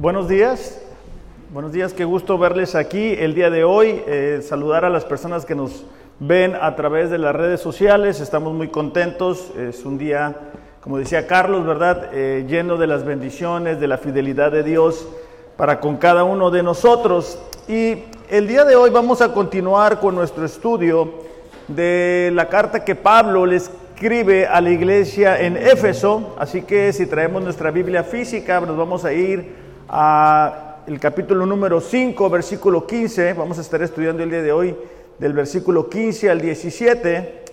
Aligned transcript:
Buenos 0.00 0.28
días, 0.28 0.80
buenos 1.52 1.72
días, 1.72 1.92
qué 1.92 2.06
gusto 2.06 2.38
verles 2.38 2.74
aquí 2.74 3.12
el 3.18 3.34
día 3.34 3.50
de 3.50 3.64
hoy, 3.64 4.02
eh, 4.06 4.40
saludar 4.42 4.86
a 4.86 4.88
las 4.88 5.04
personas 5.04 5.44
que 5.44 5.54
nos 5.54 5.84
ven 6.18 6.56
a 6.58 6.74
través 6.74 7.10
de 7.10 7.18
las 7.18 7.36
redes 7.36 7.60
sociales, 7.60 8.18
estamos 8.18 8.54
muy 8.54 8.68
contentos, 8.68 9.52
es 9.58 9.84
un 9.84 9.98
día, 9.98 10.34
como 10.80 10.96
decía 10.96 11.26
Carlos, 11.26 11.66
¿verdad?, 11.66 12.08
eh, 12.14 12.46
lleno 12.48 12.78
de 12.78 12.86
las 12.86 13.04
bendiciones, 13.04 13.78
de 13.78 13.88
la 13.88 13.98
fidelidad 13.98 14.50
de 14.50 14.62
Dios 14.62 15.06
para 15.58 15.80
con 15.80 15.98
cada 15.98 16.24
uno 16.24 16.50
de 16.50 16.62
nosotros. 16.62 17.38
Y 17.68 18.04
el 18.30 18.48
día 18.48 18.64
de 18.64 18.76
hoy 18.76 18.88
vamos 18.88 19.20
a 19.20 19.34
continuar 19.34 20.00
con 20.00 20.14
nuestro 20.14 20.46
estudio 20.46 21.12
de 21.68 22.30
la 22.32 22.48
carta 22.48 22.86
que 22.86 22.94
Pablo 22.94 23.44
les 23.44 23.70
escribe 23.92 24.46
a 24.46 24.62
la 24.62 24.70
iglesia 24.70 25.38
en 25.38 25.58
Éfeso, 25.58 26.36
así 26.38 26.62
que 26.62 26.90
si 26.94 27.04
traemos 27.04 27.42
nuestra 27.42 27.70
Biblia 27.70 28.02
física, 28.02 28.58
nos 28.62 28.78
vamos 28.78 29.04
a 29.04 29.12
ir 29.12 29.68
a 29.92 30.76
el 30.86 31.00
capítulo 31.00 31.44
número 31.46 31.80
5, 31.80 32.30
versículo 32.30 32.86
15. 32.86 33.32
Vamos 33.32 33.58
a 33.58 33.60
estar 33.60 33.82
estudiando 33.82 34.22
el 34.22 34.30
día 34.30 34.42
de 34.42 34.52
hoy 34.52 34.76
del 35.18 35.32
versículo 35.32 35.88
15 35.90 36.30
al 36.30 36.40
17. 36.40 37.44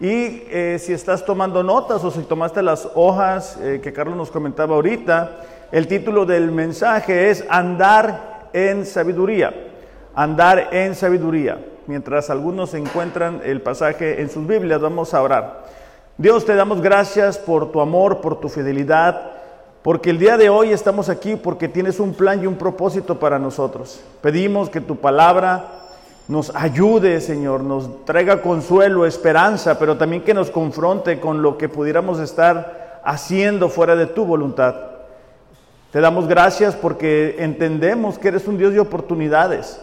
Y 0.00 0.42
eh, 0.50 0.76
si 0.78 0.92
estás 0.92 1.24
tomando 1.24 1.62
notas 1.62 2.04
o 2.04 2.10
si 2.10 2.20
tomaste 2.20 2.62
las 2.62 2.86
hojas 2.94 3.58
eh, 3.62 3.80
que 3.82 3.94
Carlos 3.94 4.16
nos 4.16 4.30
comentaba 4.30 4.74
ahorita, 4.74 5.40
el 5.72 5.88
título 5.88 6.26
del 6.26 6.52
mensaje 6.52 7.30
es 7.30 7.44
Andar 7.48 8.50
en 8.52 8.84
sabiduría. 8.84 9.54
Andar 10.14 10.68
en 10.72 10.94
sabiduría. 10.94 11.58
Mientras 11.86 12.28
algunos 12.28 12.74
encuentran 12.74 13.40
el 13.42 13.62
pasaje 13.62 14.20
en 14.20 14.28
sus 14.28 14.46
Biblias, 14.46 14.82
vamos 14.82 15.14
a 15.14 15.22
orar. 15.22 15.64
Dios, 16.18 16.44
te 16.44 16.54
damos 16.54 16.82
gracias 16.82 17.38
por 17.38 17.72
tu 17.72 17.80
amor, 17.80 18.20
por 18.20 18.38
tu 18.38 18.50
fidelidad. 18.50 19.35
Porque 19.86 20.10
el 20.10 20.18
día 20.18 20.36
de 20.36 20.48
hoy 20.48 20.72
estamos 20.72 21.08
aquí 21.08 21.36
porque 21.36 21.68
tienes 21.68 22.00
un 22.00 22.12
plan 22.12 22.42
y 22.42 22.46
un 22.48 22.56
propósito 22.56 23.20
para 23.20 23.38
nosotros. 23.38 24.00
Pedimos 24.20 24.68
que 24.68 24.80
tu 24.80 24.96
palabra 24.96 25.74
nos 26.26 26.52
ayude, 26.56 27.20
Señor, 27.20 27.60
nos 27.60 28.04
traiga 28.04 28.42
consuelo, 28.42 29.06
esperanza, 29.06 29.78
pero 29.78 29.96
también 29.96 30.24
que 30.24 30.34
nos 30.34 30.50
confronte 30.50 31.20
con 31.20 31.40
lo 31.40 31.56
que 31.56 31.68
pudiéramos 31.68 32.18
estar 32.18 33.00
haciendo 33.04 33.68
fuera 33.68 33.94
de 33.94 34.06
tu 34.06 34.24
voluntad. 34.24 34.74
Te 35.92 36.00
damos 36.00 36.26
gracias 36.26 36.74
porque 36.74 37.36
entendemos 37.38 38.18
que 38.18 38.26
eres 38.26 38.48
un 38.48 38.58
Dios 38.58 38.72
de 38.72 38.80
oportunidades 38.80 39.80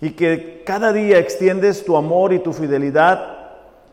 y 0.00 0.10
que 0.10 0.62
cada 0.64 0.92
día 0.92 1.18
extiendes 1.18 1.84
tu 1.84 1.96
amor 1.96 2.32
y 2.32 2.38
tu 2.38 2.52
fidelidad 2.52 3.37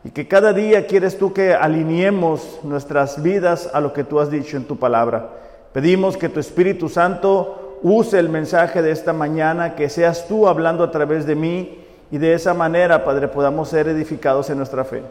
y 0.05 0.11
que 0.11 0.27
cada 0.27 0.53
día 0.53 0.85
quieres 0.85 1.17
tú 1.17 1.33
que 1.33 1.55
alineemos 1.55 2.59
nuestras 2.61 3.23
vidas 3.23 3.71
a 3.73 3.81
lo 3.81 3.91
que 3.91 4.03
tú 4.03 4.19
has 4.19 4.29
dicho 4.29 4.55
en 4.55 4.65
tu 4.65 4.77
palabra. 4.77 5.31
Pedimos 5.73 6.15
que 6.15 6.29
tu 6.29 6.39
Espíritu 6.39 6.89
Santo 6.89 7.79
use 7.81 8.19
el 8.19 8.29
mensaje 8.29 8.83
de 8.83 8.91
esta 8.91 9.13
mañana, 9.13 9.73
que 9.73 9.89
seas 9.89 10.27
tú 10.27 10.47
hablando 10.47 10.83
a 10.83 10.91
través 10.91 11.25
de 11.25 11.33
mí 11.33 11.83
y 12.11 12.19
de 12.19 12.35
esa 12.35 12.53
manera, 12.53 13.03
Padre, 13.03 13.27
podamos 13.27 13.69
ser 13.69 13.87
edificados 13.87 14.51
en 14.51 14.57
nuestra 14.57 14.85
fe. 14.85 15.01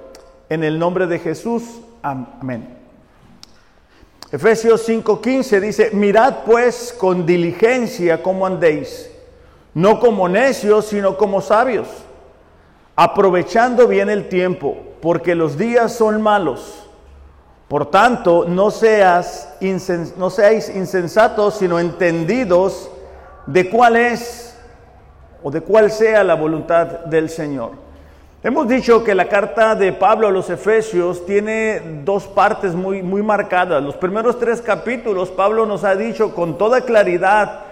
En 0.48 0.62
el 0.62 0.78
nombre 0.78 1.08
de 1.08 1.18
Jesús, 1.18 1.64
amén. 2.00 2.78
Efesios 4.30 4.88
5:15 4.88 5.60
dice, 5.60 5.90
mirad 5.92 6.44
pues 6.46 6.94
con 6.96 7.26
diligencia 7.26 8.22
cómo 8.22 8.46
andéis, 8.46 9.10
no 9.74 9.98
como 9.98 10.28
necios, 10.28 10.84
sino 10.84 11.16
como 11.16 11.40
sabios 11.40 12.03
aprovechando 12.96 13.88
bien 13.88 14.08
el 14.10 14.28
tiempo, 14.28 14.76
porque 15.00 15.34
los 15.34 15.58
días 15.58 15.92
son 15.92 16.22
malos. 16.22 16.88
Por 17.68 17.90
tanto, 17.90 18.44
no, 18.46 18.70
seas 18.70 19.56
no 20.16 20.30
seáis 20.30 20.68
insensatos, 20.68 21.54
sino 21.54 21.78
entendidos 21.78 22.90
de 23.46 23.68
cuál 23.70 23.96
es 23.96 24.56
o 25.42 25.50
de 25.50 25.60
cuál 25.60 25.90
sea 25.90 26.22
la 26.24 26.34
voluntad 26.34 26.86
del 27.06 27.28
Señor. 27.28 27.72
Hemos 28.42 28.68
dicho 28.68 29.02
que 29.02 29.14
la 29.14 29.26
carta 29.26 29.74
de 29.74 29.92
Pablo 29.94 30.28
a 30.28 30.30
los 30.30 30.50
Efesios 30.50 31.24
tiene 31.24 32.02
dos 32.04 32.24
partes 32.26 32.74
muy, 32.74 33.02
muy 33.02 33.22
marcadas. 33.22 33.82
Los 33.82 33.96
primeros 33.96 34.38
tres 34.38 34.60
capítulos, 34.60 35.30
Pablo 35.30 35.64
nos 35.64 35.82
ha 35.82 35.96
dicho 35.96 36.34
con 36.34 36.58
toda 36.58 36.82
claridad 36.82 37.63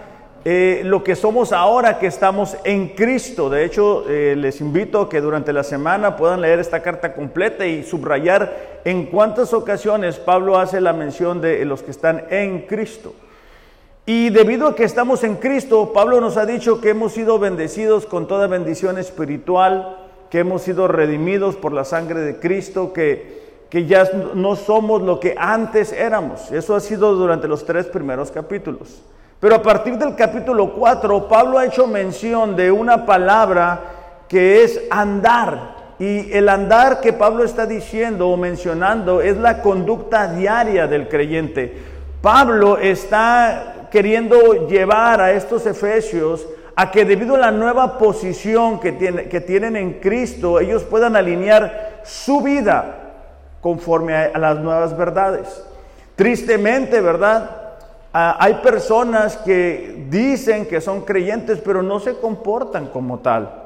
eh, 0.45 0.83
lo 0.85 1.05
que 1.05 1.15
somos 1.15 1.53
ahora 1.53 2.01
que 2.01 2.09
estamos 2.09 2.57
en 2.65 2.89
Cristo. 2.89 3.49
De 3.49 3.65
hecho, 3.65 4.05
eh, 4.09 4.35
les 4.37 4.61
invito 4.61 5.03
a 5.03 5.09
que 5.09 5.21
durante 5.21 5.53
la 5.53 5.63
semana 5.63 6.17
puedan 6.17 6.41
leer 6.41 6.59
esta 6.59 6.83
carta 6.83 7.15
completa 7.15 7.65
y 7.65 7.85
subrayar 7.85 8.81
en 8.85 9.07
cuántas 9.07 9.53
ocasiones 9.53 10.17
Pablo 10.19 10.59
hace 10.59 10.81
la 10.81 10.93
mención 10.93 11.41
de 11.41 11.65
los 11.65 11.83
que 11.83 11.93
están 11.93 12.25
en 12.31 12.63
Cristo. 12.63 13.15
Y 14.05 14.31
debido 14.31 14.67
a 14.67 14.75
que 14.75 14.83
estamos 14.83 15.23
en 15.23 15.37
Cristo, 15.37 15.93
Pablo 15.93 16.21
nos 16.21 16.37
ha 16.37 16.45
dicho 16.45 16.81
que 16.81 16.91
hemos 16.91 17.13
sido 17.13 17.39
bendecidos 17.39 18.05
con 18.05 18.27
toda 18.27 18.49
bendición 18.49 18.99
espiritual, 18.99 19.97
que 20.29 20.41
hemos 20.41 20.63
sido 20.63 20.89
redimidos 20.89 21.55
por 21.55 21.73
la 21.73 21.85
sangre 21.85 22.19
de 22.19 22.41
Cristo, 22.41 22.93
que, 22.93 23.67
que 23.71 23.87
ya 23.87 24.11
no 24.35 24.57
somos 24.57 25.03
lo 25.03 25.21
que 25.21 25.37
antes 25.39 25.93
éramos. 25.93 26.51
Eso 26.51 26.75
ha 26.75 26.81
sido 26.81 27.15
durante 27.15 27.47
los 27.47 27.65
tres 27.65 27.87
primeros 27.87 28.33
capítulos. 28.33 29.03
Pero 29.43 29.57
a 29.57 29.63
partir 29.63 29.99
del 29.99 30.15
capítulo 30.15 30.73
4, 30.73 31.27
Pablo 31.27 31.59
ha 31.59 31.67
hecho 31.67 31.89
mención 31.89 32.55
de 32.55 32.71
una 32.71 33.05
palabra 33.05 33.81
que 34.29 34.63
es 34.63 34.81
andar. 34.89 35.95
Y 35.99 36.33
el 36.33 36.49
andar 36.49 37.01
que 37.01 37.13
Pablo 37.13 37.43
está 37.43 37.67
diciendo 37.67 38.29
o 38.29 38.37
mencionando 38.37 39.21
es 39.21 39.37
la 39.37 39.61
conducta 39.61 40.29
diaria 40.29 40.87
del 40.87 41.09
creyente. 41.09 41.77
Pablo 42.21 42.79
está 42.79 43.89
queriendo 43.91 44.69
llevar 44.69 45.21
a 45.21 45.33
estos 45.33 45.67
efesios 45.67 46.47
a 46.77 46.93
que 46.93 47.05
debido 47.05 47.35
a 47.35 47.39
la 47.39 47.51
nueva 47.51 47.99
posición 47.99 48.79
que, 48.79 48.97
que 49.29 49.41
tienen 49.41 49.75
en 49.75 49.95
Cristo, 49.95 50.61
ellos 50.61 50.85
puedan 50.85 51.17
alinear 51.17 52.03
su 52.05 52.43
vida 52.43 52.95
conforme 53.61 54.15
a 54.15 54.39
las 54.39 54.59
nuevas 54.59 54.97
verdades. 54.97 55.65
Tristemente, 56.15 57.01
¿verdad? 57.01 57.62
Ah, 58.15 58.37
hay 58.39 58.55
personas 58.55 59.39
que 59.39 60.07
dicen 60.11 60.67
que 60.67 60.83
son 60.83 61.01
creyentes, 61.01 61.61
pero 61.65 61.83
no 61.83 61.99
se 61.99 62.15
comportan 62.17 62.89
como 62.89 63.21
tal. 63.21 63.63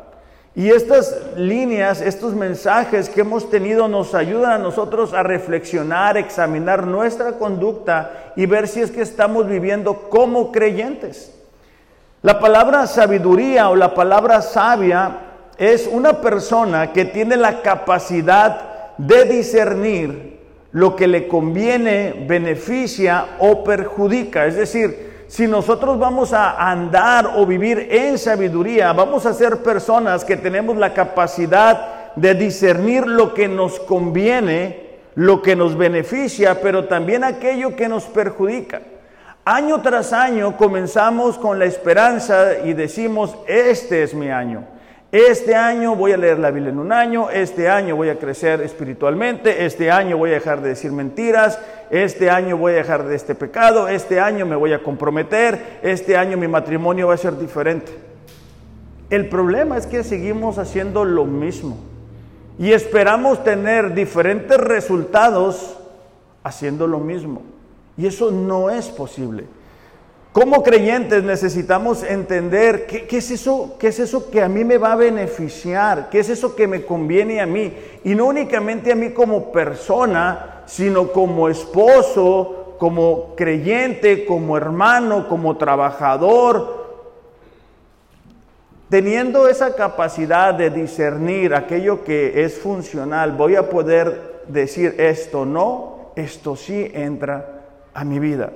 Y 0.55 0.71
estas 0.71 1.15
líneas, 1.37 2.01
estos 2.01 2.35
mensajes 2.35 3.09
que 3.09 3.23
hemos 3.23 3.51
tenido 3.51 3.89
nos 3.89 4.15
ayudan 4.15 4.53
a 4.53 4.59
nosotros 4.59 5.13
a 5.13 5.23
reflexionar, 5.23 6.17
examinar 6.17 6.87
nuestra 6.87 7.33
conducta 7.33 8.33
y 8.37 8.47
ver 8.47 8.69
si 8.69 8.81
es 8.81 8.91
que 8.91 9.03
estamos 9.03 9.49
viviendo 9.49 10.09
como 10.09 10.53
creyentes. 10.53 11.35
La 12.23 12.41
palabra 12.41 12.87
sabiduría 12.87 13.69
o 13.69 13.77
la 13.77 13.95
palabra 13.95 14.41
sabia 14.41 15.19
es 15.59 15.87
una 15.87 16.21
persona 16.21 16.93
que 16.93 17.05
tiene 17.05 17.37
la 17.37 17.63
capacidad 17.63 18.97
de 18.97 19.25
discernir 19.25 20.36
lo 20.77 20.95
que 20.95 21.07
le 21.07 21.27
conviene, 21.27 22.27
beneficia 22.29 23.39
o 23.39 23.65
perjudica. 23.65 24.45
Es 24.45 24.57
decir, 24.57 25.25
si 25.27 25.47
nosotros 25.47 25.99
vamos 25.99 26.35
a 26.35 26.71
andar 26.71 27.33
o 27.35 27.47
vivir 27.47 27.89
en 27.91 28.19
sabiduría, 28.19 28.93
vamos 28.93 29.25
a 29.25 29.33
ser 29.33 29.63
personas 29.63 30.23
que 30.23 30.37
tenemos 30.37 30.77
la 30.77 30.93
capacidad 30.93 32.13
de 32.15 32.35
discernir 32.35 33.07
lo 33.07 33.33
que 33.33 33.49
nos 33.49 33.81
conviene, 33.81 34.99
lo 35.15 35.41
que 35.41 35.57
nos 35.57 35.79
beneficia, 35.79 36.61
pero 36.61 36.85
también 36.85 37.25
aquello 37.25 37.75
que 37.75 37.89
nos 37.89 38.05
perjudica. 38.05 38.83
Año 39.47 39.81
tras 39.81 40.13
año 40.13 40.59
comenzamos 40.59 41.39
con 41.39 41.59
la 41.59 41.65
esperanza 41.65 42.59
y 42.63 42.75
decimos, 42.75 43.35
este 43.47 44.03
es 44.03 44.13
mi 44.13 44.29
año. 44.29 44.76
Este 45.19 45.55
año 45.55 45.97
voy 45.97 46.13
a 46.13 46.19
leer 46.19 46.39
la 46.39 46.51
Biblia 46.51 46.71
en 46.71 46.79
un 46.79 46.93
año, 46.93 47.31
este 47.31 47.71
año 47.71 47.97
voy 47.97 48.11
a 48.11 48.19
crecer 48.19 48.61
espiritualmente, 48.61 49.65
este 49.65 49.91
año 49.91 50.19
voy 50.19 50.29
a 50.29 50.35
dejar 50.35 50.61
de 50.61 50.69
decir 50.69 50.93
mentiras, 50.93 51.59
este 51.89 52.29
año 52.29 52.59
voy 52.59 52.75
a 52.75 52.77
dejar 52.77 53.07
de 53.07 53.17
este 53.17 53.35
pecado, 53.35 53.89
este 53.89 54.21
año 54.21 54.45
me 54.45 54.57
voy 54.57 54.75
a 54.75 54.83
comprometer, 54.83 55.79
este 55.83 56.19
año 56.19 56.37
mi 56.37 56.49
matrimonio 56.49 57.09
va 57.09 57.15
a 57.15 57.17
ser 57.17 57.39
diferente. 57.39 57.93
El 59.09 59.31
problema 59.31 59.79
es 59.79 59.87
que 59.87 60.05
seguimos 60.05 60.59
haciendo 60.59 61.07
lo 61.07 61.25
mismo 61.25 61.79
y 62.59 62.73
esperamos 62.73 63.43
tener 63.43 63.95
diferentes 63.95 64.59
resultados 64.59 65.79
haciendo 66.45 66.87
lo 66.87 66.99
mismo. 66.99 67.41
Y 67.97 68.07
eso 68.07 68.31
no 68.31 68.69
es 68.69 68.89
posible. 68.89 69.45
Como 70.37 70.63
creyentes 70.63 71.25
necesitamos 71.25 72.03
entender 72.03 72.85
qué, 72.87 73.07
es 73.17 73.31
eso, 73.31 73.77
qué 73.79 73.89
es 73.89 73.99
eso 73.99 74.31
que 74.31 74.43
a 74.43 74.51
mí 74.51 74.65
me 74.65 74.77
va 74.77 74.93
a 74.93 74.97
beneficiar, 74.97 76.11
qué 76.11 76.19
es 76.19 76.29
eso 76.29 76.55
que 76.55 76.67
me 76.69 76.85
conviene 76.85 77.41
a 77.41 77.47
mí. 77.47 77.73
Y 78.05 78.15
no 78.15 78.27
únicamente 78.27 78.93
a 78.93 78.97
mí 78.97 79.13
como 79.13 79.51
persona, 79.51 80.61
sino 80.67 81.11
como 81.11 81.49
esposo, 81.49 82.75
como 82.79 83.35
creyente, 83.35 84.27
como 84.27 84.59
hermano, 84.59 85.27
como 85.27 85.57
trabajador. 85.57 86.87
Teniendo 88.91 89.49
esa 89.49 89.75
capacidad 89.75 90.53
de 90.53 90.69
discernir 90.69 91.55
aquello 91.55 92.05
que 92.05 92.45
es 92.45 92.59
funcional, 92.59 93.33
voy 93.33 93.57
a 93.57 93.71
poder 93.71 94.43
decir 94.49 94.97
esto 94.99 95.47
no, 95.47 96.13
esto 96.15 96.57
sí 96.57 96.91
entra 96.93 97.63
a 97.95 98.05
mi 98.05 98.19
vida. 98.19 98.53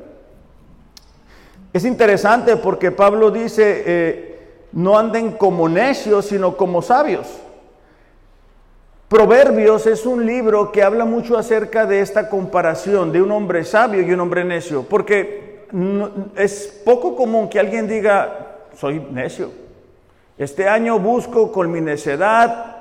Es 1.72 1.84
interesante 1.84 2.56
porque 2.56 2.90
Pablo 2.90 3.30
dice, 3.30 3.82
eh, 3.86 4.38
no 4.72 4.98
anden 4.98 5.32
como 5.32 5.68
necios, 5.68 6.26
sino 6.26 6.56
como 6.56 6.82
sabios. 6.82 7.26
Proverbios 9.08 9.86
es 9.86 10.06
un 10.06 10.24
libro 10.24 10.70
que 10.70 10.82
habla 10.82 11.04
mucho 11.04 11.36
acerca 11.36 11.86
de 11.86 12.00
esta 12.00 12.28
comparación 12.28 13.12
de 13.12 13.22
un 13.22 13.32
hombre 13.32 13.64
sabio 13.64 14.02
y 14.02 14.12
un 14.12 14.20
hombre 14.20 14.44
necio, 14.44 14.84
porque 14.84 15.66
es 16.36 16.80
poco 16.84 17.16
común 17.16 17.48
que 17.48 17.58
alguien 17.58 17.88
diga, 17.88 18.58
soy 18.76 19.00
necio. 19.10 19.50
Este 20.38 20.68
año 20.68 20.98
busco 20.98 21.52
con 21.52 21.70
mi 21.70 21.80
necedad 21.80 22.76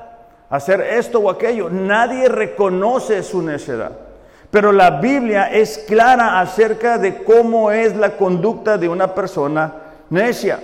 hacer 0.50 0.82
esto 0.82 1.20
o 1.20 1.30
aquello. 1.30 1.70
Nadie 1.70 2.28
reconoce 2.30 3.22
su 3.24 3.42
necedad. 3.42 4.09
Pero 4.52 4.72
la 4.72 4.92
Biblia 5.00 5.52
es 5.52 5.78
clara 5.78 6.40
acerca 6.40 6.98
de 6.98 7.24
cómo 7.24 7.72
es 7.72 7.96
la 7.96 8.18
conducta 8.18 8.78
de 8.78 8.90
una 8.90 9.14
persona 9.14 9.74
necia. 10.10 10.60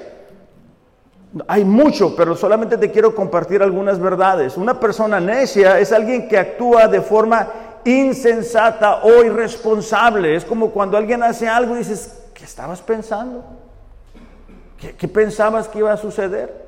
Hay 1.48 1.66
mucho, 1.66 2.16
pero 2.16 2.36
solamente 2.36 2.78
te 2.78 2.90
quiero 2.90 3.14
compartir 3.14 3.62
algunas 3.62 4.00
verdades. 4.00 4.58
Una 4.58 4.80
persona 4.80 5.20
necia 5.20 5.80
es 5.80 5.92
alguien 5.92 6.28
que 6.28 6.38
actúa 6.38 6.88
de 6.88 7.02
forma 7.02 7.48
insensata 7.84 9.04
o 9.04 9.24
irresponsable. 9.24 10.36
Es 10.36 10.46
como 10.46 10.72
cuando 10.72 10.98
alguien 10.98 11.22
hace 11.22 11.48
algo 11.48 11.76
y 11.76 11.80
dices, 11.80 12.24
¿qué 12.34 12.44
estabas 12.44 12.82
pensando? 12.82 13.44
¿Qué, 14.98 15.08
pensabas 15.08 15.68
que 15.68 15.80
iba 15.80 15.94
a 15.94 15.98
suceder? 15.98 16.66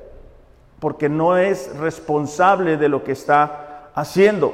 Porque 0.80 1.10
no 1.10 1.38
es 1.38 1.76
responsable 1.78 2.78
de 2.78 2.90
lo 2.90 3.04
que 3.04 3.12
está 3.12 3.90
haciendo. 3.96 4.54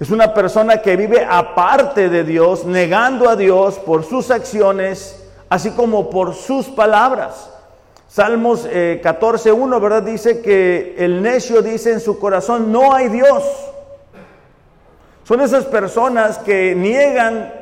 Es 0.00 0.10
una 0.10 0.32
persona 0.32 0.80
que 0.80 0.96
vive 0.96 1.26
aparte 1.28 2.08
de 2.08 2.24
Dios, 2.24 2.64
negando 2.64 3.28
a 3.28 3.36
Dios 3.36 3.78
por 3.78 4.02
sus 4.02 4.30
acciones, 4.30 5.22
así 5.50 5.72
como 5.72 6.08
por 6.08 6.34
sus 6.34 6.68
palabras. 6.68 7.50
Salmos 8.08 8.66
14.1, 8.66 9.76
eh, 9.76 9.78
¿verdad? 9.78 10.02
Dice 10.02 10.40
que 10.40 10.94
el 10.96 11.20
necio 11.20 11.60
dice 11.60 11.92
en 11.92 12.00
su 12.00 12.18
corazón, 12.18 12.72
no 12.72 12.94
hay 12.94 13.08
Dios. 13.08 13.44
Son 15.24 15.42
esas 15.42 15.66
personas 15.66 16.38
que 16.38 16.74
niegan 16.74 17.52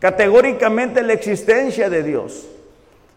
categóricamente 0.00 1.02
la 1.02 1.12
existencia 1.12 1.88
de 1.88 2.02
Dios. 2.02 2.48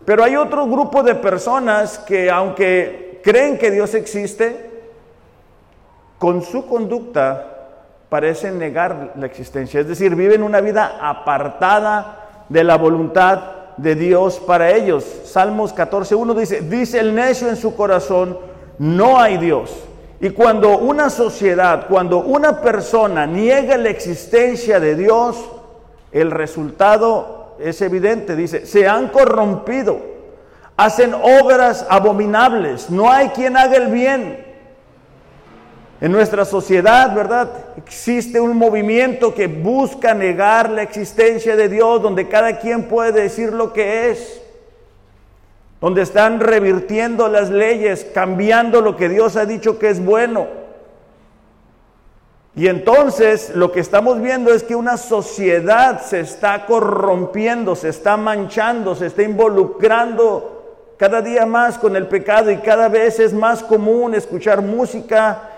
Pero 0.05 0.23
hay 0.23 0.35
otro 0.35 0.67
grupo 0.67 1.01
de 1.01 1.15
personas 1.15 1.97
que 1.97 2.29
aunque 2.29 3.19
creen 3.23 3.57
que 3.57 3.71
Dios 3.71 3.95
existe, 3.95 4.69
con 6.19 6.43
su 6.43 6.67
conducta 6.67 7.52
parecen 8.13 8.59
negar 8.59 9.13
la 9.15 9.25
existencia, 9.25 9.79
es 9.79 9.87
decir, 9.87 10.15
viven 10.15 10.43
una 10.43 10.61
vida 10.61 10.99
apartada 11.01 12.45
de 12.47 12.63
la 12.63 12.77
voluntad 12.77 13.39
de 13.77 13.95
Dios 13.95 14.39
para 14.39 14.69
ellos. 14.69 15.03
Salmos 15.25 15.73
14.1 15.75 16.35
dice, 16.35 16.61
dice 16.61 16.99
el 16.99 17.15
necio 17.15 17.49
en 17.49 17.55
su 17.55 17.75
corazón, 17.75 18.37
no 18.77 19.19
hay 19.19 19.37
Dios. 19.37 19.71
Y 20.21 20.29
cuando 20.29 20.77
una 20.77 21.09
sociedad, 21.09 21.87
cuando 21.89 22.19
una 22.19 22.61
persona 22.61 23.25
niega 23.25 23.77
la 23.77 23.89
existencia 23.89 24.79
de 24.79 24.93
Dios, 24.93 25.43
el 26.11 26.29
resultado 26.29 27.55
es 27.57 27.81
evidente, 27.81 28.35
dice, 28.35 28.67
se 28.67 28.87
han 28.87 29.07
corrompido, 29.07 29.99
hacen 30.77 31.15
obras 31.15 31.83
abominables, 31.89 32.91
no 32.91 33.11
hay 33.11 33.29
quien 33.29 33.57
haga 33.57 33.77
el 33.77 33.87
bien, 33.87 34.52
en 36.03 36.11
nuestra 36.11 36.43
sociedad, 36.43 37.15
¿verdad? 37.15 37.49
Existe 37.77 38.41
un 38.41 38.57
movimiento 38.57 39.33
que 39.33 39.47
busca 39.47 40.13
negar 40.13 40.69
la 40.69 40.83
existencia 40.83 41.55
de 41.55 41.69
Dios, 41.69 42.01
donde 42.01 42.27
cada 42.27 42.59
quien 42.59 42.89
puede 42.89 43.21
decir 43.21 43.53
lo 43.53 43.71
que 43.71 44.11
es, 44.11 44.41
donde 45.79 46.01
están 46.01 46.41
revirtiendo 46.41 47.29
las 47.29 47.49
leyes, 47.49 48.05
cambiando 48.13 48.81
lo 48.81 48.97
que 48.97 49.07
Dios 49.07 49.37
ha 49.37 49.45
dicho 49.45 49.79
que 49.79 49.91
es 49.91 50.03
bueno. 50.03 50.47
Y 52.53 52.67
entonces 52.67 53.53
lo 53.55 53.71
que 53.71 53.79
estamos 53.79 54.19
viendo 54.21 54.53
es 54.53 54.61
que 54.61 54.75
una 54.75 54.97
sociedad 54.97 56.01
se 56.01 56.19
está 56.19 56.65
corrompiendo, 56.65 57.77
se 57.77 57.87
está 57.87 58.17
manchando, 58.17 58.93
se 58.93 59.05
está 59.05 59.23
involucrando 59.23 60.95
cada 60.97 61.21
día 61.21 61.45
más 61.45 61.77
con 61.77 61.95
el 61.95 62.07
pecado 62.07 62.51
y 62.51 62.57
cada 62.57 62.89
vez 62.89 63.21
es 63.21 63.31
más 63.31 63.63
común 63.63 64.15
escuchar 64.15 64.61
música 64.61 65.49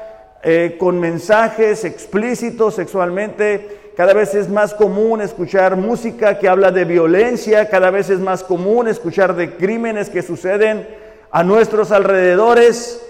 eh, 0.48 0.76
con 0.78 1.00
mensajes 1.00 1.84
explícitos 1.86 2.76
sexualmente. 2.76 3.92
Cada 3.98 4.14
vez 4.14 4.36
es 4.36 4.48
más 4.48 4.76
común 4.76 5.20
escuchar 5.20 5.76
música 5.76 6.38
que 6.38 6.48
habla 6.48 6.72
de 6.72 6.86
violencia, 6.86 7.68
cada 7.68 7.90
vez 7.90 8.12
es 8.12 8.20
más 8.20 8.44
común 8.44 8.88
escuchar 8.88 9.36
de 9.36 9.56
crímenes 9.56 10.12
que 10.12 10.22
suceden 10.22 10.88
a 11.32 11.44
nuestros 11.44 11.92
alrededores. 11.92 13.04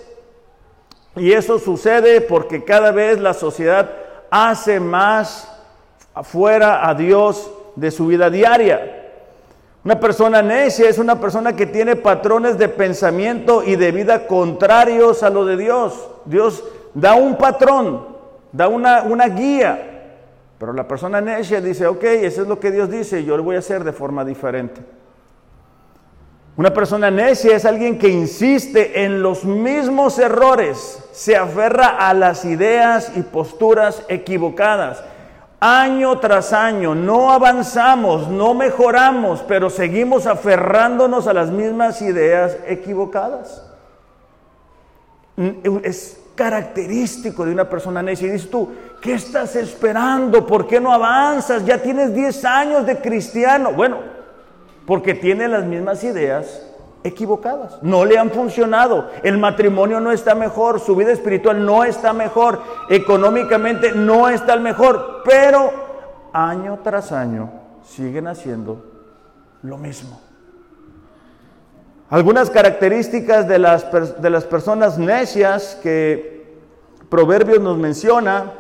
Y 1.18 1.34
eso 1.34 1.60
sucede 1.60 2.22
porque 2.22 2.64
cada 2.64 2.92
vez 2.92 3.20
la 3.20 3.34
sociedad 3.34 3.92
hace 4.32 4.80
más 4.80 5.52
afuera 6.14 6.88
a 6.88 6.94
Dios 6.94 7.52
de 7.76 7.92
su 7.92 8.08
vida 8.08 8.30
diaria. 8.30 9.12
Una 9.84 10.00
persona 10.00 10.42
necia 10.42 10.88
es 10.88 11.00
una 11.00 11.20
persona 11.20 11.54
que 11.54 11.66
tiene 11.66 11.98
patrones 11.98 12.58
de 12.58 12.70
pensamiento 12.70 13.62
y 13.62 13.76
de 13.76 13.92
vida 13.92 14.26
contrarios 14.26 15.22
a 15.22 15.30
lo 15.30 15.44
de 15.44 15.58
Dios. 15.58 15.94
Dios 16.24 16.64
da 16.96 17.14
un 17.14 17.36
patrón, 17.36 18.08
da 18.52 18.68
una, 18.68 19.04
una 19.04 19.28
guía, 19.28 19.92
pero 20.58 20.74
la 20.74 20.88
persona 20.88 21.22
necia 21.22 21.62
dice, 21.62 21.86
ok, 21.86 22.04
eso 22.04 22.42
es 22.42 22.48
lo 22.48 22.60
que 22.60 22.72
Dios 22.72 22.90
dice, 22.90 23.24
yo 23.24 23.38
lo 23.38 23.44
voy 23.44 23.58
a 23.58 23.60
hacer 23.60 23.84
de 23.84 23.92
forma 23.92 24.26
diferente. 24.26 24.82
Una 26.58 26.74
persona 26.74 27.12
necia 27.12 27.54
es 27.54 27.66
alguien 27.66 28.00
que 28.00 28.08
insiste 28.08 29.04
en 29.04 29.22
los 29.22 29.44
mismos 29.44 30.18
errores, 30.20 31.04
se 31.12 31.36
aferra 31.36 31.98
a 32.08 32.14
las 32.14 32.46
ideas 32.46 33.12
y 33.18 33.24
posturas 33.24 34.04
equivocadas. 34.08 35.04
Año 35.60 36.18
tras 36.20 36.54
año 36.54 36.96
no 36.96 37.32
avanzamos, 37.32 38.30
no 38.30 38.54
mejoramos, 38.54 39.44
pero 39.46 39.70
seguimos 39.70 40.28
aferrándonos 40.28 41.28
a 41.28 41.34
las 41.34 41.52
mismas 41.52 42.02
ideas 42.02 42.58
equivocadas. 42.68 43.70
Es 45.84 46.25
característico 46.36 47.46
de 47.46 47.52
una 47.52 47.68
persona 47.68 48.02
necia. 48.04 48.28
Y 48.28 48.32
dices 48.32 48.50
tú, 48.50 48.72
¿qué 49.02 49.14
estás 49.14 49.56
esperando? 49.56 50.46
¿Por 50.46 50.68
qué 50.68 50.80
no 50.80 50.92
avanzas? 50.92 51.66
Ya 51.66 51.82
tienes 51.82 52.14
10 52.14 52.46
años 52.46 52.86
de 52.86 52.98
cristiano. 52.98 53.72
Bueno, 53.72 53.98
porque 54.86 55.14
tiene 55.14 55.48
las 55.48 55.66
mismas 55.66 56.04
ideas 56.04 56.66
equivocadas. 57.04 57.82
No 57.82 58.04
le 58.04 58.18
han 58.18 58.32
funcionado. 58.32 59.10
El 59.24 59.38
matrimonio 59.38 60.00
no 60.00 60.12
está 60.12 60.36
mejor, 60.36 60.80
su 60.80 60.96
vida 60.96 61.12
espiritual 61.12 61.64
no 61.66 61.84
está 61.84 62.14
mejor, 62.14 62.62
económicamente 62.90 63.92
no 63.94 64.28
está 64.28 64.54
el 64.54 64.62
mejor, 64.62 65.22
pero 65.24 65.72
año 66.34 66.80
tras 66.84 67.12
año 67.12 67.50
siguen 67.84 68.28
haciendo 68.28 68.84
lo 69.62 69.78
mismo. 69.78 70.25
Algunas 72.10 72.52
características 72.52 73.48
de 73.48 73.58
las, 73.58 74.22
de 74.22 74.30
las 74.30 74.44
personas 74.44 74.98
necias 74.98 75.78
que 75.82 76.36
Proverbios 77.10 77.60
nos 77.62 77.78
menciona, 77.78 78.52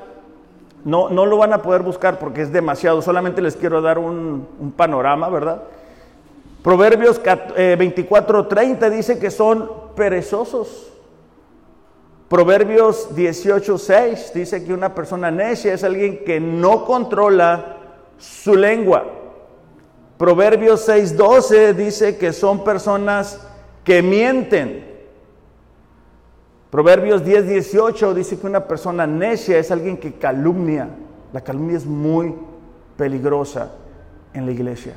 no, 0.83 1.09
no, 1.09 1.25
lo 1.25 1.37
van 1.37 1.53
a 1.53 1.61
poder 1.61 1.81
buscar 1.81 2.19
porque 2.19 2.41
es 2.41 2.51
demasiado, 2.51 3.01
solamente 3.01 3.41
les 3.41 3.55
quiero 3.55 3.81
dar 3.81 3.97
un, 3.97 4.47
panorama, 4.77 5.29
¿verdad? 5.29 5.63
Proverbios 6.63 7.21
24:30 7.21 8.83
eh, 8.83 8.89
dice 8.89 9.19
que 9.19 9.31
son 9.31 9.69
perezosos. 9.95 10.91
Proverbios 12.29 13.15
18:6 13.15 14.31
dice 14.33 14.63
que 14.63 14.73
una 14.73 14.95
persona 14.95 15.29
necia 15.29 15.73
es 15.73 15.83
alguien 15.83 16.23
que 16.23 16.39
no 16.39 16.85
controla 16.85 17.77
su 18.17 18.55
lengua. 18.55 19.05
Proverbios 20.17 20.87
6:12 20.87 21.73
dice 21.73 22.17
que 22.17 22.31
son 22.31 22.63
personas 22.63 23.45
que 23.83 24.01
mienten. 24.01 24.85
Proverbios 26.69 27.23
10:18 27.23 28.13
dice 28.13 28.39
que 28.39 28.47
una 28.47 28.67
persona 28.67 29.05
necia 29.05 29.57
es 29.57 29.71
alguien 29.71 29.97
que 29.97 30.13
calumnia. 30.13 30.89
La 31.33 31.41
calumnia 31.41 31.77
es 31.77 31.85
muy 31.85 32.33
peligrosa 32.97 33.73
en 34.33 34.45
la 34.45 34.51
iglesia. 34.51 34.95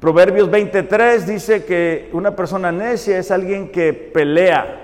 Proverbios 0.00 0.50
23 0.50 1.26
dice 1.26 1.64
que 1.64 2.10
una 2.12 2.36
persona 2.36 2.70
necia 2.70 3.18
es 3.18 3.30
alguien 3.30 3.70
que 3.70 3.92
pelea. 3.92 4.80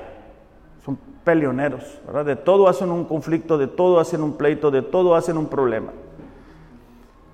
Son 0.85 0.99
peleoneros, 1.25 2.01
¿verdad? 2.07 2.25
De 2.25 2.37
todo 2.37 2.69
hacen 2.69 2.91
un 2.91 3.05
conflicto, 3.05 3.59
de 3.59 3.67
todo 3.67 4.01
hacen 4.01 4.23
un 4.23 4.39
pleito, 4.39 4.71
de 4.71 4.83
todo 4.83 5.15
hacen 5.15 5.37
un 5.37 5.47
problema. 5.47 5.93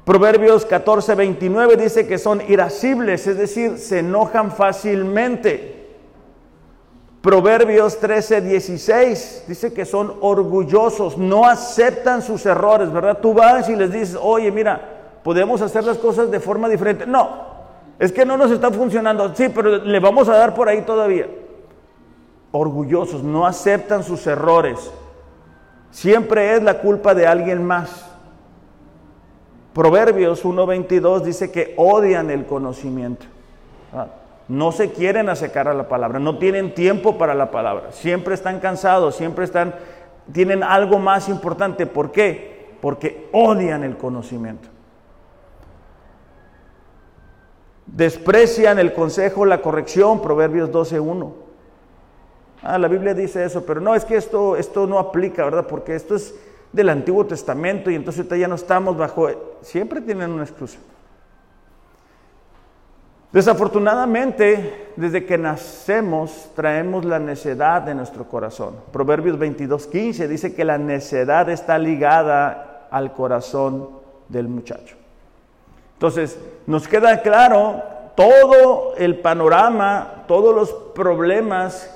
Proverbios 0.07 0.65
14, 0.65 1.17
29 1.17 1.77
dice 1.77 2.07
que 2.07 2.17
son 2.17 2.41
irascibles, 2.49 3.27
es 3.27 3.37
decir, 3.37 3.77
se 3.77 3.99
enojan 3.99 4.53
fácilmente. 4.53 5.97
Proverbios 7.21 7.99
13, 7.99 8.41
16 8.41 9.47
dice 9.49 9.73
que 9.73 9.85
son 9.85 10.15
orgullosos, 10.21 11.19
no 11.19 11.45
aceptan 11.45 12.23
sus 12.23 12.47
errores, 12.47 12.93
¿verdad? 12.93 13.19
Tú 13.21 13.35
vas 13.35 13.69
y 13.69 13.75
les 13.75 13.91
dices, 13.91 14.17
oye, 14.23 14.53
mira, 14.53 15.19
podemos 15.25 15.61
hacer 15.61 15.83
las 15.83 15.99
cosas 15.99 16.31
de 16.31 16.39
forma 16.39 16.69
diferente. 16.69 17.05
No, 17.05 17.57
Es 17.99 18.13
que 18.13 18.25
no 18.25 18.37
nos 18.37 18.53
está 18.53 18.71
funcionando. 18.71 19.35
Sí, 19.35 19.49
pero 19.49 19.79
le 19.79 19.99
vamos 19.99 20.29
a 20.29 20.37
dar 20.37 20.55
por 20.55 20.69
ahí 20.69 20.83
todavía. 20.83 21.27
Orgullosos, 22.53 23.25
no 23.25 23.45
aceptan 23.45 24.05
sus 24.05 24.25
errores. 24.29 24.89
Siempre 25.91 26.55
es 26.55 26.63
la 26.63 26.79
culpa 26.79 27.13
de 27.13 27.27
alguien 27.27 27.65
más. 27.65 28.06
Proverbios 29.77 30.43
1.22 30.43 31.21
dice 31.21 31.53
que 31.53 31.75
odian 31.77 32.31
el 32.31 32.47
conocimiento. 32.47 33.27
Ah, 33.93 34.07
no 34.49 34.73
se 34.73 34.91
quieren 34.91 35.29
acercar 35.29 35.69
a 35.69 35.75
la 35.75 35.87
palabra, 35.87 36.19
no 36.19 36.39
tienen 36.39 36.75
tiempo 36.75 37.19
para 37.19 37.35
la 37.35 37.51
palabra. 37.51 37.93
Siempre 37.93 38.33
están 38.33 38.59
cansados, 38.59 39.17
siempre 39.17 39.45
están, 39.45 39.75
tienen 40.33 40.63
algo 40.63 40.99
más 40.99 41.29
importante. 41.29 41.85
¿Por 41.85 42.11
qué? 42.11 42.75
Porque 42.81 43.29
odian 43.33 43.85
el 43.85 43.99
conocimiento. 43.99 44.67
Desprecian 47.85 48.79
el 48.79 48.95
consejo, 48.95 49.45
la 49.45 49.61
corrección, 49.61 50.23
Proverbios 50.23 50.71
12.1. 50.73 51.35
Ah, 52.63 52.79
la 52.79 52.89
Biblia 52.89 53.13
dice 53.13 53.45
eso, 53.45 53.67
pero 53.67 53.83
no, 53.83 53.95
es 53.95 54.07
que 54.07 54.17
esto, 54.17 54.57
esto 54.57 54.87
no 54.87 54.99
aplica, 54.99 55.45
¿verdad? 55.45 55.67
Porque 55.67 55.95
esto 55.95 56.15
es 56.15 56.35
del 56.77 56.91
Antiguo 56.91 57.27
Testamento 57.27 57.91
y 57.91 57.95
entonces 57.95 58.29
ya 58.29 58.47
no 58.47 58.55
estamos 58.55 58.97
bajo... 58.97 59.59
Siempre 59.63 60.01
tienen 60.01 60.31
una 60.31 60.45
excusa. 60.45 60.79
Desafortunadamente, 63.33 64.93
desde 64.97 65.27
que 65.27 65.37
nacemos, 65.37 66.51
traemos 66.55 67.05
la 67.05 67.19
necedad 67.19 67.83
de 67.83 67.95
nuestro 67.95 68.29
corazón. 68.29 68.77
Proverbios 68.93 69.39
22.15 69.39 70.29
dice 70.29 70.55
que 70.55 70.65
la 70.65 70.79
necedad 70.79 71.49
está 71.51 71.79
ligada 71.79 72.87
al 72.91 73.13
corazón 73.13 73.91
del 74.29 74.49
muchacho. 74.49 74.97
Entonces, 75.95 76.39
nos 76.67 76.87
queda 76.87 77.23
claro 77.23 77.83
todo 78.15 78.95
el 78.97 79.19
panorama, 79.19 80.25
todos 80.29 80.55
los 80.55 80.73
problemas 80.95 81.96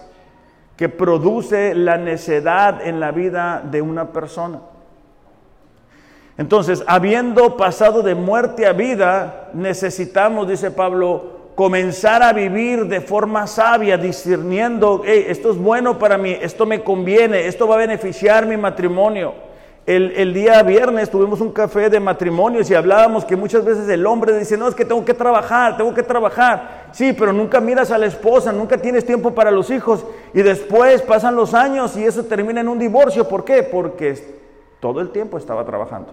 que 0.80 0.88
produce 0.88 1.74
la 1.74 1.98
necedad 1.98 2.80
en 2.86 3.00
la 3.00 3.10
vida 3.10 3.62
de 3.70 3.82
una 3.82 4.12
persona. 4.14 4.60
Entonces, 6.38 6.82
habiendo 6.86 7.58
pasado 7.58 8.00
de 8.00 8.14
muerte 8.14 8.64
a 8.64 8.72
vida, 8.72 9.50
necesitamos, 9.52 10.48
dice 10.48 10.70
Pablo, 10.70 11.50
comenzar 11.54 12.22
a 12.22 12.32
vivir 12.32 12.86
de 12.86 13.02
forma 13.02 13.46
sabia, 13.46 13.98
discerniendo, 13.98 15.02
esto 15.04 15.50
es 15.50 15.58
bueno 15.58 15.98
para 15.98 16.16
mí, 16.16 16.34
esto 16.40 16.64
me 16.64 16.82
conviene, 16.82 17.46
esto 17.46 17.68
va 17.68 17.74
a 17.74 17.78
beneficiar 17.78 18.46
mi 18.46 18.56
matrimonio. 18.56 19.34
El, 19.86 20.32
día 20.34 20.62
viernes 20.62 21.10
tuvimos 21.10 21.40
un 21.40 21.50
café 21.50 21.90
de 21.90 21.98
matrimonios 21.98 22.70
y 22.70 22.74
hablábamos 22.74 23.24
que 23.24 23.34
muchas 23.34 23.64
veces 23.64 23.88
el 23.88 24.06
hombre 24.06 24.38
dice, 24.38 24.56
no, 24.56 24.68
es 24.68 24.74
que 24.74 24.84
tengo 24.84 25.04
que 25.04 25.14
trabajar, 25.14 25.76
tengo 25.76 25.92
que 25.92 26.02
trabajar. 26.02 26.90
Sí, 26.92 27.12
pero 27.12 27.32
nunca 27.32 27.60
miras 27.60 27.90
a 27.90 27.98
la 27.98 28.06
esposa, 28.06 28.52
nunca 28.52 28.78
tienes 28.78 29.04
tiempo 29.04 29.34
para 29.34 29.50
los 29.50 29.70
hijos 29.70 30.04
y 30.32 30.42
después 30.42 31.02
pasan 31.02 31.34
los 31.34 31.54
años 31.54 31.96
y 31.96 32.04
eso 32.04 32.24
termina 32.24 32.60
en 32.60 32.68
un 32.68 32.78
divorcio. 32.78 33.26
¿Por 33.26 33.44
qué? 33.44 33.64
Porque 33.64 34.16
todo 34.78 35.00
el 35.00 35.10
tiempo 35.10 35.38
estaba 35.38 35.64
trabajando. 35.64 36.12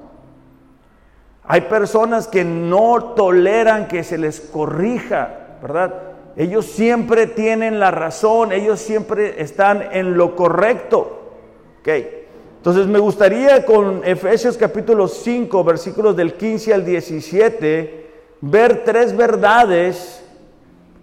Hay 1.44 1.62
personas 1.62 2.28
que 2.28 2.44
no 2.44 3.14
toleran 3.16 3.88
que 3.88 4.04
se 4.04 4.18
les 4.18 4.40
corrija, 4.40 5.58
¿verdad? 5.62 5.94
Ellos 6.36 6.66
siempre 6.66 7.28
tienen 7.28 7.80
la 7.80 7.92
razón, 7.92 8.52
ellos 8.52 8.80
siempre 8.80 9.42
están 9.42 9.84
en 9.92 10.18
lo 10.18 10.36
correcto. 10.36 11.32
¿ok? 11.82 11.90
Entonces 12.58 12.88
me 12.88 13.00
gustaría 13.00 13.66
con 13.66 14.02
Efesios 14.04 14.58
capítulo 14.58 15.08
5, 15.08 15.64
versículos 15.64 16.16
del 16.16 16.34
15 16.34 16.74
al 16.74 16.84
17, 16.84 18.10
ver 18.42 18.84
tres 18.84 19.16
verdades 19.16 20.24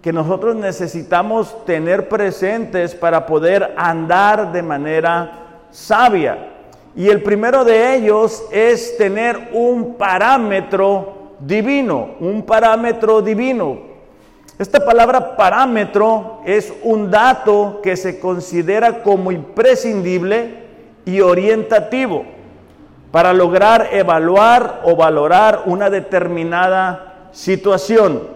que 0.01 0.13
nosotros 0.13 0.55
necesitamos 0.55 1.65
tener 1.65 2.07
presentes 2.07 2.93
para 2.93 3.25
poder 3.25 3.73
andar 3.77 4.51
de 4.51 4.61
manera 4.61 5.63
sabia. 5.71 6.51
Y 6.95 7.09
el 7.09 7.23
primero 7.23 7.65
de 7.65 7.95
ellos 7.95 8.43
es 8.51 8.97
tener 8.97 9.49
un 9.53 9.95
parámetro 9.95 11.33
divino, 11.39 12.15
un 12.19 12.43
parámetro 12.43 13.21
divino. 13.21 13.79
Esta 14.59 14.85
palabra 14.85 15.35
parámetro 15.35 16.41
es 16.45 16.71
un 16.83 17.09
dato 17.09 17.79
que 17.81 17.97
se 17.97 18.19
considera 18.19 19.01
como 19.01 19.31
imprescindible 19.31 20.64
y 21.05 21.21
orientativo 21.21 22.25
para 23.11 23.31
lograr 23.31 23.89
evaluar 23.93 24.81
o 24.83 24.95
valorar 24.95 25.63
una 25.67 25.89
determinada 25.89 27.29
situación. 27.31 28.35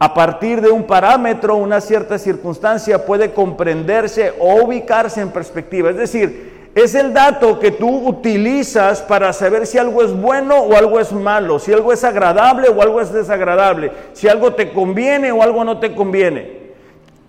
A 0.00 0.14
partir 0.14 0.60
de 0.60 0.70
un 0.70 0.84
parámetro, 0.84 1.56
una 1.56 1.80
cierta 1.80 2.18
circunstancia 2.18 3.04
puede 3.04 3.32
comprenderse 3.32 4.34
o 4.40 4.62
ubicarse 4.64 5.20
en 5.20 5.30
perspectiva. 5.30 5.90
Es 5.90 5.96
decir, 5.96 6.70
es 6.74 6.94
el 6.94 7.12
dato 7.12 7.58
que 7.58 7.72
tú 7.72 8.08
utilizas 8.08 9.02
para 9.02 9.32
saber 9.32 9.66
si 9.66 9.78
algo 9.78 10.02
es 10.02 10.12
bueno 10.12 10.56
o 10.56 10.76
algo 10.76 11.00
es 11.00 11.12
malo, 11.12 11.58
si 11.58 11.72
algo 11.72 11.92
es 11.92 12.04
agradable 12.04 12.68
o 12.68 12.82
algo 12.82 13.00
es 13.00 13.12
desagradable, 13.12 13.92
si 14.12 14.28
algo 14.28 14.52
te 14.54 14.72
conviene 14.72 15.32
o 15.32 15.42
algo 15.42 15.64
no 15.64 15.78
te 15.78 15.94
conviene. 15.94 16.72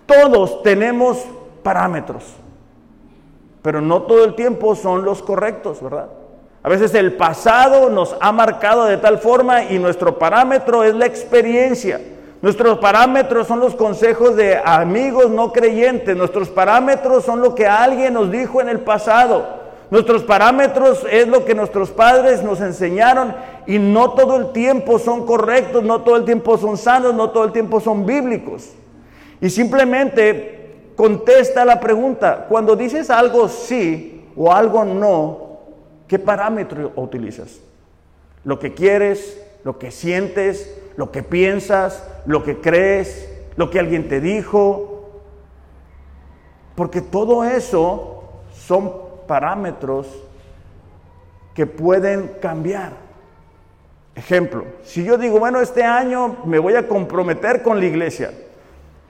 Todos 0.06 0.62
tenemos 0.62 1.24
parámetros 1.62 2.24
pero 3.62 3.80
no 3.80 4.02
todo 4.02 4.24
el 4.24 4.34
tiempo 4.34 4.74
son 4.74 5.04
los 5.04 5.22
correctos, 5.22 5.82
¿verdad? 5.82 6.08
A 6.62 6.68
veces 6.68 6.94
el 6.94 7.14
pasado 7.14 7.88
nos 7.88 8.16
ha 8.20 8.32
marcado 8.32 8.84
de 8.84 8.98
tal 8.98 9.18
forma 9.18 9.64
y 9.64 9.78
nuestro 9.78 10.18
parámetro 10.18 10.84
es 10.84 10.94
la 10.94 11.06
experiencia. 11.06 12.00
Nuestros 12.42 12.78
parámetros 12.78 13.46
son 13.46 13.60
los 13.60 13.74
consejos 13.74 14.36
de 14.36 14.60
amigos 14.62 15.30
no 15.30 15.52
creyentes. 15.52 16.16
Nuestros 16.16 16.48
parámetros 16.48 17.24
son 17.24 17.40
lo 17.40 17.54
que 17.54 17.66
alguien 17.66 18.14
nos 18.14 18.30
dijo 18.30 18.60
en 18.60 18.68
el 18.68 18.80
pasado. 18.80 19.60
Nuestros 19.90 20.22
parámetros 20.22 21.04
es 21.10 21.26
lo 21.26 21.44
que 21.44 21.54
nuestros 21.54 21.90
padres 21.90 22.42
nos 22.42 22.60
enseñaron 22.60 23.34
y 23.66 23.78
no 23.78 24.12
todo 24.12 24.36
el 24.36 24.52
tiempo 24.52 24.98
son 24.98 25.26
correctos, 25.26 25.82
no 25.82 26.02
todo 26.02 26.16
el 26.16 26.24
tiempo 26.24 26.56
son 26.58 26.76
sanos, 26.76 27.14
no 27.14 27.30
todo 27.30 27.44
el 27.44 27.52
tiempo 27.52 27.80
son 27.80 28.06
bíblicos. 28.06 28.70
Y 29.40 29.50
simplemente 29.50 30.59
contesta 31.00 31.64
la 31.64 31.80
pregunta. 31.80 32.44
Cuando 32.46 32.76
dices 32.76 33.08
algo 33.08 33.48
sí 33.48 34.30
o 34.36 34.52
algo 34.52 34.84
no, 34.84 35.60
¿qué 36.06 36.18
parámetro 36.18 36.92
utilizas? 36.94 37.58
Lo 38.44 38.58
que 38.58 38.74
quieres, 38.74 39.42
lo 39.64 39.78
que 39.78 39.92
sientes, 39.92 40.78
lo 40.96 41.10
que 41.10 41.22
piensas, 41.22 42.06
lo 42.26 42.44
que 42.44 42.60
crees, 42.60 43.32
lo 43.56 43.70
que 43.70 43.78
alguien 43.78 44.10
te 44.10 44.20
dijo. 44.20 45.08
Porque 46.74 47.00
todo 47.00 47.44
eso 47.44 48.24
son 48.52 48.92
parámetros 49.26 50.06
que 51.54 51.64
pueden 51.64 52.32
cambiar. 52.42 52.92
Ejemplo, 54.14 54.66
si 54.82 55.02
yo 55.02 55.16
digo, 55.16 55.38
bueno, 55.38 55.62
este 55.62 55.82
año 55.82 56.36
me 56.44 56.58
voy 56.58 56.74
a 56.74 56.86
comprometer 56.86 57.62
con 57.62 57.80
la 57.80 57.86
iglesia, 57.86 58.32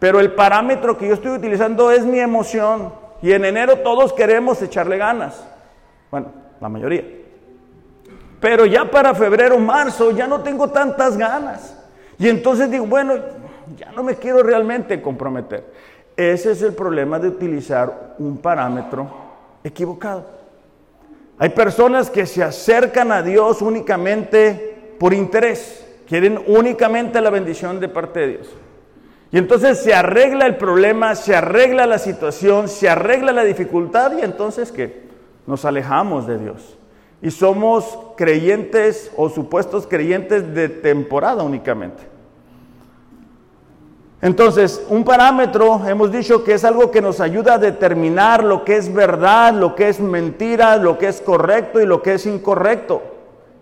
pero 0.01 0.19
el 0.19 0.33
parámetro 0.33 0.97
que 0.99 1.07
yo 1.07 1.15
estoy 1.15 1.33
utilizando 1.33 1.93
es 1.93 2.05
mi 2.05 2.19
emoción. 2.19 2.93
Y 3.23 3.33
en 3.33 3.45
enero 3.45 3.81
todos 3.81 4.15
queremos 4.15 4.61
echarle 4.63 4.97
ganas. 4.97 5.47
Bueno, 6.11 6.29
la 6.59 6.69
mayoría. 6.71 7.05
Pero 8.41 8.65
ya 8.65 8.91
para 8.91 9.15
febrero, 9.15 9.59
marzo, 9.59 10.11
ya 10.11 10.27
no 10.27 10.41
tengo 10.41 10.71
tantas 10.71 11.19
ganas. 11.19 11.77
Y 12.19 12.31
entonces 12.31 12.71
digo, 12.71 12.87
bueno, 12.87 13.15
ya 13.77 13.93
no 13.93 14.03
me 14.03 14.17
quiero 14.17 14.43
realmente 14.43 15.03
comprometer. 15.03 15.71
Ese 16.17 16.53
es 16.53 16.63
el 16.63 16.73
problema 16.73 17.19
de 17.19 17.29
utilizar 17.29 18.15
un 18.19 18.39
parámetro 18.39 19.07
equivocado. 19.63 20.25
Hay 21.39 21.51
personas 21.51 22.09
que 22.09 22.25
se 22.25 22.43
acercan 22.43 23.13
a 23.13 23.23
Dios 23.23 23.61
únicamente 23.61 24.95
por 24.99 25.13
interés. 25.13 25.87
Quieren 26.09 26.43
únicamente 26.47 27.21
la 27.21 27.29
bendición 27.29 27.79
de 27.79 27.89
parte 27.89 28.21
de 28.21 28.29
Dios. 28.29 28.49
Y 29.33 29.39
entonces 29.39 29.79
se 29.79 29.95
arregla 29.95 30.47
el 30.47 30.57
problema, 30.57 31.15
se 31.15 31.37
arregla 31.37 31.87
la 31.87 31.99
situación, 31.99 32.69
se 32.69 32.89
arregla 32.89 33.33
la 33.33 33.45
dificultad 33.45 34.13
y 34.19 34.23
entonces 34.23 34.73
¿qué? 34.73 35.09
Nos 35.47 35.65
alejamos 35.65 36.27
de 36.27 36.39
Dios. 36.39 36.77
Y 37.23 37.31
somos 37.31 37.99
creyentes 38.17 39.13
o 39.17 39.29
supuestos 39.29 39.87
creyentes 39.87 40.53
de 40.55 40.69
temporada 40.69 41.43
únicamente. 41.43 42.03
Entonces, 44.23 44.85
un 44.91 45.03
parámetro, 45.03 45.81
hemos 45.87 46.13
dicho 46.13 46.45
que 46.45 46.53
es 46.53 46.65
algo 46.65 46.91
que 46.91 47.01
nos 47.01 47.21
ayuda 47.21 47.55
a 47.55 47.59
determinar 47.59 48.45
lo 48.45 48.65
que 48.65 48.77
es 48.77 48.93
verdad, 48.93 49.55
lo 49.55 49.75
que 49.75 49.89
es 49.89 49.99
mentira, 49.99 50.77
lo 50.77 50.99
que 50.99 51.09
es 51.09 51.23
correcto 51.23 51.81
y 51.81 51.87
lo 51.87 52.03
que 52.03 52.15
es 52.15 52.27
incorrecto. 52.27 53.03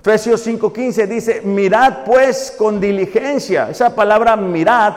Efesios 0.01 0.45
5:15 0.45 1.07
dice, 1.07 1.43
mirad 1.45 2.05
pues 2.05 2.55
con 2.57 2.81
diligencia. 2.81 3.71
Esa 3.71 3.95
palabra 3.95 4.35
mirad 4.37 4.95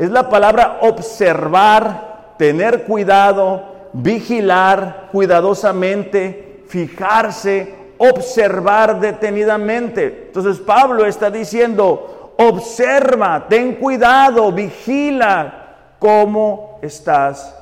es 0.00 0.10
la 0.10 0.30
palabra 0.30 0.78
observar, 0.80 2.34
tener 2.38 2.84
cuidado, 2.84 3.90
vigilar 3.92 5.10
cuidadosamente, 5.12 6.64
fijarse, 6.66 7.74
observar 7.98 8.98
detenidamente. 8.98 10.24
Entonces 10.28 10.58
Pablo 10.58 11.04
está 11.04 11.30
diciendo, 11.30 12.32
observa, 12.38 13.46
ten 13.46 13.74
cuidado, 13.74 14.50
vigila 14.50 15.74
cómo 15.98 16.78
estás 16.80 17.54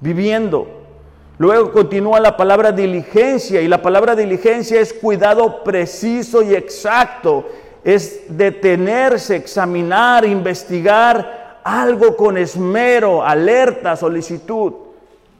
viviendo. 0.00 0.66
Luego 1.38 1.70
continúa 1.70 2.18
la 2.18 2.36
palabra 2.36 2.72
diligencia 2.72 3.60
y 3.60 3.68
la 3.68 3.80
palabra 3.80 4.16
diligencia 4.16 4.80
es 4.80 4.92
cuidado 4.92 5.62
preciso 5.62 6.42
y 6.42 6.56
exacto, 6.56 7.46
es 7.84 8.36
detenerse, 8.36 9.36
examinar, 9.36 10.24
investigar 10.24 11.43
algo 11.64 12.14
con 12.14 12.36
esmero, 12.36 13.24
alerta, 13.24 13.96
solicitud. 13.96 14.74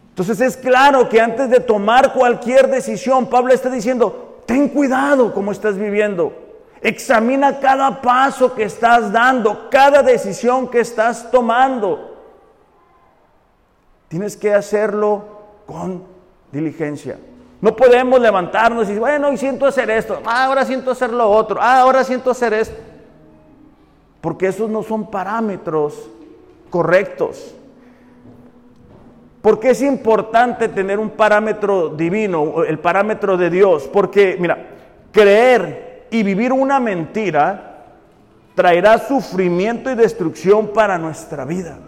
Entonces 0.08 0.40
es 0.40 0.56
claro 0.56 1.08
que 1.08 1.20
antes 1.20 1.50
de 1.50 1.60
tomar 1.60 2.14
cualquier 2.14 2.68
decisión, 2.68 3.26
Pablo 3.26 3.52
está 3.52 3.68
diciendo, 3.68 4.40
ten 4.46 4.68
cuidado 4.68 5.34
cómo 5.34 5.52
estás 5.52 5.76
viviendo. 5.76 6.32
Examina 6.80 7.60
cada 7.60 8.00
paso 8.00 8.54
que 8.54 8.64
estás 8.64 9.12
dando, 9.12 9.68
cada 9.70 10.02
decisión 10.02 10.68
que 10.68 10.80
estás 10.80 11.30
tomando. 11.30 12.16
Tienes 14.08 14.36
que 14.36 14.52
hacerlo 14.52 15.24
con 15.66 16.04
diligencia. 16.52 17.18
No 17.60 17.74
podemos 17.74 18.20
levantarnos 18.20 18.84
y 18.84 18.88
decir, 18.88 19.00
bueno, 19.00 19.28
hoy 19.28 19.36
siento 19.36 19.66
hacer 19.66 19.90
esto, 19.90 20.20
ah, 20.26 20.44
ahora 20.44 20.64
siento 20.64 20.90
hacer 20.90 21.10
lo 21.10 21.30
otro, 21.30 21.58
ah, 21.60 21.80
ahora 21.80 22.04
siento 22.04 22.30
hacer 22.30 22.52
esto. 22.52 22.76
Porque 24.20 24.46
esos 24.46 24.70
no 24.70 24.82
son 24.82 25.10
parámetros 25.10 26.10
correctos. 26.74 27.54
Porque 29.40 29.70
es 29.70 29.80
importante 29.80 30.68
tener 30.68 30.98
un 30.98 31.10
parámetro 31.10 31.90
divino, 31.90 32.64
el 32.64 32.80
parámetro 32.80 33.36
de 33.36 33.48
Dios? 33.48 33.88
Porque, 33.92 34.36
mira, 34.40 34.58
creer 35.12 36.08
y 36.10 36.24
vivir 36.24 36.52
una 36.52 36.80
mentira 36.80 37.84
traerá 38.56 38.98
sufrimiento 38.98 39.88
y 39.88 39.94
destrucción 39.94 40.72
para 40.72 40.98
nuestra 40.98 41.44
vida. 41.44 41.78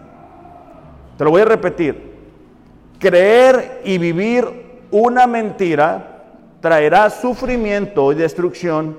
Te 1.17 1.25
lo 1.25 1.31
voy 1.31 1.41
a 1.41 1.45
repetir. 1.45 2.13
Creer 2.97 3.81
y 3.83 3.97
vivir 3.97 4.45
una 4.91 5.27
mentira 5.27 6.21
traerá 6.61 7.09
sufrimiento 7.09 8.13
y 8.13 8.15
destrucción 8.15 8.95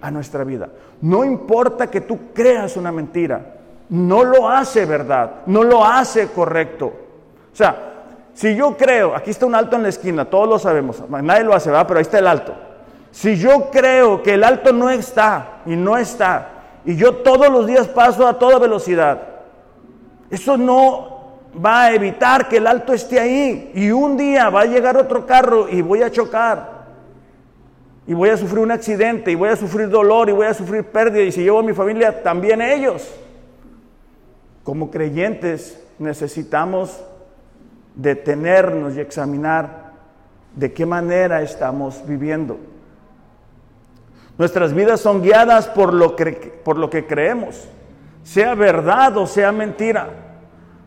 a 0.00 0.10
nuestra 0.10 0.44
vida. 0.44 0.70
No 1.02 1.26
importa 1.26 1.90
que 1.90 2.00
tú 2.00 2.32
creas 2.32 2.78
una 2.78 2.90
mentira, 2.90 3.55
no 3.88 4.24
lo 4.24 4.48
hace 4.48 4.84
verdad, 4.84 5.42
no 5.46 5.62
lo 5.62 5.84
hace 5.84 6.28
correcto. 6.28 6.86
O 7.52 7.56
sea, 7.56 7.92
si 8.34 8.54
yo 8.54 8.76
creo, 8.76 9.14
aquí 9.14 9.30
está 9.30 9.46
un 9.46 9.54
alto 9.54 9.76
en 9.76 9.82
la 9.82 9.88
esquina, 9.88 10.24
todos 10.24 10.48
lo 10.48 10.58
sabemos, 10.58 11.02
nadie 11.08 11.44
lo 11.44 11.54
hace, 11.54 11.70
¿verdad? 11.70 11.86
Pero 11.86 11.98
ahí 11.98 12.02
está 12.02 12.18
el 12.18 12.26
alto. 12.26 12.54
Si 13.10 13.36
yo 13.36 13.70
creo 13.70 14.22
que 14.22 14.34
el 14.34 14.44
alto 14.44 14.72
no 14.72 14.90
está 14.90 15.60
y 15.64 15.74
no 15.74 15.96
está, 15.96 16.48
y 16.84 16.96
yo 16.96 17.16
todos 17.16 17.48
los 17.48 17.66
días 17.66 17.88
paso 17.88 18.26
a 18.26 18.38
toda 18.38 18.58
velocidad, 18.58 19.20
eso 20.30 20.56
no 20.56 21.16
va 21.64 21.84
a 21.84 21.94
evitar 21.94 22.48
que 22.48 22.58
el 22.58 22.66
alto 22.66 22.92
esté 22.92 23.18
ahí. 23.20 23.72
Y 23.74 23.90
un 23.90 24.16
día 24.16 24.50
va 24.50 24.62
a 24.62 24.66
llegar 24.66 24.96
otro 24.96 25.26
carro 25.26 25.68
y 25.68 25.80
voy 25.80 26.02
a 26.02 26.10
chocar. 26.10 26.76
Y 28.06 28.14
voy 28.14 28.28
a 28.28 28.36
sufrir 28.36 28.60
un 28.60 28.70
accidente, 28.70 29.32
y 29.32 29.34
voy 29.34 29.48
a 29.48 29.56
sufrir 29.56 29.88
dolor, 29.88 30.28
y 30.28 30.32
voy 30.32 30.46
a 30.46 30.54
sufrir 30.54 30.84
pérdida. 30.84 31.22
Y 31.22 31.32
si 31.32 31.42
llevo 31.42 31.58
a 31.58 31.62
mi 31.62 31.72
familia, 31.72 32.22
también 32.22 32.62
ellos. 32.62 33.08
Como 34.66 34.90
creyentes 34.90 35.80
necesitamos 36.00 37.00
detenernos 37.94 38.96
y 38.96 39.00
examinar 39.00 39.92
de 40.56 40.72
qué 40.72 40.84
manera 40.84 41.40
estamos 41.40 42.02
viviendo. 42.04 42.58
Nuestras 44.36 44.74
vidas 44.74 44.98
son 45.00 45.22
guiadas 45.22 45.68
por 45.68 45.94
lo 45.94 46.16
que, 46.16 46.60
por 46.64 46.78
lo 46.78 46.90
que 46.90 47.06
creemos, 47.06 47.68
sea 48.24 48.56
verdad 48.56 49.16
o 49.18 49.28
sea 49.28 49.52
mentira. 49.52 50.10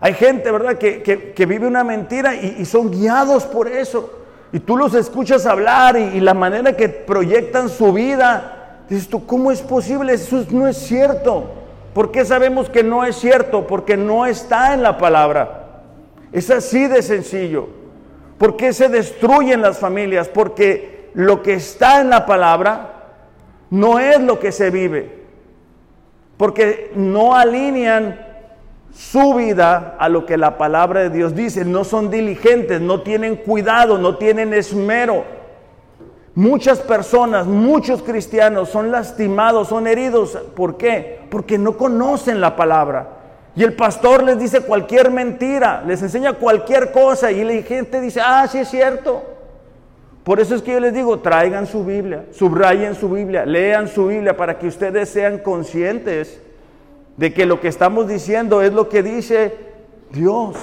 Hay 0.02 0.14
gente, 0.14 0.52
¿verdad?, 0.52 0.78
que, 0.78 1.46
vive 1.48 1.66
una 1.66 1.86
mentira 1.86 2.36
y, 2.36 2.66
son 2.66 2.92
guiados 2.92 3.46
por 3.46 3.70
eso. 3.70 4.12
Y 4.52 4.60
tú 4.60 4.76
los 4.76 4.94
escuchas 4.94 5.46
hablar 5.46 5.98
y, 5.98 6.20
la 6.20 6.34
manera 6.34 6.76
que 6.76 6.90
proyectan 6.90 7.70
su 7.70 7.94
vida. 7.94 8.82
Dices 8.90 9.08
¿cómo 9.26 9.54
es 9.54 9.62
posible? 9.62 10.16
Eso 10.16 10.46
no 10.52 10.68
es 10.68 10.76
cierto. 10.76 11.60
¿Por 11.94 12.12
qué 12.12 12.26
sabemos 12.26 12.70
que 12.70 12.84
no 12.84 13.04
es 13.04 13.16
cierto? 13.16 13.66
Porque 13.66 13.98
no 13.98 14.26
está 14.26 14.74
en 14.74 14.84
la 14.84 14.98
palabra. 14.98 15.68
Es 16.32 16.50
así 16.52 16.88
de 16.88 17.02
sencillo. 17.02 17.70
¿Por 18.38 18.56
qué 18.56 18.74
se 18.74 18.90
destruyen 18.90 19.62
las 19.62 19.80
familias? 19.80 20.28
Porque 20.30 21.10
lo 21.14 21.42
que 21.42 21.56
está 21.56 22.02
en 22.02 22.10
la 22.10 22.26
palabra 22.26 22.94
no 23.70 24.00
es 24.00 24.20
lo 24.20 24.40
que 24.40 24.52
se 24.52 24.70
vive. 24.70 25.20
Porque 26.38 26.92
no 26.96 27.36
alinean 27.36 28.28
su 28.94 29.34
vida 29.34 29.96
a 30.00 30.10
lo 30.10 30.26
que 30.26 30.38
la 30.38 30.58
palabra 30.58 31.02
de 31.02 31.10
Dios 31.10 31.36
dice. 31.36 31.66
No 31.66 31.84
son 31.84 32.10
diligentes, 32.10 32.80
no 32.80 33.02
tienen 33.02 33.36
cuidado, 33.36 33.98
no 33.98 34.18
tienen 34.18 34.54
esmero. 34.54 35.26
Muchas 36.40 36.80
personas, 36.80 37.48
muchos 37.48 38.02
cristianos 38.02 38.70
son 38.70 38.94
lastimados, 38.94 39.68
son 39.68 39.88
heridos. 39.88 40.38
¿Por 40.56 40.78
qué? 40.78 41.20
Porque 41.30 41.58
no 41.58 41.76
conocen 41.76 42.40
la 42.40 42.56
palabra. 42.56 43.10
Y 43.58 43.64
el 43.66 43.74
pastor 43.74 44.24
les 44.24 44.40
dice 44.40 44.62
cualquier 44.62 45.12
mentira, 45.12 45.84
les 45.86 46.02
enseña 46.02 46.32
cualquier 46.32 46.94
cosa 46.94 47.30
y 47.30 47.44
la 47.44 47.62
gente 47.64 48.00
dice, 48.00 48.22
ah, 48.24 48.48
sí 48.50 48.60
es 48.60 48.70
cierto. 48.70 49.22
Por 50.24 50.40
eso 50.40 50.56
es 50.56 50.62
que 50.62 50.72
yo 50.72 50.80
les 50.80 50.94
digo, 50.94 51.20
traigan 51.20 51.68
su 51.68 51.84
Biblia, 51.84 52.24
subrayen 52.32 52.96
su 52.96 53.10
Biblia, 53.10 53.46
lean 53.46 53.90
su 53.90 54.08
Biblia 54.08 54.38
para 54.38 54.58
que 54.58 54.68
ustedes 54.68 55.10
sean 55.10 55.40
conscientes 55.40 56.40
de 57.18 57.34
que 57.34 57.46
lo 57.46 57.60
que 57.60 57.68
estamos 57.68 58.08
diciendo 58.08 58.62
es 58.62 58.72
lo 58.72 58.88
que 58.88 59.04
dice 59.04 59.58
Dios. 60.10 60.56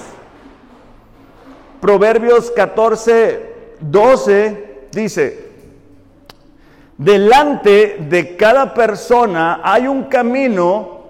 Proverbios 1.83 2.51
14, 2.51 3.43
12 3.81 4.65
dice, 4.91 5.46
delante 6.99 7.97
de 8.09 8.37
cada 8.37 8.73
persona 8.75 9.61
hay 9.63 9.87
un 9.87 10.05
camino, 10.05 11.03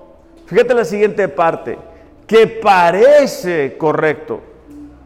fíjate 0.46 0.74
la 0.74 0.84
siguiente 0.84 1.28
parte, 1.28 1.78
que 2.26 2.46
parece 2.46 3.76
correcto, 3.76 4.40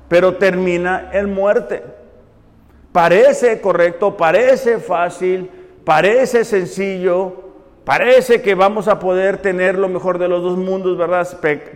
pero 0.09 0.37
termina 0.37 1.11
en 1.13 1.33
muerte. 1.33 1.83
Parece 2.93 3.61
correcto, 3.61 4.17
parece 4.17 4.79
fácil, 4.79 5.49
parece 5.85 6.45
sencillo, 6.45 7.51
Parece 7.85 8.43
que 8.43 8.55
vamos 8.55 8.89
a 8.89 9.01
poder 9.01 9.39
tener 9.39 9.77
lo 9.77 9.89
mejor 9.89 10.19
de 10.19 10.29
los 10.29 10.43
dos 10.43 10.57
mundos, 10.57 10.97
¿verdad? 10.97 11.27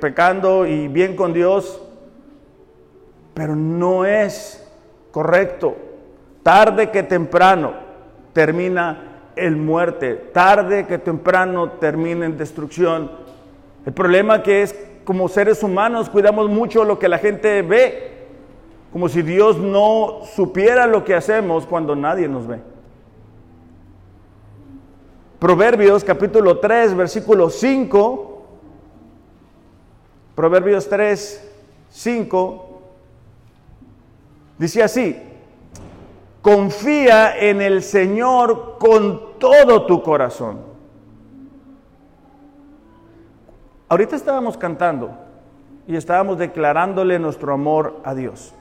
pecando 0.01 0.67
y 0.67 0.87
bien 0.87 1.17
con 1.17 1.33
Dios, 1.33 1.83
pero 3.33 3.57
no 3.57 4.05
es 4.05 4.65
correcto. 5.11 5.75
Tarde 6.43 6.91
que 6.91 7.03
temprano 7.03 7.73
termina 8.35 9.31
en 9.37 9.65
muerte, 9.65 10.15
tarde 10.33 10.87
que 10.87 10.99
temprano 10.99 11.71
termina 11.71 12.27
en 12.27 12.37
destrucción. 12.37 13.11
El 13.87 13.95
problema 13.95 14.43
que 14.43 14.63
es 14.63 14.75
como 15.05 15.29
seres 15.29 15.63
humanos 15.63 16.11
cuidamos 16.11 16.51
mucho 16.51 16.85
lo 16.85 16.99
que 16.99 17.09
la 17.09 17.19
gente 17.19 17.63
ve, 17.63 18.27
como 18.93 19.09
si 19.09 19.23
Dios 19.23 19.59
no 19.59 20.21
supiera 20.35 20.87
lo 20.87 21.05
que 21.05 21.15
hacemos 21.15 21.67
cuando 21.67 21.97
nadie 21.97 22.29
nos 22.29 22.47
ve. 22.47 22.61
Proverbios 25.39 26.05
capítulo 26.05 26.59
3, 26.59 26.95
versículo 26.97 27.51
5. 27.51 28.47
Proverbios 30.35 30.89
3, 30.89 31.51
5. 31.91 32.81
Dice 34.59 34.83
así, 34.83 35.21
confía 36.45 37.39
en 37.39 37.63
el 37.63 37.83
Señor 37.83 38.77
con 38.79 39.39
todo 39.39 39.87
tu 39.87 40.03
corazón. 40.03 40.59
Ahorita 43.89 44.15
estábamos 44.15 44.59
cantando 44.59 45.13
y 45.87 45.97
estábamos 45.97 46.37
declarándole 46.37 47.19
nuestro 47.19 47.55
amor 47.55 47.99
a 48.05 48.15
Dios. 48.15 48.53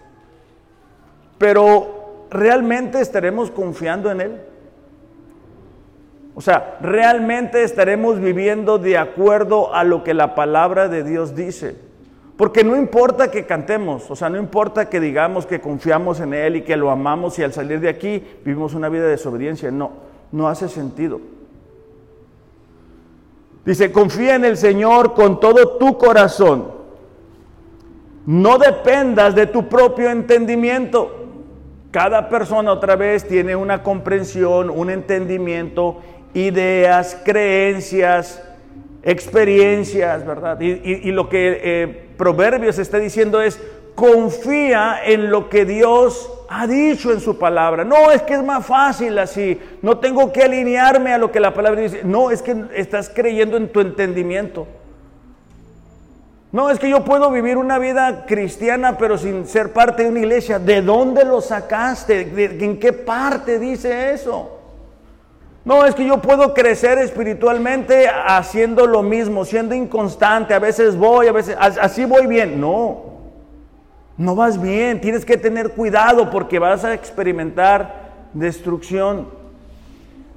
Pero 1.37 2.27
¿realmente 2.31 3.01
estaremos 3.01 3.51
confiando 3.51 4.09
en 4.11 4.21
Él? 4.21 4.41
O 6.35 6.41
sea, 6.41 6.77
realmente 6.79 7.63
estaremos 7.63 8.17
viviendo 8.17 8.77
de 8.77 8.97
acuerdo 8.97 9.75
a 9.75 9.83
lo 9.83 10.05
que 10.05 10.13
la 10.13 10.35
palabra 10.35 10.87
de 10.87 11.03
Dios 11.03 11.35
dice. 11.35 11.75
Porque 12.37 12.63
no 12.63 12.75
importa 12.75 13.29
que 13.29 13.45
cantemos, 13.45 14.09
o 14.09 14.15
sea, 14.15 14.29
no 14.29 14.39
importa 14.39 14.89
que 14.89 14.99
digamos 14.99 15.45
que 15.45 15.61
confiamos 15.61 16.19
en 16.19 16.33
Él 16.33 16.55
y 16.57 16.61
que 16.63 16.75
lo 16.75 16.89
amamos 16.89 17.37
y 17.37 17.43
al 17.43 17.53
salir 17.53 17.79
de 17.79 17.89
aquí 17.89 18.23
vivimos 18.43 18.73
una 18.73 18.89
vida 18.89 19.03
de 19.03 19.11
desobediencia. 19.11 19.69
No, 19.69 19.91
no 20.31 20.47
hace 20.47 20.67
sentido. 20.67 21.21
Dice, 23.65 23.91
confía 23.91 24.35
en 24.35 24.45
el 24.45 24.57
Señor 24.57 25.13
con 25.13 25.39
todo 25.39 25.77
tu 25.77 25.97
corazón. 25.97 26.71
No 28.25 28.57
dependas 28.57 29.35
de 29.35 29.45
tu 29.45 29.69
propio 29.69 30.09
entendimiento. 30.09 31.19
Cada 31.91 32.29
persona 32.29 32.71
otra 32.71 32.95
vez 32.95 33.27
tiene 33.27 33.55
una 33.55 33.83
comprensión, 33.83 34.71
un 34.71 34.89
entendimiento 34.89 35.99
ideas, 36.33 37.21
creencias 37.23 38.41
experiencias, 39.03 40.25
¿verdad? 40.25 40.59
Y, 40.61 41.11
lo 41.11 41.27
que 41.29 41.59
eh, 41.61 42.05
Proverbios 42.17 42.79
está 42.79 42.99
diciendo 42.99 43.41
es, 43.41 43.59
confía 43.95 44.99
en 45.05 45.29
lo 45.29 45.49
que 45.49 45.65
Dios 45.65 46.31
ha 46.49 46.67
dicho 46.67 47.11
en 47.11 47.19
su 47.19 47.37
palabra. 47.37 47.83
No, 47.83 48.11
es 48.11 48.21
que 48.21 48.35
es 48.35 48.43
más 48.43 48.65
fácil 48.65 49.17
así. 49.19 49.59
No 49.81 49.97
tengo 49.99 50.31
que 50.31 50.43
alinearme 50.43 51.13
a 51.13 51.17
lo 51.17 51.31
que 51.31 51.39
la 51.39 51.53
palabra 51.53 51.81
dice. 51.81 52.01
No, 52.03 52.31
es 52.31 52.41
que 52.41 52.65
estás 52.75 53.09
creyendo 53.09 53.57
en 53.57 53.69
tu 53.69 53.81
entendimiento. 53.81 54.67
No, 56.51 56.69
es 56.69 56.77
que 56.77 56.89
yo 56.89 57.03
puedo 57.03 57.31
vivir 57.31 57.57
una 57.57 57.79
vida 57.79 58.27
cristiana 58.27 58.95
pero 58.99 59.17
sin 59.17 59.47
ser 59.47 59.73
parte 59.73 60.03
de 60.03 60.09
una 60.09 60.19
iglesia. 60.19 60.59
¿De 60.59 60.81
dónde 60.81 61.25
lo 61.25 61.41
sacaste? 61.41 62.21
¿En 62.63 62.79
qué 62.79 62.93
parte 62.93 63.57
dice 63.59 64.13
eso? 64.13 64.52
No, 65.65 65.85
es 65.85 65.95
que 65.95 66.05
yo 66.05 66.21
puedo 66.21 66.53
crecer 66.53 66.97
espiritualmente 66.97 68.09
haciendo 68.09 68.85
lo 68.85 69.01
mismo, 69.01 69.45
siendo 69.45 69.73
inconstante. 69.73 70.53
A 70.53 70.59
veces 70.59 70.97
voy, 70.97 71.27
a 71.27 71.31
veces 71.31 71.55
así 71.59 72.03
voy 72.03 72.27
bien. 72.27 72.59
No, 72.59 73.03
no 74.17 74.35
vas 74.35 74.61
bien. 74.61 74.99
Tienes 74.99 75.23
que 75.23 75.37
tener 75.37 75.71
cuidado 75.71 76.29
porque 76.29 76.59
vas 76.59 76.83
a 76.83 76.93
experimentar 76.93 78.11
destrucción. 78.33 79.27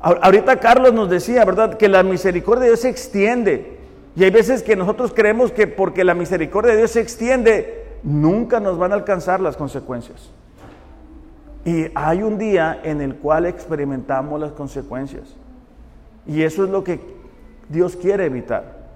Ahorita 0.00 0.60
Carlos 0.60 0.92
nos 0.92 1.10
decía, 1.10 1.44
¿verdad? 1.44 1.76
Que 1.76 1.88
la 1.88 2.04
misericordia 2.04 2.64
de 2.64 2.68
Dios 2.70 2.80
se 2.80 2.90
extiende. 2.90 3.78
Y 4.14 4.22
hay 4.22 4.30
veces 4.30 4.62
que 4.62 4.76
nosotros 4.76 5.12
creemos 5.12 5.50
que 5.50 5.66
porque 5.66 6.04
la 6.04 6.14
misericordia 6.14 6.72
de 6.72 6.78
Dios 6.78 6.92
se 6.92 7.00
extiende, 7.00 7.84
nunca 8.04 8.60
nos 8.60 8.78
van 8.78 8.92
a 8.92 8.94
alcanzar 8.94 9.40
las 9.40 9.56
consecuencias. 9.56 10.30
Y 11.66 11.88
hay 11.96 12.22
un 12.22 12.38
día 12.38 12.79
en 12.85 13.00
el 13.00 13.16
cual 13.16 13.44
experimentamos 13.44 14.40
las 14.40 14.52
consecuencias. 14.52 15.35
Y 16.24 16.42
eso 16.42 16.62
es 16.62 16.70
lo 16.70 16.85
que 16.85 17.00
Dios 17.68 17.96
quiere 17.96 18.26
evitar. 18.26 18.87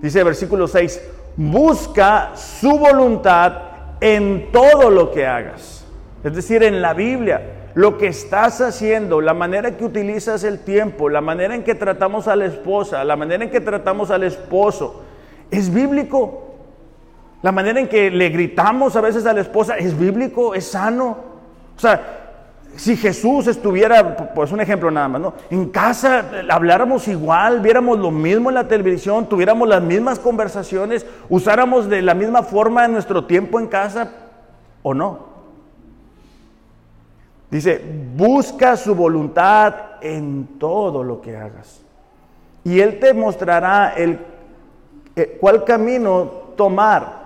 Dice 0.00 0.24
versículo 0.24 0.66
6, 0.66 1.02
busca 1.36 2.34
su 2.34 2.78
voluntad 2.78 3.52
en 4.00 4.50
todo 4.52 4.88
lo 4.88 5.10
que 5.10 5.26
hagas. 5.26 5.84
Es 6.24 6.34
decir, 6.34 6.62
en 6.62 6.80
la 6.80 6.94
Biblia 6.94 7.42
lo 7.74 7.98
que 7.98 8.06
estás 8.06 8.62
haciendo, 8.62 9.20
la 9.20 9.34
manera 9.34 9.76
que 9.76 9.84
utilizas 9.84 10.44
el 10.44 10.60
tiempo, 10.60 11.10
la 11.10 11.20
manera 11.20 11.54
en 11.54 11.62
que 11.62 11.74
tratamos 11.74 12.26
a 12.26 12.36
la 12.36 12.46
esposa, 12.46 13.04
la 13.04 13.16
manera 13.16 13.44
en 13.44 13.50
que 13.50 13.60
tratamos 13.60 14.10
al 14.10 14.22
esposo, 14.22 15.02
es 15.50 15.72
bíblico. 15.72 16.54
La 17.42 17.52
manera 17.52 17.80
en 17.80 17.88
que 17.88 18.10
le 18.10 18.30
gritamos 18.30 18.96
a 18.96 19.02
veces 19.02 19.26
a 19.26 19.34
la 19.34 19.42
esposa 19.42 19.76
es 19.76 19.98
bíblico, 19.98 20.54
es 20.54 20.68
sano. 20.68 21.33
O 21.76 21.80
sea, 21.80 22.24
si 22.76 22.96
Jesús 22.96 23.46
estuviera, 23.46 24.32
pues 24.34 24.50
un 24.50 24.60
ejemplo 24.60 24.90
nada 24.90 25.08
más, 25.08 25.20
¿no? 25.20 25.34
En 25.50 25.68
casa 25.68 26.24
habláramos 26.50 27.06
igual, 27.08 27.60
viéramos 27.60 27.98
lo 27.98 28.10
mismo 28.10 28.50
en 28.50 28.56
la 28.56 28.66
televisión, 28.66 29.28
tuviéramos 29.28 29.68
las 29.68 29.82
mismas 29.82 30.18
conversaciones, 30.18 31.06
usáramos 31.28 31.88
de 31.88 32.02
la 32.02 32.14
misma 32.14 32.42
forma 32.42 32.88
nuestro 32.88 33.24
tiempo 33.24 33.60
en 33.60 33.68
casa, 33.68 34.10
¿o 34.82 34.92
no? 34.92 35.34
Dice, 37.50 37.80
busca 38.16 38.76
su 38.76 38.96
voluntad 38.96 39.74
en 40.00 40.58
todo 40.58 41.04
lo 41.04 41.20
que 41.20 41.36
hagas. 41.36 41.82
Y 42.64 42.80
Él 42.80 42.98
te 42.98 43.14
mostrará 43.14 43.94
el, 43.96 44.18
eh, 45.14 45.38
cuál 45.40 45.62
camino 45.62 46.24
tomar. 46.56 47.23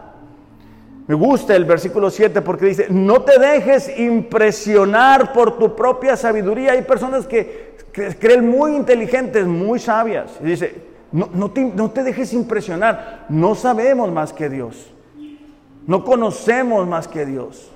Me 1.08 1.14
gusta 1.14 1.56
el 1.56 1.64
versículo 1.64 2.10
7 2.10 2.42
porque 2.42 2.66
dice, 2.66 2.86
no 2.90 3.22
te 3.22 3.38
dejes 3.38 3.98
impresionar 3.98 5.32
por 5.32 5.58
tu 5.58 5.74
propia 5.74 6.18
sabiduría. 6.18 6.72
Hay 6.72 6.82
personas 6.82 7.26
que, 7.26 7.76
creen 8.20 8.46
muy 8.46 8.76
inteligentes, 8.76 9.46
muy 9.46 9.78
sabias. 9.78 10.30
Y 10.42 10.44
dice, 10.44 10.74
no, 11.10 11.30
no, 11.32 11.50
te, 11.50 12.02
dejes 12.02 12.34
impresionar. 12.34 13.24
No 13.30 13.54
sabemos 13.54 14.12
más 14.12 14.34
que 14.34 14.50
Dios. 14.50 14.92
No 15.86 16.04
conocemos 16.04 16.86
más 16.86 17.08
que 17.08 17.24
Dios. 17.24 17.70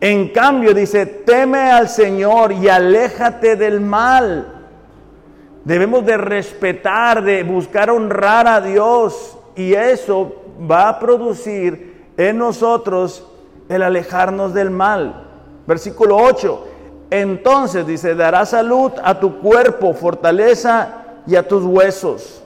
En 0.00 0.30
cambio, 0.30 0.72
dice, 0.72 1.04
teme 1.04 1.70
al 1.70 1.90
Señor 1.90 2.52
y 2.52 2.70
aléjate 2.70 3.56
del 3.56 3.82
mal. 3.82 4.66
Debemos 5.66 6.06
de 6.06 6.16
respetar, 6.16 7.22
de 7.22 7.42
buscar 7.42 7.90
honrar 7.90 8.48
a 8.48 8.62
Dios 8.62 9.36
y 9.54 9.74
eso 9.74 10.40
va 10.60 10.88
a 10.88 10.98
producir 10.98 12.04
en 12.16 12.38
nosotros 12.38 13.26
el 13.68 13.82
alejarnos 13.82 14.52
del 14.52 14.70
mal. 14.70 15.26
Versículo 15.66 16.16
8. 16.16 16.66
Entonces 17.10 17.86
dice, 17.86 18.14
dará 18.14 18.44
salud 18.46 18.92
a 19.02 19.18
tu 19.18 19.38
cuerpo, 19.40 19.94
fortaleza 19.94 21.04
y 21.26 21.36
a 21.36 21.46
tus 21.46 21.64
huesos. 21.64 22.42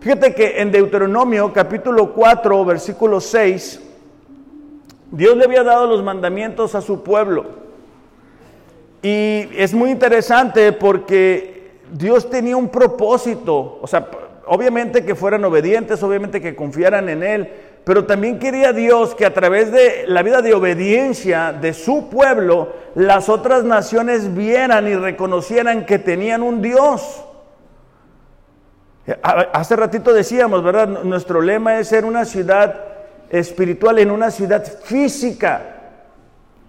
Fíjate 0.00 0.34
que 0.34 0.60
en 0.60 0.72
Deuteronomio 0.72 1.52
capítulo 1.52 2.12
4, 2.12 2.64
versículo 2.64 3.20
6, 3.20 3.80
Dios 5.10 5.36
le 5.36 5.44
había 5.44 5.62
dado 5.62 5.86
los 5.86 6.02
mandamientos 6.02 6.74
a 6.74 6.80
su 6.80 7.02
pueblo. 7.02 7.44
Y 9.02 9.48
es 9.56 9.74
muy 9.74 9.90
interesante 9.90 10.72
porque 10.72 11.80
Dios 11.92 12.30
tenía 12.30 12.56
un 12.56 12.68
propósito, 12.68 13.78
o 13.80 13.86
sea, 13.86 14.08
obviamente 14.52 15.04
que 15.04 15.14
fueran 15.14 15.44
obedientes, 15.44 16.02
obviamente 16.02 16.40
que 16.40 16.56
confiaran 16.56 17.08
en 17.08 17.22
Él, 17.22 17.52
pero 17.84 18.04
también 18.04 18.40
quería 18.40 18.72
Dios 18.72 19.14
que 19.14 19.24
a 19.24 19.32
través 19.32 19.70
de 19.70 20.06
la 20.08 20.24
vida 20.24 20.42
de 20.42 20.54
obediencia 20.54 21.52
de 21.52 21.72
su 21.72 22.10
pueblo, 22.10 22.72
las 22.96 23.28
otras 23.28 23.62
naciones 23.62 24.34
vieran 24.34 24.88
y 24.88 24.96
reconocieran 24.96 25.86
que 25.86 26.00
tenían 26.00 26.42
un 26.42 26.60
Dios. 26.60 27.24
Hace 29.22 29.76
ratito 29.76 30.12
decíamos, 30.12 30.64
¿verdad? 30.64 31.04
Nuestro 31.04 31.40
lema 31.40 31.78
es 31.78 31.86
ser 31.86 32.04
una 32.04 32.24
ciudad 32.24 32.74
espiritual 33.30 34.00
en 34.00 34.10
una 34.10 34.32
ciudad 34.32 34.64
física. 34.82 35.76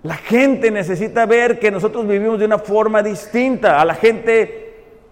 La 0.04 0.18
gente 0.18 0.70
necesita 0.70 1.26
ver 1.26 1.58
que 1.58 1.72
nosotros 1.72 2.08
vivimos 2.08 2.38
de 2.38 2.46
una 2.46 2.60
forma 2.60 3.02
distinta. 3.02 3.82
A 3.82 3.86
la 3.86 3.96
gente 3.96 4.61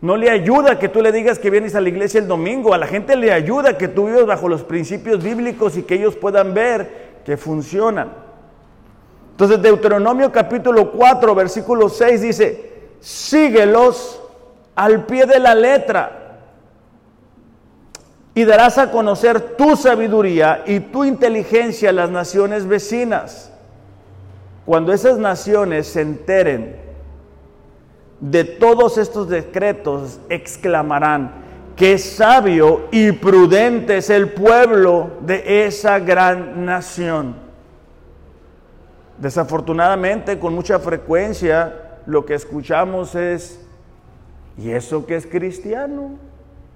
no 0.01 0.15
le 0.15 0.29
ayuda 0.29 0.79
que 0.79 0.87
tú 0.87 1.01
le 1.01 1.11
digas 1.11 1.39
que 1.39 1.49
vienes 1.49 1.75
a 1.75 1.81
la 1.81 1.89
iglesia 1.89 2.19
el 2.19 2.27
domingo. 2.27 2.73
A 2.73 2.77
la 2.77 2.87
gente 2.87 3.15
le 3.15 3.33
ayuda 3.33 3.77
que 3.77 3.89
tú 3.89 4.07
vivas 4.07 4.25
bajo 4.25 4.47
los 4.47 4.63
principios 4.63 5.21
bíblicos 5.21 5.75
y 5.75 5.83
que 5.83 5.95
ellos 5.95 6.15
puedan 6.15 6.53
ver 6.53 7.19
que 7.25 7.35
funcionan. 7.35 8.09
Entonces 9.31 9.61
Deuteronomio 9.61 10.31
capítulo 10.31 10.91
4 10.91 11.35
versículo 11.35 11.89
6 11.89 12.21
dice, 12.21 12.73
síguelos 12.99 14.21
al 14.75 15.05
pie 15.05 15.25
de 15.25 15.39
la 15.39 15.53
letra 15.53 16.39
y 18.33 18.45
darás 18.45 18.77
a 18.77 18.91
conocer 18.91 19.57
tu 19.57 19.75
sabiduría 19.75 20.63
y 20.65 20.79
tu 20.79 21.03
inteligencia 21.03 21.89
a 21.89 21.93
las 21.93 22.09
naciones 22.09 22.65
vecinas. 22.65 23.51
Cuando 24.65 24.93
esas 24.93 25.17
naciones 25.17 25.87
se 25.87 26.01
enteren 26.01 26.88
de 28.19 28.43
todos 28.43 28.97
estos 28.97 29.29
decretos, 29.29 30.19
exclamarán, 30.29 31.31
qué 31.75 31.97
sabio 31.97 32.87
y 32.91 33.11
prudente 33.13 33.97
es 33.97 34.09
el 34.09 34.29
pueblo 34.29 35.11
de 35.21 35.65
esa 35.65 35.99
gran 35.99 36.65
nación. 36.65 37.35
Desafortunadamente, 39.17 40.39
con 40.39 40.53
mucha 40.53 40.79
frecuencia, 40.79 41.99
lo 42.05 42.25
que 42.25 42.33
escuchamos 42.33 43.15
es, 43.15 43.65
¿y 44.57 44.71
eso 44.71 45.05
que 45.05 45.15
es 45.15 45.25
cristiano? 45.25 46.29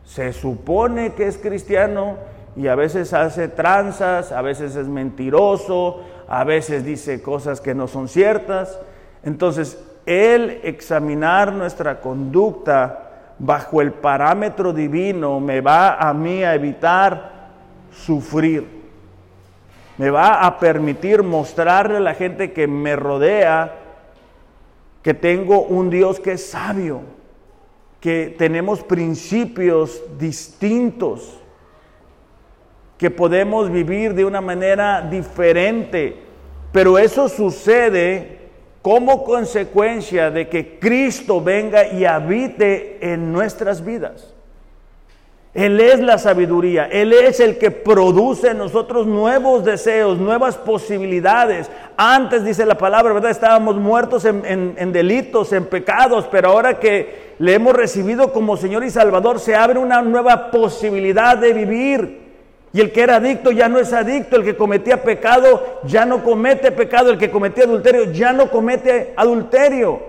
se 0.06 0.34
supone 0.34 1.13
que 1.13 1.27
es 1.27 1.38
cristiano 1.38 2.17
y 2.56 2.67
a 2.67 2.75
veces 2.75 3.13
hace 3.13 3.47
tranzas, 3.47 4.32
a 4.32 4.41
veces 4.41 4.75
es 4.75 4.88
mentiroso, 4.88 6.01
a 6.27 6.43
veces 6.43 6.86
dice 6.86 7.21
cosas 7.21 7.62
que 7.62 7.73
no 7.73 7.88
son 7.88 8.08
ciertas. 8.08 8.79
Entonces, 9.23 9.77
el 10.05 10.61
examinar 10.63 11.53
nuestra 11.53 12.01
conducta 12.01 13.33
bajo 13.39 13.81
el 13.81 13.91
parámetro 13.91 14.73
divino 14.73 15.39
me 15.39 15.61
va 15.61 15.95
a 15.95 16.13
mí 16.13 16.43
a 16.43 16.55
evitar 16.55 17.49
sufrir. 17.91 18.83
Me 19.97 20.09
va 20.09 20.45
a 20.45 20.59
permitir 20.59 21.23
mostrarle 21.23 21.97
a 21.97 22.01
la 22.01 22.15
gente 22.15 22.51
que 22.51 22.67
me 22.67 22.95
rodea 22.95 23.75
que 25.01 25.13
tengo 25.13 25.61
un 25.61 25.89
Dios 25.89 26.19
que 26.19 26.33
es 26.33 26.49
sabio 26.49 27.01
que 28.03 28.35
tenemos 28.37 28.83
principios 28.83 30.03
distintos, 30.19 31.39
que 32.97 33.09
podemos 33.09 33.71
vivir 33.71 34.13
de 34.13 34.25
una 34.25 34.41
manera 34.41 35.01
diferente, 35.03 36.17
pero 36.73 36.97
eso 36.97 37.29
sucede 37.29 38.42
como 38.84 39.24
consecuencia 39.24 40.30
de 40.30 40.50
que 40.50 40.78
Cristo 40.78 41.41
venga 41.41 41.88
y 41.88 42.04
habite 42.04 42.98
en 43.02 43.32
nuestras 43.32 43.84
vidas. 43.84 44.34
Él 45.54 45.80
es 45.80 46.02
la 46.02 46.17
sabiduría, 46.17 46.86
Él 46.91 47.13
es 47.13 47.39
el 47.39 47.58
que 47.58 47.72
produce 47.72 48.50
en 48.50 48.58
nosotros 48.58 49.08
nuevos 49.08 49.63
deseos, 49.63 50.17
nuevas 50.17 50.58
posibilidades. 50.58 51.72
Antes, 51.96 52.43
dice 52.43 52.65
la 52.65 52.78
palabra, 52.78 53.13
¿verdad? 53.13 53.32
Estábamos 53.32 53.78
muertos 53.78 54.26
en, 54.26 54.43
en, 54.78 54.91
delitos, 54.91 55.54
en 55.54 55.65
pecados, 55.65 56.28
pero 56.30 56.50
ahora 56.50 56.78
que 56.80 57.36
le 57.39 57.54
hemos 57.54 57.74
recibido 57.74 58.34
como 58.34 58.58
Señor 58.58 58.84
y 58.84 58.89
Salvador, 58.89 59.39
se 59.39 59.56
abre 59.56 59.80
una 59.80 60.02
nueva 60.02 60.52
posibilidad 60.52 61.38
de 61.38 61.54
vivir. 61.54 62.22
Y 62.73 62.81
el 62.81 62.91
que 62.91 63.01
era 63.01 63.17
adicto 63.17 63.51
ya 63.51 63.69
no 63.69 63.77
es 63.77 63.93
adicto, 63.93 64.36
el 64.36 64.43
que 64.43 64.57
cometía 64.57 65.03
pecado 65.03 65.81
ya 65.83 66.05
no 66.05 66.23
comete 66.23 66.71
pecado, 66.71 67.12
el 67.12 67.19
que 67.19 67.29
cometía 67.29 67.65
adulterio 67.65 68.12
ya 68.12 68.33
no 68.33 68.49
comete 68.49 69.13
adulterio. 69.15 70.01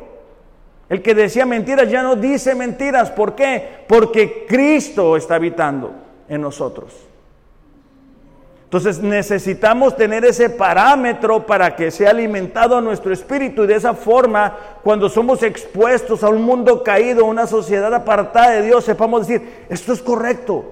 El 0.89 1.03
que 1.03 1.15
decía 1.15 1.45
mentiras 1.45 1.91
ya 1.91 2.03
no 2.03 2.17
dice 2.17 2.55
mentiras. 2.55 3.11
¿Por 3.11 3.35
qué? 3.35 3.85
Porque 3.87 4.47
Cristo 4.49 5.17
está 5.17 5.35
habitando 5.35 5.93
en 6.27 6.41
nosotros. 6.41 6.95
Entonces 8.65 9.01
necesitamos 9.01 9.95
tener 9.95 10.25
ese 10.25 10.51
parámetro 10.51 11.47
para 11.47 11.77
que 11.77 11.91
sea 11.91 12.11
alimentado 12.11 12.81
nuestro 12.81 13.13
espíritu 13.13 13.65
y 13.65 13.67
de 13.69 13.77
esa 13.77 13.95
forma, 13.95 14.57
cuando 14.83 15.09
somos 15.09 15.43
expuestos 15.43 16.25
a 16.25 16.29
un 16.29 16.43
mundo 16.43 16.83
caído, 16.83 17.25
a 17.25 17.29
una 17.29 17.47
sociedad 17.47 17.95
apartada 17.95 18.51
de 18.51 18.63
Dios, 18.63 18.85
sepamos 18.85 19.29
decir, 19.29 19.67
esto 19.69 19.93
es 19.93 20.03
correcto, 20.03 20.65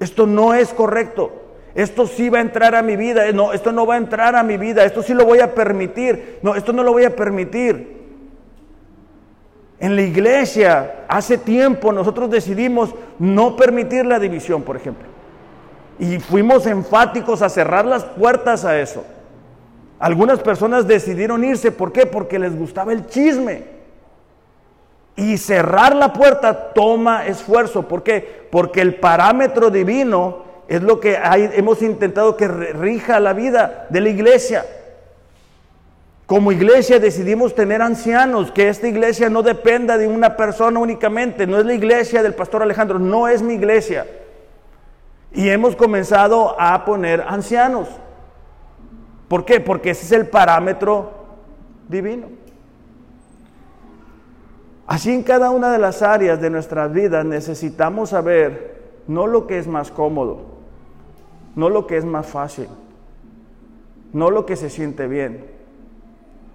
esto 0.00 0.26
no 0.26 0.54
es 0.54 0.68
correcto, 0.70 1.32
esto 1.74 2.06
sí 2.06 2.28
va 2.28 2.38
a 2.38 2.42
entrar 2.42 2.74
a 2.74 2.82
mi 2.82 2.96
vida, 2.96 3.30
no, 3.32 3.52
esto 3.52 3.72
no 3.72 3.86
va 3.86 3.94
a 3.94 3.98
entrar 3.98 4.36
a 4.36 4.42
mi 4.42 4.56
vida, 4.56 4.84
esto 4.84 5.02
sí 5.02 5.14
lo 5.14 5.24
voy 5.24 5.40
a 5.40 5.54
permitir, 5.54 6.38
no, 6.42 6.54
esto 6.54 6.72
no 6.72 6.82
lo 6.82 6.92
voy 6.92 7.04
a 7.04 7.14
permitir. 7.14 7.98
En 9.80 9.94
la 9.94 10.02
iglesia, 10.02 11.04
hace 11.08 11.38
tiempo 11.38 11.92
nosotros 11.92 12.30
decidimos 12.30 12.94
no 13.18 13.56
permitir 13.56 14.06
la 14.06 14.18
división, 14.18 14.62
por 14.62 14.76
ejemplo. 14.76 15.06
Y 16.00 16.18
fuimos 16.18 16.66
enfáticos 16.66 17.42
a 17.42 17.48
cerrar 17.48 17.84
las 17.84 18.04
puertas 18.04 18.64
a 18.64 18.78
eso. 18.80 19.04
Algunas 20.00 20.40
personas 20.40 20.86
decidieron 20.86 21.44
irse, 21.44 21.70
¿por 21.70 21.92
qué? 21.92 22.06
Porque 22.06 22.38
les 22.38 22.56
gustaba 22.56 22.92
el 22.92 23.06
chisme. 23.06 23.77
Y 25.18 25.36
cerrar 25.36 25.96
la 25.96 26.12
puerta 26.12 26.72
toma 26.72 27.26
esfuerzo. 27.26 27.88
¿Por 27.88 28.04
qué? 28.04 28.46
Porque 28.52 28.80
el 28.80 28.94
parámetro 28.94 29.68
divino 29.68 30.44
es 30.68 30.80
lo 30.80 31.00
que 31.00 31.18
hemos 31.54 31.82
intentado 31.82 32.36
que 32.36 32.46
rija 32.46 33.18
la 33.18 33.32
vida 33.32 33.88
de 33.90 34.00
la 34.00 34.10
iglesia. 34.10 34.64
Como 36.24 36.52
iglesia 36.52 37.00
decidimos 37.00 37.56
tener 37.56 37.82
ancianos, 37.82 38.52
que 38.52 38.68
esta 38.68 38.86
iglesia 38.86 39.28
no 39.28 39.42
dependa 39.42 39.98
de 39.98 40.06
una 40.06 40.36
persona 40.36 40.78
únicamente, 40.78 41.48
no 41.48 41.58
es 41.58 41.66
la 41.66 41.74
iglesia 41.74 42.22
del 42.22 42.34
pastor 42.34 42.62
Alejandro, 42.62 43.00
no 43.00 43.26
es 43.26 43.42
mi 43.42 43.54
iglesia. 43.54 44.06
Y 45.32 45.48
hemos 45.48 45.74
comenzado 45.74 46.54
a 46.60 46.84
poner 46.84 47.24
ancianos. 47.26 47.88
¿Por 49.26 49.44
qué? 49.44 49.58
Porque 49.58 49.90
ese 49.90 50.04
es 50.06 50.12
el 50.12 50.28
parámetro 50.28 51.10
divino. 51.88 52.37
Así 54.88 55.12
en 55.12 55.22
cada 55.22 55.50
una 55.50 55.70
de 55.70 55.78
las 55.78 56.02
áreas 56.02 56.40
de 56.40 56.50
nuestras 56.50 56.92
vidas 56.92 57.24
necesitamos 57.24 58.10
saber 58.10 58.82
no 59.06 59.28
lo 59.28 59.46
que 59.46 59.58
es 59.58 59.68
más 59.68 59.92
cómodo, 59.92 60.40
no 61.54 61.68
lo 61.68 61.86
que 61.86 61.96
es 61.96 62.04
más 62.04 62.26
fácil, 62.26 62.66
no 64.12 64.32
lo 64.32 64.44
que 64.44 64.56
se 64.56 64.68
siente 64.68 65.06
bien, 65.06 65.44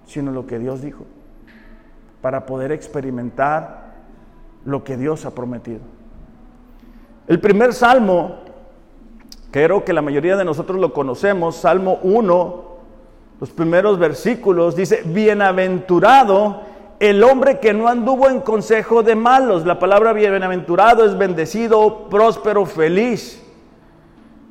sino 0.04 0.32
lo 0.32 0.46
que 0.46 0.58
Dios 0.58 0.82
dijo, 0.82 1.06
para 2.20 2.44
poder 2.44 2.72
experimentar 2.72 3.94
lo 4.66 4.84
que 4.84 4.98
Dios 4.98 5.24
ha 5.24 5.34
prometido. 5.34 5.80
El 7.26 7.40
primer 7.40 7.72
salmo 7.72 8.44
Creo 9.54 9.84
que 9.84 9.92
la 9.92 10.02
mayoría 10.02 10.36
de 10.36 10.44
nosotros 10.44 10.80
lo 10.80 10.92
conocemos. 10.92 11.54
Salmo 11.54 12.00
1, 12.02 12.64
los 13.38 13.50
primeros 13.50 14.00
versículos, 14.00 14.74
dice, 14.74 15.02
bienaventurado 15.04 16.62
el 17.00 17.22
hombre 17.24 17.60
que 17.60 17.74
no 17.74 17.88
anduvo 17.88 18.28
en 18.28 18.40
consejo 18.40 19.02
de 19.02 19.14
malos. 19.14 19.66
La 19.66 19.78
palabra 19.78 20.12
bienaventurado 20.12 21.04
es 21.04 21.16
bendecido, 21.16 22.08
próspero, 22.08 22.66
feliz. 22.66 23.42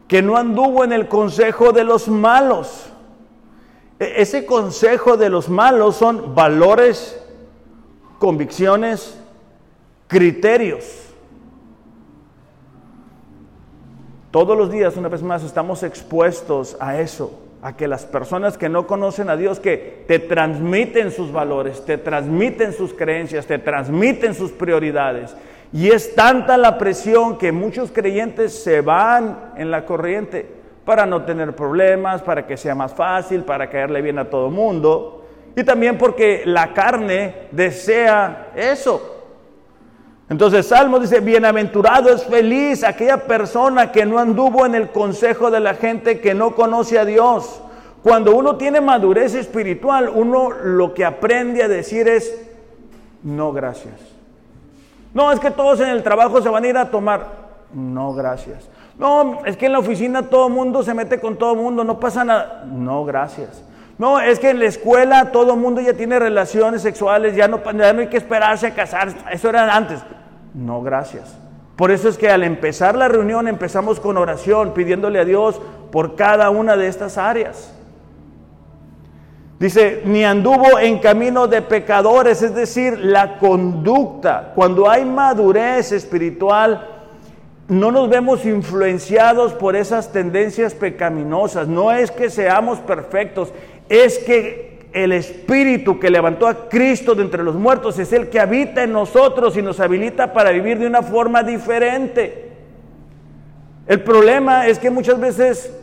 Que 0.08 0.22
no 0.22 0.38
anduvo 0.38 0.84
en 0.84 0.94
el 0.94 1.08
consejo 1.08 1.72
de 1.72 1.84
los 1.84 2.08
malos. 2.08 2.90
E-, 4.00 4.22
ese 4.22 4.46
consejo 4.46 5.18
de 5.18 5.30
los 5.30 5.50
malos 5.50 5.96
son 5.96 6.36
valores, 6.36 7.20
convicciones, 8.20 9.18
criterios. 10.08 11.04
Todos 14.32 14.58
los 14.58 14.72
días, 14.72 14.98
una 14.98 15.10
vez 15.10 15.22
más, 15.22 15.44
estamos 15.44 15.84
expuestos 15.84 16.76
a 16.80 17.00
eso, 17.00 17.40
a 17.64 17.78
que 17.78 17.88
las 17.88 18.06
personas 18.06 18.58
que 18.58 18.68
no 18.68 18.86
conocen 18.86 19.30
a 19.30 19.38
Dios, 19.38 19.62
que 19.62 20.04
te 20.06 20.20
transmiten 20.20 21.12
sus 21.12 21.32
valores, 21.32 21.86
te 21.86 21.98
transmiten 21.98 22.74
sus 22.74 22.94
creencias, 22.94 23.46
te 23.46 23.58
transmiten 23.58 24.36
sus 24.36 24.52
prioridades. 24.52 25.34
Y 25.72 25.90
es 25.90 26.14
tanta 26.14 26.58
la 26.58 26.78
presión 26.78 27.38
que 27.38 27.54
muchos 27.54 27.90
creyentes 27.90 28.62
se 28.62 28.82
van 28.82 29.54
en 29.56 29.72
la 29.72 29.86
corriente 29.86 30.46
para 30.84 31.06
no 31.06 31.24
tener 31.24 31.56
problemas, 31.56 32.22
para 32.22 32.46
que 32.46 32.58
sea 32.58 32.76
más 32.76 32.94
fácil, 32.94 33.44
para 33.44 33.70
caerle 33.70 34.02
bien 34.02 34.20
a 34.20 34.30
todo 34.30 34.50
mundo. 34.50 35.26
Y 35.56 35.64
también 35.64 35.98
porque 35.98 36.44
la 36.46 36.74
carne 36.74 37.48
desea 37.52 38.52
eso, 38.58 39.13
entonces 40.34 40.66
Salmo 40.66 40.98
dice, 40.98 41.20
bienaventurado 41.20 42.10
es 42.10 42.24
feliz 42.24 42.84
aquella 42.84 43.18
persona 43.18 43.92
que 43.92 44.04
no 44.04 44.18
anduvo 44.18 44.66
en 44.66 44.74
el 44.74 44.90
consejo 44.90 45.52
de 45.52 45.60
la 45.60 45.76
gente 45.76 46.22
que 46.22 46.34
no 46.34 46.56
conoce 46.56 46.98
a 46.98 47.06
Dios. 47.06 47.62
Cuando 48.02 48.36
uno 48.36 48.56
tiene 48.56 48.82
madurez 48.82 49.36
espiritual, 49.36 50.10
uno 50.12 50.50
lo 50.50 50.96
que 50.96 51.06
aprende 51.06 51.62
a 51.62 51.68
decir 51.68 52.08
es, 52.08 52.36
no 53.22 53.54
gracias. 53.54 53.94
No, 55.14 55.32
es 55.32 55.40
que 55.40 55.52
todos 55.52 55.80
en 55.82 55.90
el 55.90 56.02
trabajo 56.02 56.42
se 56.42 56.50
van 56.50 56.64
a 56.64 56.68
ir 56.68 56.78
a 56.78 56.90
tomar. 56.90 57.28
No, 57.72 58.16
gracias. 58.16 58.68
No, 58.98 59.46
es 59.46 59.56
que 59.56 59.68
en 59.68 59.74
la 59.74 59.80
oficina 59.80 60.32
todo 60.32 60.50
mundo 60.50 60.82
se 60.82 60.96
mete 60.96 61.20
con 61.20 61.38
todo 61.38 61.54
mundo, 61.54 61.84
no 61.84 62.00
pasa 62.00 62.26
nada. 62.26 62.66
No, 62.66 63.06
gracias. 63.06 63.64
No, 64.00 64.20
es 64.20 64.40
que 64.40 64.50
en 64.50 64.58
la 64.58 64.66
escuela 64.66 65.32
todo 65.32 65.56
mundo 65.56 65.80
ya 65.80 65.94
tiene 65.94 66.18
relaciones 66.18 66.82
sexuales, 66.82 67.36
ya 67.36 67.48
no, 67.48 67.62
ya 67.64 67.94
no 67.94 68.02
hay 68.02 68.08
que 68.08 68.18
esperarse 68.18 68.66
a 68.66 68.74
casarse. 68.74 69.16
Eso 69.32 69.50
era 69.50 69.76
antes. 69.76 70.00
No, 70.54 70.82
gracias. 70.82 71.38
Por 71.76 71.92
eso 71.92 72.08
es 72.08 72.18
que 72.18 72.30
al 72.30 72.44
empezar 72.44 72.96
la 72.96 73.08
reunión 73.08 73.48
empezamos 73.48 74.00
con 74.00 74.18
oración, 74.18 74.74
pidiéndole 74.74 75.20
a 75.20 75.26
Dios 75.26 75.60
por 75.92 76.16
cada 76.16 76.50
una 76.50 76.78
de 76.78 76.88
estas 76.88 77.18
áreas. 77.18 77.74
Dice, 79.60 80.02
ni 80.06 80.26
anduvo 80.26 80.78
en 80.78 81.00
camino 81.00 81.48
de 81.48 81.62
pecadores, 81.62 82.42
es 82.42 82.54
decir, 82.54 83.00
la 83.00 83.40
conducta. 83.40 84.52
Cuando 84.56 84.90
hay 84.90 85.06
madurez 85.06 85.92
espiritual, 85.92 86.90
no 87.70 87.92
nos 87.92 88.10
vemos 88.10 88.46
influenciados 88.46 89.54
por 89.54 89.76
esas 89.76 90.12
tendencias 90.12 90.74
pecaminosas. 90.74 91.68
No 91.68 91.92
es 91.92 92.12
que 92.12 92.30
seamos 92.30 92.80
perfectos, 92.80 93.54
es 93.88 94.20
que 94.20 94.73
el 94.94 95.12
Espíritu 95.12 96.00
que 96.00 96.12
levantó 96.12 96.48
a 96.48 96.70
Cristo 96.70 97.16
de 97.16 97.24
entre 97.24 97.44
los 97.44 97.56
muertos 97.56 97.98
es 97.98 98.14
el 98.14 98.30
que 98.30 98.40
habita 98.40 98.84
en 98.84 98.94
nosotros 98.94 99.58
y 99.58 99.62
nos 99.62 99.80
habilita 99.80 100.34
para 100.34 100.52
vivir 100.52 100.78
de 100.78 100.88
una 100.88 101.02
forma 101.02 101.42
diferente. 101.42 102.52
El 103.88 104.02
problema 104.02 104.68
es 104.68 104.78
que 104.78 104.92
muchas 104.92 105.20
veces 105.20 105.76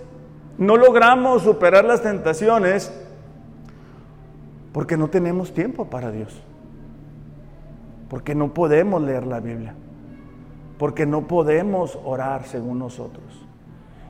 no 0.59 0.77
logramos 0.77 1.43
superar 1.43 1.85
las 1.85 2.03
tentaciones 2.03 2.93
porque 4.73 4.97
no 4.97 5.09
tenemos 5.09 5.53
tiempo 5.53 5.87
para 5.87 6.13
Dios, 6.13 6.41
porque 8.09 8.37
no 8.37 8.55
podemos 8.55 9.03
leer 9.03 9.27
la 9.27 9.41
Biblia, 9.41 9.75
porque 10.79 11.05
no 11.05 11.27
podemos 11.27 11.99
orar 12.05 12.45
según 12.47 12.79
nosotros. 12.79 13.25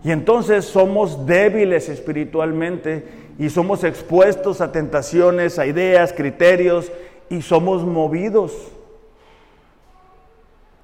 Y 0.05 0.11
entonces 0.11 0.67
somos 0.67 1.27
débiles 1.27 1.89
espiritualmente 1.89 3.30
y 3.41 3.49
somos 3.49 3.85
expuestos 3.85 4.61
a 4.61 4.71
tentaciones, 4.71 5.59
a 5.59 5.65
ideas, 5.65 6.13
criterios 6.13 6.93
y 7.31 7.41
somos 7.41 7.87
movidos. 7.87 8.53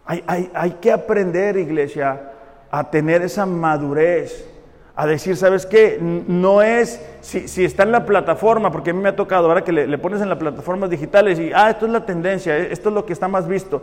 Hay, 0.06 0.50
hay, 0.54 0.70
que 0.80 0.90
aprender, 0.90 1.58
iglesia, 1.58 2.32
a 2.70 2.90
tener 2.90 3.20
esa 3.20 3.44
madurez, 3.44 4.48
a 4.94 5.06
decir, 5.06 5.36
¿sabes 5.36 5.66
qué? 5.66 5.98
No 6.00 6.62
es, 6.62 6.98
si, 7.20 7.62
está 7.62 7.82
en 7.82 7.92
la 7.92 8.06
plataforma, 8.06 8.72
porque 8.72 8.88
a 8.88 8.94
mí 8.94 9.02
me 9.02 9.10
ha 9.10 9.16
tocado, 9.16 9.48
ahora 9.48 9.62
que 9.62 9.72
le, 9.72 9.98
pones 9.98 10.22
en 10.22 10.30
las 10.30 10.38
plataformas 10.38 10.88
digitales 10.88 11.38
y, 11.38 11.52
ah, 11.52 11.68
esto 11.68 11.84
es 11.84 11.92
la 11.92 12.06
tendencia, 12.06 12.56
eh, 12.56 12.68
esto 12.70 12.88
es 12.88 12.94
lo 12.94 13.04
que 13.04 13.12
está 13.12 13.28
más 13.28 13.46
visto. 13.46 13.82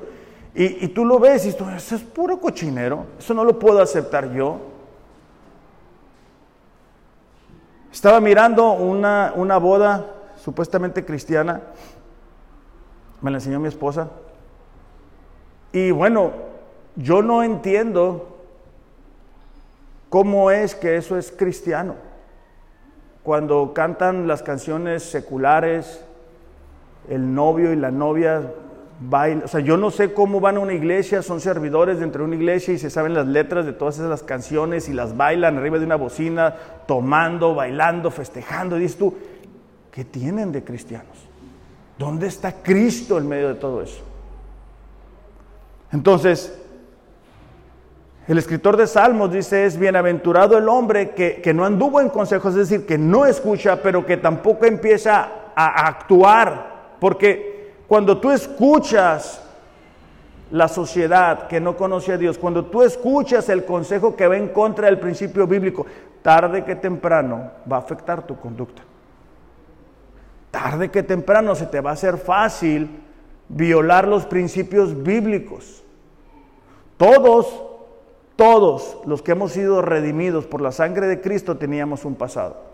Y, 0.55 0.83
y 0.83 0.87
tú 0.87 1.05
lo 1.05 1.19
ves 1.19 1.45
y 1.45 1.49
esto, 1.49 1.69
eso 1.69 1.95
es 1.95 2.01
puro 2.01 2.39
cochinero, 2.39 3.05
eso 3.19 3.35
no 3.35 3.43
lo 3.43 3.59
puedo 3.59 3.79
aceptar 3.79 4.33
yo. 4.33 4.72
Estaba 7.93 8.19
mirando 8.19 8.71
una, 8.71 9.33
una 9.35 9.57
boda 9.57 10.07
supuestamente 10.35 11.05
cristiana, 11.05 11.61
me 13.21 13.29
la 13.29 13.37
enseñó 13.37 13.59
mi 13.59 13.67
esposa, 13.67 14.09
y 15.71 15.91
bueno, 15.91 16.31
yo 16.95 17.21
no 17.21 17.43
entiendo 17.43 18.39
cómo 20.09 20.49
es 20.49 20.73
que 20.73 20.97
eso 20.97 21.19
es 21.19 21.31
cristiano. 21.31 21.93
Cuando 23.21 23.73
cantan 23.75 24.27
las 24.27 24.41
canciones 24.41 25.03
seculares, 25.03 26.03
el 27.07 27.35
novio 27.35 27.71
y 27.73 27.75
la 27.75 27.91
novia 27.91 28.51
bailan. 29.09 29.43
O 29.45 29.47
sea, 29.47 29.59
yo 29.59 29.77
no 29.77 29.91
sé 29.91 30.13
cómo 30.13 30.39
van 30.39 30.57
a 30.57 30.59
una 30.59 30.73
iglesia, 30.73 31.21
son 31.21 31.39
servidores 31.39 31.99
dentro 31.99 32.23
de 32.23 32.27
una 32.27 32.35
iglesia 32.35 32.73
y 32.73 32.77
se 32.77 32.89
saben 32.89 33.13
las 33.13 33.27
letras 33.27 33.65
de 33.65 33.73
todas 33.73 33.99
esas 33.99 34.23
canciones 34.23 34.89
y 34.89 34.93
las 34.93 35.15
bailan 35.15 35.57
arriba 35.57 35.79
de 35.79 35.85
una 35.85 35.95
bocina, 35.95 36.55
tomando, 36.87 37.55
bailando, 37.55 38.11
festejando. 38.11 38.75
Dices 38.77 38.97
tú, 38.97 39.15
¿qué 39.91 40.05
tienen 40.05 40.51
de 40.51 40.63
cristianos? 40.63 41.27
¿Dónde 41.97 42.27
está 42.27 42.51
Cristo 42.51 43.17
en 43.17 43.27
medio 43.27 43.49
de 43.49 43.55
todo 43.55 43.81
eso? 43.81 44.03
Entonces, 45.91 46.59
el 48.27 48.37
escritor 48.37 48.77
de 48.77 48.87
Salmos 48.87 49.31
dice, 49.31 49.65
es 49.65 49.77
bienaventurado 49.77 50.57
el 50.57 50.67
hombre 50.69 51.11
que, 51.11 51.41
que, 51.41 51.53
no 51.53 51.65
anduvo 51.65 52.01
en 52.01 52.09
consejos, 52.09 52.53
es 52.55 52.69
decir, 52.69 52.85
que 52.85 52.97
no 52.97 53.25
escucha, 53.25 53.81
pero 53.81 54.05
que 54.05 54.17
tampoco 54.17 54.65
empieza 54.65 55.29
a 55.55 55.87
actuar, 55.87 56.95
porque 56.99 57.52
cuando 57.93 58.17
tú 58.17 58.31
escuchas 58.31 59.39
la 60.49 60.67
sociedad 60.67 61.45
que 61.45 61.59
no 61.61 61.77
conoce 61.77 62.13
a 62.13 62.17
Dios, 62.17 62.39
cuando 62.39 62.65
tú 62.65 62.81
escuchas 62.81 63.49
el 63.49 63.65
consejo 63.65 64.15
que 64.15 64.25
va 64.25 64.35
en 64.35 64.47
contra 64.47 64.87
del 64.87 64.97
principio 64.97 65.45
bíblico, 65.45 65.85
tarde 66.23 66.63
que 66.63 66.75
temprano 66.75 67.51
va 67.71 67.75
a 67.75 67.81
afectar 67.81 68.25
tu 68.25 68.35
conducta. 68.39 68.81
Tarde 70.49 70.89
que 70.89 71.03
temprano 71.03 71.53
se 71.53 71.67
te 71.67 71.81
va 71.81 71.91
a 71.91 71.93
hacer 71.93 72.17
fácil 72.17 72.99
violar 73.47 74.07
los 74.07 74.25
principios 74.25 75.03
bíblicos. 75.03 75.83
Todos, 76.97 77.61
todos 78.35 78.97
los 79.05 79.21
que 79.21 79.33
hemos 79.33 79.51
sido 79.51 79.83
redimidos 79.83 80.47
por 80.47 80.61
la 80.61 80.71
sangre 80.71 81.05
de 81.05 81.21
Cristo 81.21 81.57
teníamos 81.57 82.05
un 82.05 82.15
pasado. 82.15 82.72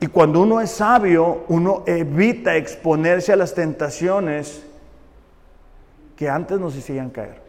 Y 0.00 0.06
cuando 0.06 0.40
uno 0.40 0.60
es 0.60 0.70
sabio, 0.70 1.44
uno 1.48 1.82
evita 1.86 2.56
exponerse 2.56 3.32
a 3.32 3.36
las 3.36 3.54
tentaciones 3.54 4.62
que 6.16 6.28
antes 6.28 6.58
nos 6.60 6.76
hicieran 6.76 7.10
caer. 7.10 7.40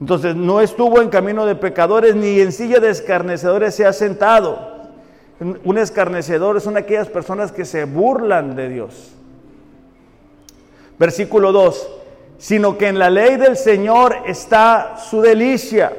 Entonces, 0.00 0.34
no 0.34 0.60
estuvo 0.60 1.00
en 1.00 1.08
camino 1.08 1.46
de 1.46 1.54
pecadores 1.54 2.16
ni 2.16 2.40
en 2.40 2.52
silla 2.52 2.80
de 2.80 2.90
escarnecedores 2.90 3.74
se 3.74 3.86
ha 3.86 3.92
sentado. 3.92 4.74
Un 5.64 5.78
escarnecedor 5.78 6.60
son 6.60 6.76
aquellas 6.76 7.08
personas 7.08 7.52
que 7.52 7.64
se 7.64 7.84
burlan 7.84 8.56
de 8.56 8.68
Dios. 8.68 9.12
Versículo 10.98 11.52
2, 11.52 11.88
sino 12.38 12.78
que 12.78 12.88
en 12.88 12.98
la 12.98 13.10
ley 13.10 13.36
del 13.36 13.56
Señor 13.56 14.16
está 14.26 14.96
su 14.96 15.20
delicia 15.20 15.92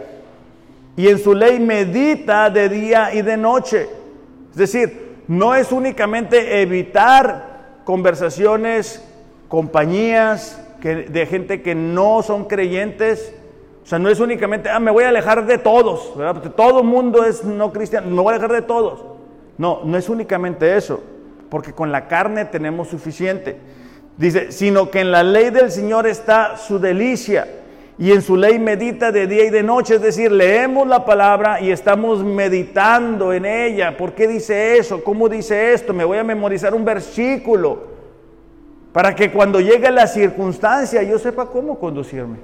y 0.96 1.08
en 1.08 1.20
su 1.20 1.34
ley 1.34 1.60
medita 1.60 2.50
de 2.50 2.70
día 2.70 3.14
y 3.14 3.22
de 3.22 3.38
noche. 3.38 3.90
Es 4.56 4.72
decir, 4.72 5.18
no 5.28 5.54
es 5.54 5.74
únicamente 5.74 6.62
evitar 6.62 7.82
conversaciones, 7.84 9.04
compañías 9.50 10.62
de 10.82 11.26
gente 11.26 11.62
que 11.62 11.76
no 11.76 12.24
son 12.24 12.46
creyentes. 12.46 13.36
O 13.84 13.86
sea, 13.86 14.00
no 14.00 14.08
es 14.08 14.22
únicamente, 14.22 14.70
ah, 14.70 14.80
me 14.80 14.92
voy 14.92 15.04
a 15.04 15.10
alejar 15.10 15.46
de 15.46 15.58
todos, 15.58 16.16
¿verdad? 16.16 16.36
Porque 16.36 16.50
todo 16.50 16.80
el 16.80 16.86
mundo 16.86 17.26
es 17.26 17.44
no 17.44 17.74
cristiano, 17.74 18.08
me 18.10 18.22
voy 18.22 18.32
a 18.32 18.38
alejar 18.38 18.54
de 18.54 18.62
todos. 18.62 19.04
No, 19.58 19.82
no 19.84 19.98
es 19.98 20.08
únicamente 20.08 20.78
eso, 20.78 21.04
porque 21.50 21.74
con 21.74 21.92
la 21.92 22.08
carne 22.08 22.46
tenemos 22.46 22.88
suficiente. 22.88 23.58
Dice, 24.16 24.54
sino 24.54 24.90
que 24.90 25.02
en 25.02 25.12
la 25.12 25.22
ley 25.22 25.50
del 25.50 25.70
Señor 25.70 26.08
está 26.08 26.56
su 26.56 26.80
delicia 26.80 27.46
y 27.98 28.12
en 28.12 28.22
su 28.22 28.36
ley 28.36 28.60
medita 28.60 29.12
de 29.12 29.26
día 29.26 29.46
y 29.46 29.50
de 29.50 29.64
noche, 29.64 29.96
es 29.96 30.02
decir, 30.02 30.32
leemos 30.32 30.86
la 30.86 31.06
palabra 31.06 31.62
y 31.62 31.72
estamos 31.72 32.24
meditando 32.24 33.32
en 33.32 33.46
ella. 33.46 33.96
¿Por 33.96 34.14
qué 34.14 34.28
dice 34.28 34.78
eso? 34.78 35.02
¿Cómo 35.02 35.30
dice 35.30 35.74
esto? 35.74 35.94
Me 35.94 36.04
voy 36.04 36.18
a 36.18 36.24
memorizar 36.24 36.74
un 36.74 36.84
versículo 36.84 37.96
para 38.92 39.16
que 39.16 39.32
cuando 39.32 39.62
llegue 39.62 39.90
la 39.92 40.08
circunstancia 40.08 41.04
yo 41.04 41.18
sepa 41.20 41.46
cómo 41.48 41.80
conducirme. 41.80 42.38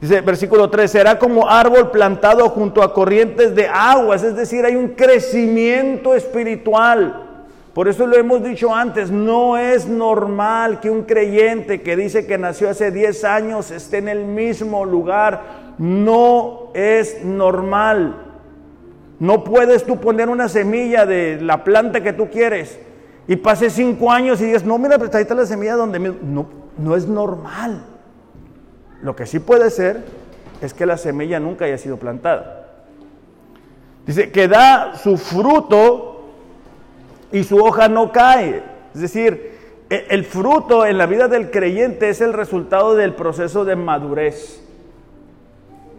Dice 0.00 0.20
versículo 0.22 0.68
3, 0.68 0.90
será 0.90 1.18
como 1.18 1.48
árbol 1.48 1.90
plantado 1.90 2.48
junto 2.48 2.82
a 2.82 2.92
corrientes 2.92 3.54
de 3.54 3.68
aguas, 3.68 4.22
es 4.22 4.36
decir, 4.36 4.64
hay 4.64 4.76
un 4.76 4.88
crecimiento 4.88 6.14
espiritual. 6.14 7.23
Por 7.74 7.88
eso 7.88 8.06
lo 8.06 8.16
hemos 8.16 8.42
dicho 8.44 8.72
antes, 8.72 9.10
no 9.10 9.56
es 9.58 9.88
normal 9.88 10.78
que 10.78 10.90
un 10.90 11.02
creyente 11.02 11.82
que 11.82 11.96
dice 11.96 12.24
que 12.24 12.38
nació 12.38 12.70
hace 12.70 12.92
10 12.92 13.24
años 13.24 13.72
esté 13.72 13.98
en 13.98 14.08
el 14.08 14.24
mismo 14.24 14.84
lugar. 14.84 15.74
No 15.78 16.70
es 16.72 17.24
normal. 17.24 18.14
No 19.18 19.42
puedes 19.42 19.84
tú 19.84 19.98
poner 19.98 20.28
una 20.28 20.48
semilla 20.48 21.04
de 21.04 21.40
la 21.40 21.64
planta 21.64 22.00
que 22.00 22.12
tú 22.12 22.30
quieres 22.30 22.78
y 23.26 23.34
pase 23.36 23.70
5 23.70 24.08
años 24.12 24.40
y 24.40 24.46
digas, 24.46 24.64
no, 24.64 24.78
mira, 24.78 24.96
pero 24.96 25.10
ahí 25.12 25.22
está 25.22 25.34
la 25.34 25.46
semilla 25.46 25.74
donde... 25.74 25.98
No, 25.98 26.46
no 26.78 26.94
es 26.94 27.08
normal. 27.08 27.84
Lo 29.02 29.16
que 29.16 29.26
sí 29.26 29.40
puede 29.40 29.70
ser 29.70 30.04
es 30.60 30.72
que 30.74 30.86
la 30.86 30.96
semilla 30.96 31.40
nunca 31.40 31.64
haya 31.64 31.78
sido 31.78 31.96
plantada. 31.96 32.68
Dice 34.06 34.30
que 34.30 34.46
da 34.46 34.94
su 34.96 35.16
fruto 35.16 36.13
y 37.34 37.42
su 37.42 37.58
hoja 37.58 37.88
no 37.88 38.12
cae. 38.12 38.62
Es 38.94 39.00
decir, 39.00 39.58
e, 39.90 40.06
el 40.10 40.24
fruto 40.24 40.86
en 40.86 40.96
la 40.96 41.06
vida 41.06 41.26
del 41.26 41.50
creyente 41.50 42.08
es 42.08 42.20
el 42.20 42.32
resultado 42.32 42.94
del 42.94 43.14
proceso 43.14 43.64
de 43.64 43.74
madurez. 43.74 44.62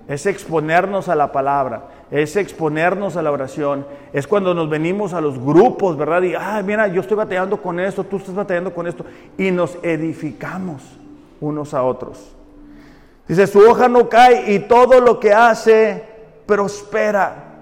Es 0.08 0.26
exponernos 0.28 1.10
a 1.10 1.16
la 1.16 1.34
palabra, 1.34 1.90
es 2.10 2.38
exponernos 2.38 3.18
a 3.18 3.22
la 3.22 3.32
oración, 3.32 3.86
es 4.14 4.28
cuando 4.28 4.54
nos 4.54 4.70
venimos 4.70 5.14
a 5.14 5.20
los 5.20 5.38
grupos, 5.38 5.98
¿verdad? 5.98 6.22
Y, 6.22 6.36
ah, 6.36 6.62
mira, 6.66 6.88
yo 6.88 7.02
estoy 7.02 7.18
batallando 7.18 7.62
con 7.62 7.82
esto, 7.82 8.06
tú 8.06 8.16
estás 8.16 8.34
batallando 8.34 8.74
con 8.74 8.88
esto, 8.88 9.04
y 9.38 9.52
nos 9.52 9.78
edificamos 9.84 10.84
unos 11.42 11.74
a 11.74 11.84
otros. 11.84 12.34
Dice, 13.28 13.46
su 13.46 13.60
hoja 13.60 13.90
no 13.90 14.08
cae 14.08 14.54
y 14.54 14.60
todo 14.60 15.02
lo 15.02 15.20
que 15.20 15.34
hace 15.34 16.02
prospera. 16.46 17.56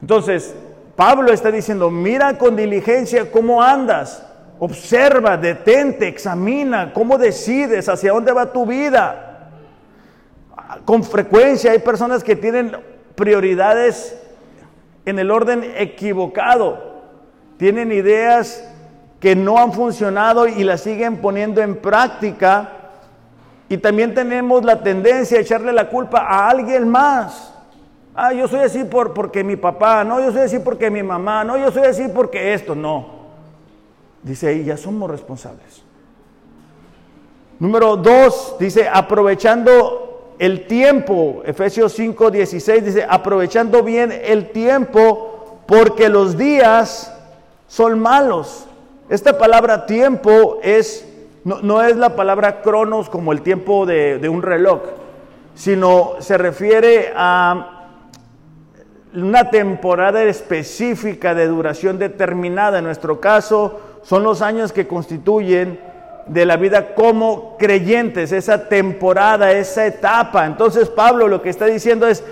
Entonces, 0.00 0.54
Pablo 0.96 1.32
está 1.32 1.50
diciendo, 1.50 1.90
mira 1.90 2.36
con 2.36 2.56
diligencia 2.56 3.30
cómo 3.30 3.62
andas, 3.62 4.26
observa, 4.58 5.36
detente, 5.36 6.08
examina, 6.08 6.92
cómo 6.92 7.16
decides, 7.16 7.88
hacia 7.88 8.12
dónde 8.12 8.32
va 8.32 8.52
tu 8.52 8.66
vida. 8.66 9.50
Con 10.84 11.02
frecuencia 11.02 11.72
hay 11.72 11.78
personas 11.78 12.22
que 12.22 12.36
tienen 12.36 12.76
prioridades 13.14 14.16
en 15.04 15.18
el 15.18 15.30
orden 15.30 15.64
equivocado, 15.76 17.02
tienen 17.56 17.92
ideas 17.92 18.64
que 19.20 19.36
no 19.36 19.58
han 19.58 19.72
funcionado 19.72 20.46
y 20.46 20.64
las 20.64 20.80
siguen 20.80 21.18
poniendo 21.18 21.60
en 21.60 21.76
práctica. 21.76 22.70
Y 23.68 23.76
también 23.78 24.14
tenemos 24.14 24.64
la 24.64 24.82
tendencia 24.82 25.38
a 25.38 25.42
echarle 25.42 25.72
la 25.72 25.88
culpa 25.88 26.20
a 26.20 26.48
alguien 26.48 26.88
más. 26.88 27.54
Ah, 28.14 28.32
yo 28.32 28.48
soy 28.48 28.60
así 28.60 28.84
por, 28.84 29.14
porque 29.14 29.44
mi 29.44 29.56
papá, 29.56 30.04
no, 30.04 30.20
yo 30.20 30.32
soy 30.32 30.42
así 30.42 30.58
porque 30.58 30.90
mi 30.90 31.02
mamá, 31.02 31.44
no, 31.44 31.56
yo 31.56 31.70
soy 31.70 31.84
así 31.84 32.08
porque 32.08 32.54
esto, 32.54 32.74
no. 32.74 33.20
Dice 34.22 34.48
ahí, 34.48 34.64
ya 34.64 34.76
somos 34.76 35.10
responsables. 35.10 35.82
Número 37.58 37.96
dos, 37.96 38.56
dice, 38.58 38.88
aprovechando 38.92 40.34
el 40.38 40.66
tiempo, 40.66 41.42
Efesios 41.44 41.92
5, 41.92 42.30
16, 42.30 42.84
dice, 42.84 43.06
aprovechando 43.08 43.82
bien 43.82 44.12
el 44.12 44.50
tiempo 44.50 45.60
porque 45.66 46.08
los 46.08 46.36
días 46.36 47.14
son 47.68 48.00
malos. 48.00 48.66
Esta 49.08 49.38
palabra 49.38 49.86
tiempo 49.86 50.58
es, 50.62 51.06
no, 51.44 51.82
es 51.82 51.96
la 51.96 52.16
palabra 52.16 52.62
cronos 52.62 53.08
como 53.08 53.32
el 53.32 53.42
tiempo 53.42 53.86
de, 53.86 54.18
de 54.18 54.28
un 54.28 54.42
reloj, 54.42 54.80
sino 55.54 56.14
se 56.18 56.36
refiere 56.38 57.12
a 57.14 57.79
una 59.14 59.50
temporada 59.50 60.22
específica 60.22 61.34
de 61.34 61.46
duración 61.46 61.98
determinada. 61.98 62.78
En 62.78 62.84
nuestro 62.84 63.20
caso, 63.20 63.80
son 64.02 64.22
los 64.22 64.42
años 64.42 64.72
que 64.72 64.86
constituyen 64.86 65.78
de 66.26 66.46
la 66.46 66.56
vida 66.56 66.94
como 66.94 67.56
creyentes, 67.58 68.30
esa 68.30 68.68
temporada, 68.68 69.52
esa 69.52 69.86
etapa. 69.86 70.46
Entonces 70.46 70.88
Pablo 70.88 71.26
lo 71.26 71.42
que 71.42 71.50
está 71.50 71.66
diciendo 71.66 72.06
es, 72.06 72.22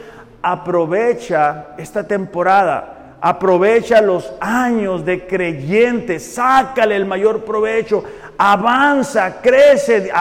aprovecha 0.41 1.69
esta 1.79 2.07
temporada, 2.07 3.17
aprovecha 3.21 4.01
los 4.01 4.33
años 4.41 5.05
de 5.05 5.27
creyentes, 5.27 6.35
sácale 6.35 6.95
el 6.95 7.07
mayor 7.07 7.45
provecho, 7.45 8.05
avanza, 8.37 9.41
crece, 9.41 10.13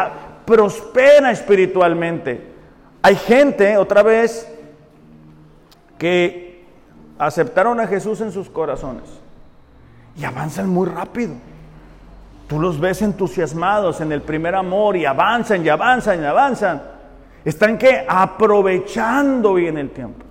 prospera 0.44 1.30
espiritualmente. 1.30 2.42
Hay 3.04 3.16
gente, 3.16 3.78
otra 3.78 4.02
vez, 4.02 4.52
que 6.00 6.47
aceptaron 7.18 7.80
a 7.80 7.88
Jesús 7.88 8.22
en 8.22 8.32
sus 8.32 8.50
corazones 8.50 9.04
y 10.16 10.26
avanzan 10.26 10.70
muy 10.70 10.88
rápido. 10.88 11.34
Tú 12.48 12.60
los 12.60 12.80
ves 12.80 13.02
entusiasmados 13.02 14.00
en 14.02 14.12
el 14.12 14.22
primer 14.22 14.56
amor 14.56 14.96
y 14.96 15.06
avanzan 15.06 15.66
y 15.66 15.70
avanzan 15.70 16.22
y 16.22 16.26
avanzan. 16.26 16.82
Están 17.44 17.78
que 17.78 18.06
aprovechando 18.08 19.54
bien 19.54 19.78
el 19.78 19.90
tiempo. 19.90 20.26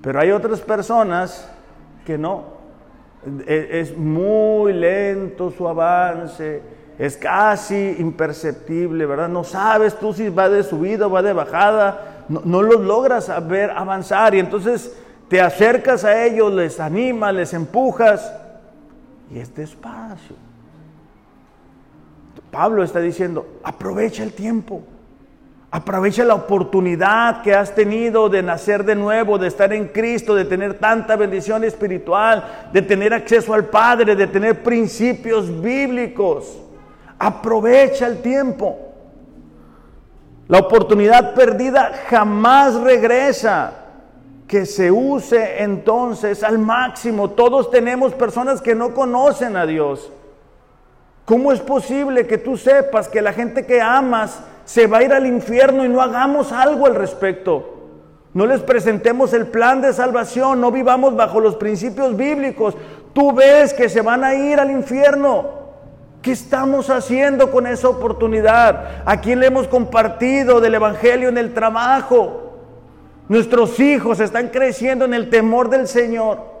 Pero 0.00 0.20
hay 0.20 0.30
otras 0.30 0.60
personas 0.60 1.48
que 2.06 2.18
no. 2.18 2.44
e, 3.46 3.80
es 3.80 3.96
muy 3.96 4.72
lento 4.72 5.50
su 5.50 5.68
avance, 5.68 6.62
es 6.98 7.16
casi 7.16 7.96
imperceptible, 7.98 9.06
¿verdad? 9.06 9.28
No 9.28 9.44
sabes 9.44 9.96
tú 9.98 10.12
si 10.12 10.28
va 10.28 10.48
de 10.48 10.62
subida 10.62 11.06
o 11.06 11.10
va 11.10 11.22
de 11.22 11.32
bajada, 11.32 12.24
no, 12.28 12.42
no 12.44 12.62
los 12.62 12.80
logras 12.80 13.30
ver 13.48 13.70
avanzar 13.70 14.34
y 14.34 14.40
entonces 14.40 14.96
te 15.32 15.40
acercas 15.40 16.04
a 16.04 16.26
ellos, 16.26 16.52
les 16.52 16.78
animas, 16.78 17.32
les 17.32 17.54
empujas 17.54 18.34
y 19.30 19.38
es 19.38 19.54
despacio. 19.54 20.36
Pablo 22.50 22.82
está 22.82 23.00
diciendo, 23.00 23.60
aprovecha 23.64 24.24
el 24.24 24.34
tiempo. 24.34 24.82
Aprovecha 25.70 26.22
la 26.26 26.34
oportunidad 26.34 27.40
que 27.40 27.54
has 27.54 27.74
tenido 27.74 28.28
de 28.28 28.42
nacer 28.42 28.84
de 28.84 28.94
nuevo, 28.94 29.38
de 29.38 29.48
estar 29.48 29.72
en 29.72 29.88
Cristo, 29.88 30.34
de 30.34 30.44
tener 30.44 30.74
tanta 30.74 31.16
bendición 31.16 31.64
espiritual, 31.64 32.68
de 32.70 32.82
tener 32.82 33.14
acceso 33.14 33.54
al 33.54 33.64
Padre, 33.64 34.14
de 34.14 34.26
tener 34.26 34.62
principios 34.62 35.62
bíblicos. 35.62 36.60
Aprovecha 37.18 38.06
el 38.06 38.20
tiempo. 38.20 38.78
La 40.46 40.58
oportunidad 40.58 41.32
perdida 41.32 41.90
jamás 42.10 42.74
regresa. 42.74 43.78
Que 44.52 44.66
se 44.66 44.90
use 44.90 45.62
entonces 45.62 46.42
al 46.42 46.58
máximo. 46.58 47.30
Todos 47.30 47.70
tenemos 47.70 48.12
personas 48.12 48.60
que 48.60 48.74
no 48.74 48.92
conocen 48.92 49.56
a 49.56 49.64
Dios. 49.64 50.12
¿Cómo 51.24 51.52
es 51.52 51.60
posible 51.60 52.26
que 52.26 52.36
tú 52.36 52.58
sepas 52.58 53.08
que 53.08 53.22
la 53.22 53.32
gente 53.32 53.64
que 53.64 53.80
amas 53.80 54.42
se 54.66 54.86
va 54.86 54.98
a 54.98 55.02
ir 55.04 55.14
al 55.14 55.26
infierno 55.26 55.86
y 55.86 55.88
no 55.88 56.02
hagamos 56.02 56.52
algo 56.52 56.84
al 56.84 56.96
respecto. 56.96 57.78
No 58.34 58.44
les 58.44 58.60
presentemos 58.60 59.32
el 59.32 59.46
plan 59.46 59.80
de 59.80 59.94
salvación, 59.94 60.60
no 60.60 60.70
vivamos 60.70 61.16
bajo 61.16 61.40
los 61.40 61.56
principios 61.56 62.14
bíblicos. 62.14 62.76
Tú 63.14 63.32
ves 63.32 63.72
que 63.72 63.88
se 63.88 64.02
van 64.02 64.22
a 64.22 64.34
ir 64.34 64.60
al 64.60 64.70
infierno. 64.70 65.62
¿Qué 66.20 66.32
estamos 66.32 66.90
haciendo 66.90 67.50
con 67.50 67.66
esa 67.66 67.88
oportunidad? 67.88 69.02
¿A 69.06 69.18
quién 69.22 69.40
le 69.40 69.46
hemos 69.46 69.66
compartido 69.66 70.60
del 70.60 70.74
Evangelio 70.74 71.30
en 71.30 71.38
el 71.38 71.54
trabajo? 71.54 72.41
Nuestros 73.28 73.78
hijos 73.80 74.20
están 74.20 74.48
creciendo 74.48 75.04
en 75.04 75.14
el 75.14 75.30
temor 75.30 75.70
del 75.70 75.86
Señor. 75.88 76.52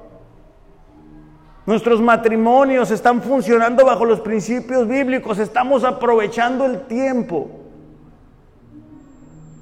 Nuestros 1.64 2.00
matrimonios 2.00 2.90
están 2.90 3.22
funcionando 3.22 3.84
bajo 3.84 4.04
los 4.04 4.20
principios 4.20 4.88
bíblicos. 4.88 5.38
Estamos 5.38 5.84
aprovechando 5.84 6.66
el 6.66 6.82
tiempo. 6.86 7.50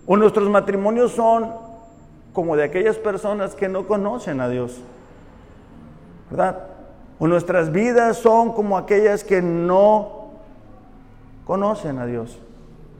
O 0.07 0.17
nuestros 0.17 0.49
matrimonios 0.49 1.13
son 1.13 1.53
como 2.33 2.57
de 2.57 2.65
aquellas 2.65 2.97
personas 2.97 3.55
que 3.55 3.69
no 3.69 3.87
conocen 3.87 4.41
a 4.41 4.49
Dios. 4.49 4.81
¿Verdad? 6.31 6.59
O 7.19 7.27
nuestras 7.27 7.71
vidas 7.71 8.17
son 8.17 8.53
como 8.53 8.79
aquellas 8.79 9.25
que 9.25 9.43
no 9.43 10.31
conocen 11.45 11.99
a 11.99 12.07
Dios. 12.07 12.39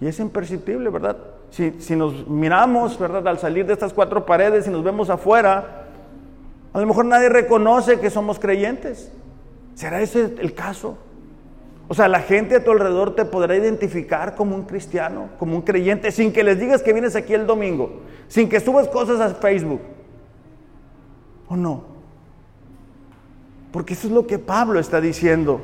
Y 0.01 0.09
es 0.09 0.21
imperceptible, 0.21 0.91
¿verdad? 0.91 1.17
Si, 1.51 1.97
nos 1.97 2.29
miramos, 2.29 2.99
¿verdad? 2.99 3.27
Al 3.27 3.39
salir 3.39 3.67
de 3.67 3.73
estas 3.73 3.93
cuatro 3.93 4.25
paredes 4.25 4.67
y 4.67 4.71
nos 4.71 4.85
vemos 4.85 5.11
afuera, 5.11 5.87
a 6.73 6.81
lo 6.81 6.87
mejor 6.87 7.05
nadie 7.05 7.29
reconoce 7.29 7.99
que 7.99 8.09
somos 8.09 8.39
creyentes. 8.39 9.13
¿Será 9.75 10.01
ese 10.01 10.37
el 10.39 10.55
caso? 10.55 10.97
O 11.89 11.95
sea, 11.95 12.07
la 12.07 12.21
gente 12.21 12.55
a 12.55 12.65
tu 12.65 12.71
alrededor 12.71 13.17
te 13.17 13.25
podrá 13.25 13.57
identificar 13.57 14.37
como 14.37 14.55
un 14.55 14.63
cristiano, 14.63 15.31
como 15.41 15.57
un 15.57 15.63
creyente, 15.63 16.13
sin 16.13 16.33
que 16.33 16.45
les 16.45 16.61
digas 16.61 16.83
que 16.83 16.93
vienes 16.93 17.17
aquí 17.17 17.35
el 17.35 17.49
domingo, 17.49 18.03
sin 18.29 18.49
que 18.49 18.61
subas 18.61 18.87
cosas 18.87 19.21
a 19.21 19.35
Facebook. 19.35 19.81
¿O 21.49 21.57
no? 21.57 21.83
Porque 23.73 23.95
eso 23.95 24.07
es 24.07 24.13
lo 24.13 24.27
que 24.27 24.39
Pablo 24.39 24.79
está 24.79 25.01
diciendo. 25.01 25.61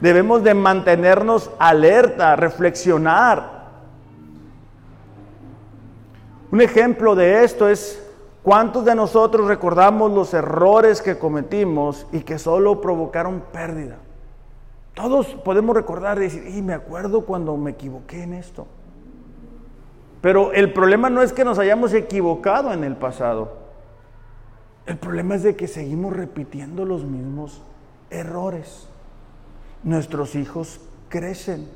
Debemos 0.00 0.44
de 0.44 0.54
mantenernos 0.54 1.50
alerta, 1.58 2.36
reflexionar. 2.36 3.53
Un 6.54 6.60
ejemplo 6.60 7.16
de 7.16 7.42
esto 7.42 7.68
es 7.68 8.00
cuántos 8.44 8.84
de 8.84 8.94
nosotros 8.94 9.48
recordamos 9.48 10.12
los 10.12 10.32
errores 10.34 11.02
que 11.02 11.18
cometimos 11.18 12.06
y 12.12 12.20
que 12.20 12.38
solo 12.38 12.80
provocaron 12.80 13.42
pérdida. 13.52 13.96
Todos 14.94 15.26
podemos 15.44 15.74
recordar 15.74 16.18
y 16.18 16.20
decir, 16.20 16.46
y 16.46 16.62
me 16.62 16.72
acuerdo 16.72 17.22
cuando 17.22 17.56
me 17.56 17.72
equivoqué 17.72 18.22
en 18.22 18.34
esto. 18.34 18.68
Pero 20.20 20.52
el 20.52 20.72
problema 20.72 21.10
no 21.10 21.22
es 21.22 21.32
que 21.32 21.44
nos 21.44 21.58
hayamos 21.58 21.92
equivocado 21.92 22.72
en 22.72 22.84
el 22.84 22.94
pasado. 22.94 23.54
El 24.86 24.96
problema 24.96 25.34
es 25.34 25.42
de 25.42 25.56
que 25.56 25.66
seguimos 25.66 26.16
repitiendo 26.16 26.84
los 26.84 27.02
mismos 27.02 27.62
errores. 28.10 28.86
Nuestros 29.82 30.36
hijos 30.36 30.80
crecen. 31.08 31.68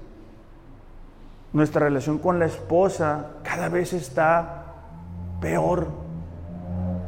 Nuestra 1.53 1.81
relación 1.81 2.18
con 2.18 2.39
la 2.39 2.47
esposa 2.47 3.33
cada 3.43 3.68
vez 3.70 3.93
está 3.93 4.66
peor. 5.41 5.89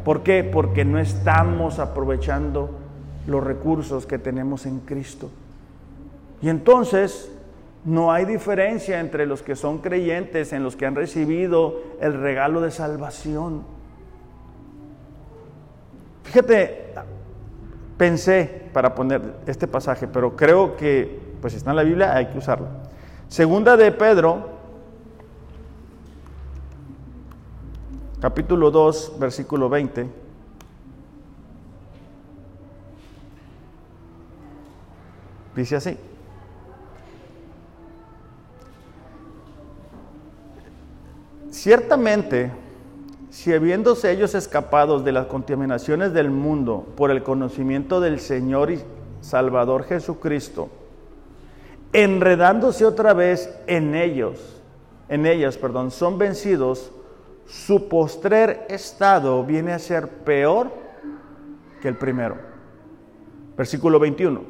¿Por 0.05 0.22
qué? 0.22 0.45
Porque 0.45 0.85
no 0.85 0.99
estamos 0.99 1.78
aprovechando 1.78 2.70
los 3.26 3.43
recursos 3.43 4.07
que 4.07 4.18
tenemos 4.18 4.66
en 4.66 4.81
Cristo. 4.81 5.31
Y 6.43 6.49
entonces 6.49 7.31
no 7.85 8.12
hay 8.12 8.24
diferencia 8.24 9.01
entre 9.01 9.26
los 9.26 9.43
que 9.43 9.57
son 9.57 9.78
creyentes, 9.78 10.53
en 10.53 10.62
los 10.62 10.76
que 10.76 10.87
han 10.87 10.95
recibido 10.95 11.81
el 12.01 12.20
regalo 12.20 12.61
de 12.61 12.70
salvación. 12.70 13.62
Fíjate, 16.24 16.95
pensé 17.97 18.68
para 18.72 18.95
poner 18.95 19.20
este 19.47 19.66
pasaje, 19.66 20.07
pero 20.07 20.37
creo 20.37 20.76
que 20.76 21.31
pues 21.41 21.55
está 21.55 21.70
en 21.70 21.76
la 21.76 21.83
Biblia, 21.83 22.14
hay 22.14 22.26
que 22.26 22.39
usarlo. 22.39 22.68
Segunda 23.28 23.76
de 23.76 23.93
Pedro, 23.93 24.59
capítulo 28.21 28.71
2, 28.71 29.14
versículo 29.18 29.68
20. 29.68 30.07
Dice 35.57 35.77
así. 35.77 35.97
Ciertamente, 41.51 42.53
si 43.31 43.53
habiéndose 43.53 44.11
ellos 44.11 44.35
escapados 44.35 45.05
de 45.05 45.12
las 45.12 45.27
contaminaciones 45.27 46.12
del 46.12 46.31
mundo 46.31 46.87
por 46.97 47.11
el 47.11 47.23
conocimiento 47.23 48.01
del 48.01 48.21
Señor 48.21 48.71
y 48.71 48.81
Salvador 49.21 49.85
Jesucristo, 49.85 50.68
enredándose 51.93 52.85
otra 52.85 53.14
vez 53.14 53.53
en 53.66 53.95
ellos, 53.95 54.62
en 55.09 55.27
ellas, 55.27 55.59
perdón, 55.59 55.91
son 55.91 56.18
vencidos, 56.18 56.93
su 57.51 57.88
postrer 57.88 58.66
estado 58.68 59.44
viene 59.44 59.72
a 59.72 59.78
ser 59.80 60.09
peor 60.09 60.70
que 61.82 61.88
el 61.88 61.96
primero. 61.96 62.36
Versículo 63.57 63.98
21. 63.98 64.42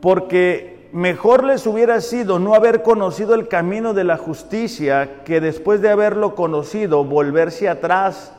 Porque 0.00 0.88
mejor 0.92 1.42
les 1.42 1.66
hubiera 1.66 2.00
sido 2.00 2.38
no 2.38 2.54
haber 2.54 2.82
conocido 2.82 3.34
el 3.34 3.48
camino 3.48 3.92
de 3.92 4.04
la 4.04 4.16
justicia 4.16 5.24
que 5.24 5.40
después 5.40 5.82
de 5.82 5.90
haberlo 5.90 6.36
conocido 6.36 7.04
volverse 7.04 7.68
atrás 7.68 8.32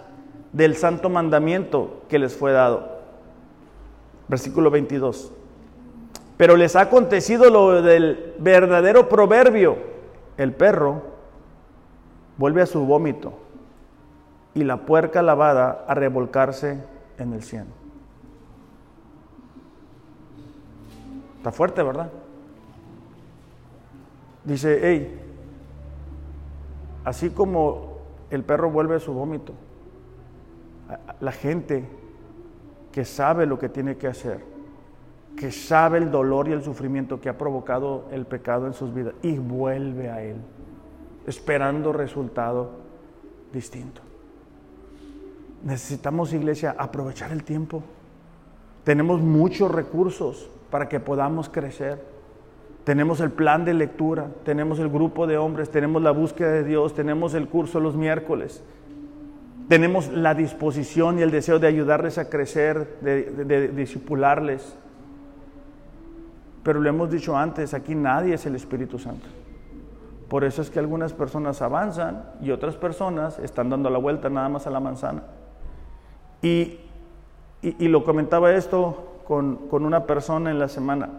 del 0.53 0.75
santo 0.77 1.09
mandamiento 1.09 2.03
que 2.07 2.19
les 2.19 2.35
fue 2.37 2.53
dado. 2.53 2.99
Versículo 4.29 4.71
22. 4.71 5.33
Pero 6.37 6.55
les 6.55 6.75
ha 6.77 6.81
acontecido 6.81 7.49
lo 7.49 7.81
del 7.81 8.33
verdadero 8.39 9.09
proverbio. 9.09 9.75
El 10.37 10.53
perro 10.53 11.16
vuelve 12.37 12.61
a 12.61 12.65
su 12.65 12.85
vómito 12.85 13.33
y 14.53 14.63
la 14.63 14.85
puerca 14.85 15.21
lavada 15.21 15.85
a 15.87 15.93
revolcarse 15.93 16.83
en 17.17 17.33
el 17.33 17.43
cielo. 17.43 17.67
Está 21.37 21.51
fuerte, 21.51 21.83
¿verdad? 21.83 22.09
Dice, 24.43 24.79
hey, 24.81 25.21
así 27.03 27.29
como 27.29 27.97
el 28.29 28.43
perro 28.43 28.71
vuelve 28.71 28.95
a 28.95 28.99
su 28.99 29.13
vómito, 29.13 29.53
la 31.19 31.31
gente 31.31 31.87
que 32.91 33.05
sabe 33.05 33.45
lo 33.45 33.59
que 33.59 33.69
tiene 33.69 33.97
que 33.97 34.07
hacer, 34.07 34.43
que 35.37 35.51
sabe 35.51 35.99
el 35.99 36.09
dolor 36.09 36.47
y 36.47 36.53
el 36.53 36.63
sufrimiento 36.63 37.21
que 37.21 37.29
ha 37.29 37.37
provocado 37.37 38.05
el 38.11 38.25
pecado 38.25 38.65
en 38.65 38.73
sus 38.73 38.93
vidas 38.93 39.13
y 39.21 39.37
vuelve 39.37 40.09
a 40.09 40.23
Él, 40.23 40.37
esperando 41.27 41.93
resultado 41.93 42.71
distinto. 43.53 44.01
Necesitamos, 45.63 46.33
iglesia, 46.33 46.75
aprovechar 46.77 47.31
el 47.31 47.43
tiempo. 47.43 47.83
Tenemos 48.83 49.21
muchos 49.21 49.69
recursos 49.69 50.49
para 50.71 50.87
que 50.87 50.99
podamos 50.99 51.49
crecer. 51.49 52.01
Tenemos 52.83 53.19
el 53.19 53.31
plan 53.31 53.65
de 53.65 53.73
lectura, 53.73 54.27
tenemos 54.45 54.79
el 54.79 54.87
grupo 54.87 55.27
de 55.27 55.37
hombres, 55.37 55.69
tenemos 55.69 56.01
la 56.01 56.11
búsqueda 56.11 56.51
de 56.51 56.63
Dios, 56.63 56.93
tenemos 56.93 57.33
el 57.33 57.49
curso 57.49 57.79
los 57.79 57.95
miércoles. 57.95 58.63
tenemos 59.67 60.07
la 60.07 60.33
disposición 60.33 61.19
y 61.19 61.23
el 61.23 61.31
deseo 61.31 61.59
de 61.59 61.67
ayudarles 61.67 62.17
a 62.17 62.29
crecer, 62.29 62.97
de, 63.01 63.67
disipularles. 63.75 64.77
Pero 66.63 66.79
lo 66.79 66.87
hemos 66.87 67.11
dicho 67.11 67.35
antes, 67.35 67.73
aquí 67.73 67.93
nadie 67.93 68.35
es 68.35 68.45
el 68.45 68.55
Espíritu 68.55 68.97
Santo. 68.97 69.27
Por 70.27 70.43
eso 70.43 70.61
es 70.61 70.69
que 70.69 70.79
algunas 70.79 71.13
personas 71.13 71.61
avanzan 71.61 72.31
y 72.41 72.51
otras 72.51 72.75
personas 72.75 73.39
están 73.39 73.69
dando 73.69 73.89
la 73.89 73.97
vuelta 73.97 74.29
nada 74.29 74.49
más 74.49 74.67
a 74.67 74.69
la 74.69 74.79
manzana. 74.79 75.23
Y, 76.41 76.79
lo 77.61 78.03
comentaba 78.03 78.53
esto 78.53 79.21
con, 79.25 79.67
con 79.67 79.85
una 79.85 80.05
persona 80.05 80.51
en 80.51 80.59
la 80.59 80.67
semana. 80.67 81.09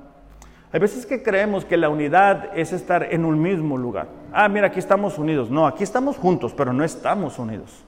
Hay 0.71 0.81
veces 0.81 1.07
que 1.07 1.23
creemos 1.23 1.65
que 1.65 1.77
la 1.77 1.89
unidad 1.89 2.51
es 2.55 2.73
estar 2.73 3.13
en 3.13 3.25
un 3.25 3.41
mismo 3.41 3.79
lugar. 3.79 4.09
Ah, 4.33 4.49
mira, 4.49 4.67
aquí 4.67 4.79
estamos 4.79 5.19
unidos. 5.19 5.51
No, 5.51 5.67
aquí 5.67 5.83
estamos 5.83 6.17
juntos, 6.17 6.53
pero 6.55 6.73
no 6.73 6.85
estamos 6.85 7.39
unidos. 7.39 7.85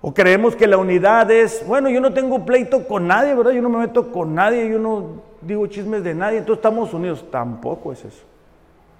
O 0.00 0.14
creemos 0.14 0.54
que 0.54 0.66
la 0.66 0.76
unidad 0.76 1.30
es, 1.30 1.66
bueno, 1.66 1.88
yo 1.88 2.00
no 2.00 2.12
tengo 2.12 2.44
pleito 2.44 2.86
con 2.86 3.08
nadie, 3.08 3.34
¿verdad? 3.34 3.52
Yo 3.52 3.62
no 3.62 3.70
me 3.70 3.78
meto 3.78 4.12
con 4.12 4.34
nadie, 4.34 4.68
yo 4.68 4.78
no 4.78 5.22
digo 5.40 5.66
chismes 5.66 6.04
de 6.04 6.14
nadie, 6.14 6.38
entonces 6.38 6.58
estamos 6.58 6.92
unidos. 6.94 7.24
Tampoco 7.30 7.90
es 7.90 8.04
eso. 8.04 8.33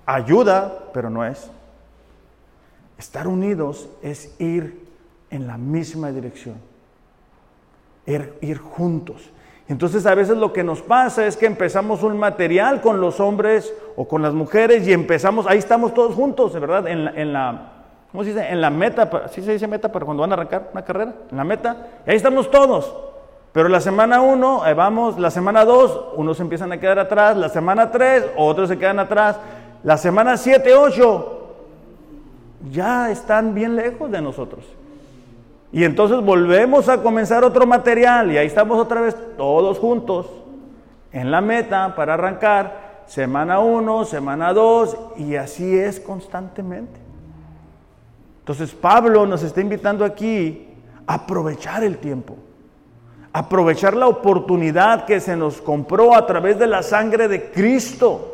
Ayuda, 0.07 0.91
pero 0.93 1.11
no 1.11 1.25
es. 1.25 1.51
Estar 2.99 3.27
unidos 3.27 3.89
es 4.03 4.35
ir 4.41 4.87
en 5.31 5.47
la 5.47 5.59
misma 5.59 6.13
dirección, 6.13 6.57
ir, 8.07 8.35
ir 8.41 8.59
juntos. 8.59 9.31
Entonces 9.69 10.07
a 10.07 10.15
veces 10.15 10.37
lo 10.37 10.53
que 10.53 10.63
nos 10.63 10.83
pasa 10.83 11.27
es 11.27 11.37
que 11.37 11.47
empezamos 11.47 12.03
un 12.03 12.19
material 12.19 12.81
con 12.81 13.01
los 13.01 13.19
hombres 13.19 13.73
o 13.97 14.07
con 14.07 14.23
las 14.23 14.35
mujeres 14.35 14.87
y 14.87 14.93
empezamos, 14.93 15.47
ahí 15.47 15.59
estamos 15.59 15.95
todos 15.95 16.15
juntos, 16.15 16.53
¿verdad? 16.61 16.87
En 16.87 17.09
en 17.09 17.33
la 17.33 17.73
¿cómo 18.15 18.23
se 18.23 18.31
dice? 18.31 18.49
En 18.49 18.61
la 18.61 18.71
meta, 18.71 19.11
¿sí 19.29 19.43
se 19.43 19.53
dice 19.53 19.67
meta 19.67 19.91
para 19.91 20.05
cuando 20.05 20.21
van 20.21 20.31
a 20.31 20.35
arrancar 20.35 20.71
una 20.71 20.85
carrera? 20.85 21.15
En 21.33 21.37
la 21.37 21.43
meta, 21.43 21.77
ahí 22.07 22.15
estamos 22.15 22.49
todos. 22.49 22.95
Pero 23.51 23.69
la 23.69 23.81
semana 23.81 24.21
1, 24.21 24.63
vamos, 24.77 25.19
la 25.19 25.33
semana 25.33 25.65
2, 25.65 26.13
unos 26.15 26.39
empiezan 26.39 26.71
a 26.71 26.79
quedar 26.79 27.01
atrás, 27.01 27.37
la 27.37 27.49
semana 27.49 27.91
3, 27.91 28.27
otros 28.37 28.69
se 28.69 28.79
quedan 28.79 29.01
atrás, 29.01 29.37
la 29.85 29.99
semana 29.99 30.37
7, 30.37 30.75
8, 30.75 31.57
ya 32.73 33.11
están 33.11 33.55
bien 33.55 33.77
lejos 33.77 34.11
de 34.11 34.23
nosotros. 34.23 34.65
Y 35.71 35.85
entonces 35.85 36.21
volvemos 36.23 36.89
a 36.89 37.03
comenzar 37.03 37.45
otro 37.45 37.67
material 37.67 38.33
y 38.33 38.39
ahí 38.39 38.47
estamos 38.47 38.79
otra 38.79 39.03
vez 39.03 39.15
todos 39.37 39.79
juntos 39.79 40.27
en 41.13 41.31
la 41.31 41.41
meta 41.41 41.95
para 41.95 42.15
arrancar, 42.15 43.03
semana 43.07 43.61
1, 43.61 44.07
semana 44.07 44.53
2, 44.55 44.97
y 45.19 45.37
así 45.37 45.77
es 45.77 46.01
constantemente. 46.01 46.99
Entonces 48.39 48.73
Pablo 48.73 49.27
nos 49.27 49.43
está 49.43 49.61
invitando 49.61 50.05
aquí 50.05 50.69
a 51.07 51.15
aprovechar 51.15 51.85
el 51.85 51.99
tiempo, 51.99 52.37
aprovechar 53.33 53.95
la 53.95 54.07
oportunidad 54.07 55.05
que 55.05 55.21
se 55.21 55.37
nos 55.37 55.61
compró 55.61 56.15
a 56.15 56.27
través 56.27 56.59
de 56.59 56.67
la 56.69 56.83
sangre 56.83 57.29
de 57.29 57.51
Cristo. 57.51 58.34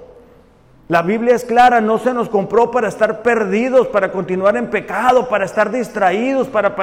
La 0.91 1.03
Biblia 1.03 1.37
es 1.37 1.45
clara, 1.45 1.81
no 1.81 1.99
se 1.99 2.13
nos 2.13 2.29
compró 2.29 2.73
para 2.73 2.89
estar 2.89 3.23
perdidos, 3.23 3.87
para 3.87 4.11
continuar 4.11 4.57
en 4.57 4.71
pecado, 4.71 5.29
para 5.29 5.45
estar 5.45 5.71
distraídos, 5.71 6.49
para, 6.49 6.75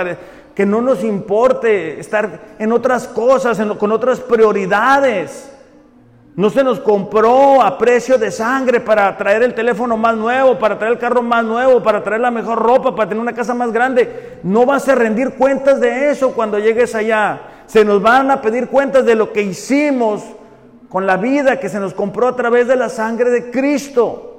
que 0.56 0.66
no 0.66 0.82
nos 0.82 1.04
importe 1.04 2.00
estar 2.00 2.40
en 2.58 2.72
otras 2.72 3.06
cosas, 3.06 3.60
con 3.78 3.92
otras 3.92 4.22
prioridades. 4.22 5.52
No 6.38 6.50
se 6.50 6.64
nos 6.64 6.80
compró 6.80 7.62
a 7.62 7.78
precio 7.78 8.18
de 8.18 8.32
sangre 8.32 8.80
para 8.80 9.18
traer 9.18 9.44
el 9.44 9.54
teléfono 9.54 9.98
más 9.98 10.16
nuevo, 10.16 10.58
para 10.58 10.78
traer 10.78 10.94
el 10.94 11.00
carro 11.00 11.22
más 11.22 11.44
nuevo, 11.44 11.84
para 11.84 12.02
traer 12.02 12.22
la 12.22 12.32
mejor 12.32 12.60
ropa, 12.60 12.96
para 12.96 13.10
tener 13.10 13.22
una 13.22 13.34
casa 13.34 13.54
más 13.54 13.74
grande. 13.74 14.40
No 14.42 14.66
vas 14.66 14.88
a 14.88 14.96
rendir 14.96 15.32
cuentas 15.32 15.82
de 15.82 16.12
eso 16.12 16.32
cuando 16.32 16.60
llegues 16.60 16.96
allá. 16.96 17.42
Se 17.66 17.84
nos 17.84 18.02
van 18.02 18.32
a 18.32 18.42
pedir 18.42 18.70
cuentas 18.70 19.04
de 19.04 19.16
lo 19.16 19.34
que 19.34 19.42
hicimos 19.42 20.24
con 20.90 21.06
la 21.06 21.18
vida 21.18 21.60
que 21.60 21.70
se 21.70 21.80
nos 21.80 21.94
compró 21.94 22.28
a 22.28 22.36
través 22.36 22.68
de 22.68 22.76
la 22.76 22.90
sangre 22.90 23.30
de 23.30 23.52
Cristo. 23.52 24.34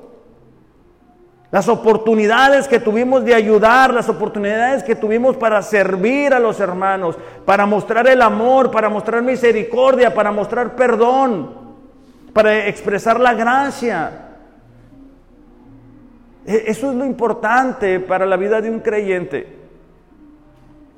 Las 1.51 1.69
oportunidades 1.69 2.69
que 2.69 2.79
tuvimos 2.79 3.25
de 3.25 3.35
ayudar, 3.35 3.95
las 3.95 4.09
oportunidades 4.09 4.83
que 4.83 4.95
tuvimos 4.95 5.37
para 5.37 5.63
servir 5.63 6.35
a 6.35 6.39
los 6.39 6.61
hermanos, 6.61 7.17
para 7.47 7.65
mostrar 7.65 8.07
el 8.07 8.21
amor, 8.21 8.71
para 8.71 8.91
mostrar 8.91 9.23
misericordia, 9.23 10.13
para 10.13 10.31
mostrar 10.31 10.77
perdón 10.77 11.69
para 12.39 12.69
expresar 12.69 13.19
la 13.19 13.35
gracia. 13.35 14.13
E, 16.47 16.65
eso 16.67 16.91
es 16.91 16.97
lo 16.97 17.05
importante 17.05 17.99
para 17.99 18.27
la 18.27 18.37
vida 18.37 18.61
de 18.61 18.71
un 18.71 18.79
creyente. 18.79 19.57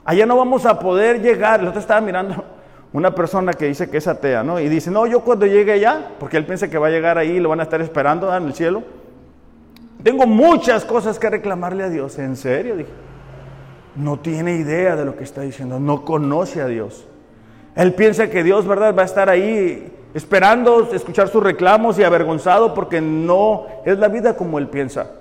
Allá 0.04 0.26
no 0.26 0.36
vamos 0.36 0.66
a 0.66 0.78
poder 0.78 1.22
llegar. 1.22 1.60
El 1.60 1.68
otro 1.68 1.80
estaba 1.80 2.02
mirando 2.02 2.44
una 2.92 3.14
persona 3.14 3.52
que 3.52 3.66
dice 3.66 3.88
que 3.88 3.98
es 3.98 4.08
atea, 4.08 4.42
¿no? 4.42 4.58
Y 4.58 4.68
dice, 4.68 4.90
no, 4.90 5.06
yo 5.06 5.20
cuando 5.20 5.46
llegue 5.46 5.72
allá, 5.72 6.08
porque 6.18 6.36
él 6.36 6.44
piensa 6.44 6.68
que 6.68 6.78
va 6.78 6.88
a 6.88 6.90
llegar 6.90 7.18
ahí 7.18 7.32
y 7.32 7.40
lo 7.40 7.48
van 7.48 7.60
a 7.60 7.64
estar 7.64 7.80
esperando 7.80 8.34
en 8.34 8.44
el 8.44 8.54
cielo. 8.54 8.82
Tengo 10.02 10.26
muchas 10.26 10.84
cosas 10.84 11.18
que 11.18 11.30
reclamarle 11.30 11.84
a 11.84 11.88
Dios. 11.88 12.18
¿En 12.18 12.36
serio? 12.36 12.76
Dije, 12.76 12.90
no 13.94 14.18
tiene 14.18 14.56
idea 14.56 14.96
de 14.96 15.04
lo 15.04 15.16
que 15.16 15.24
está 15.24 15.42
diciendo, 15.42 15.78
no 15.78 16.04
conoce 16.04 16.60
a 16.60 16.66
Dios. 16.66 17.06
Él 17.76 17.94
piensa 17.94 18.28
que 18.28 18.42
Dios, 18.42 18.66
¿verdad?, 18.66 18.94
va 18.96 19.02
a 19.02 19.06
estar 19.06 19.28
ahí 19.28 19.92
esperando 20.12 20.90
escuchar 20.92 21.28
sus 21.28 21.42
reclamos 21.42 21.98
y 21.98 22.02
avergonzado 22.02 22.74
porque 22.74 23.00
no 23.00 23.66
es 23.84 23.98
la 23.98 24.08
vida 24.08 24.36
como 24.36 24.58
él 24.58 24.68
piensa. 24.68 25.12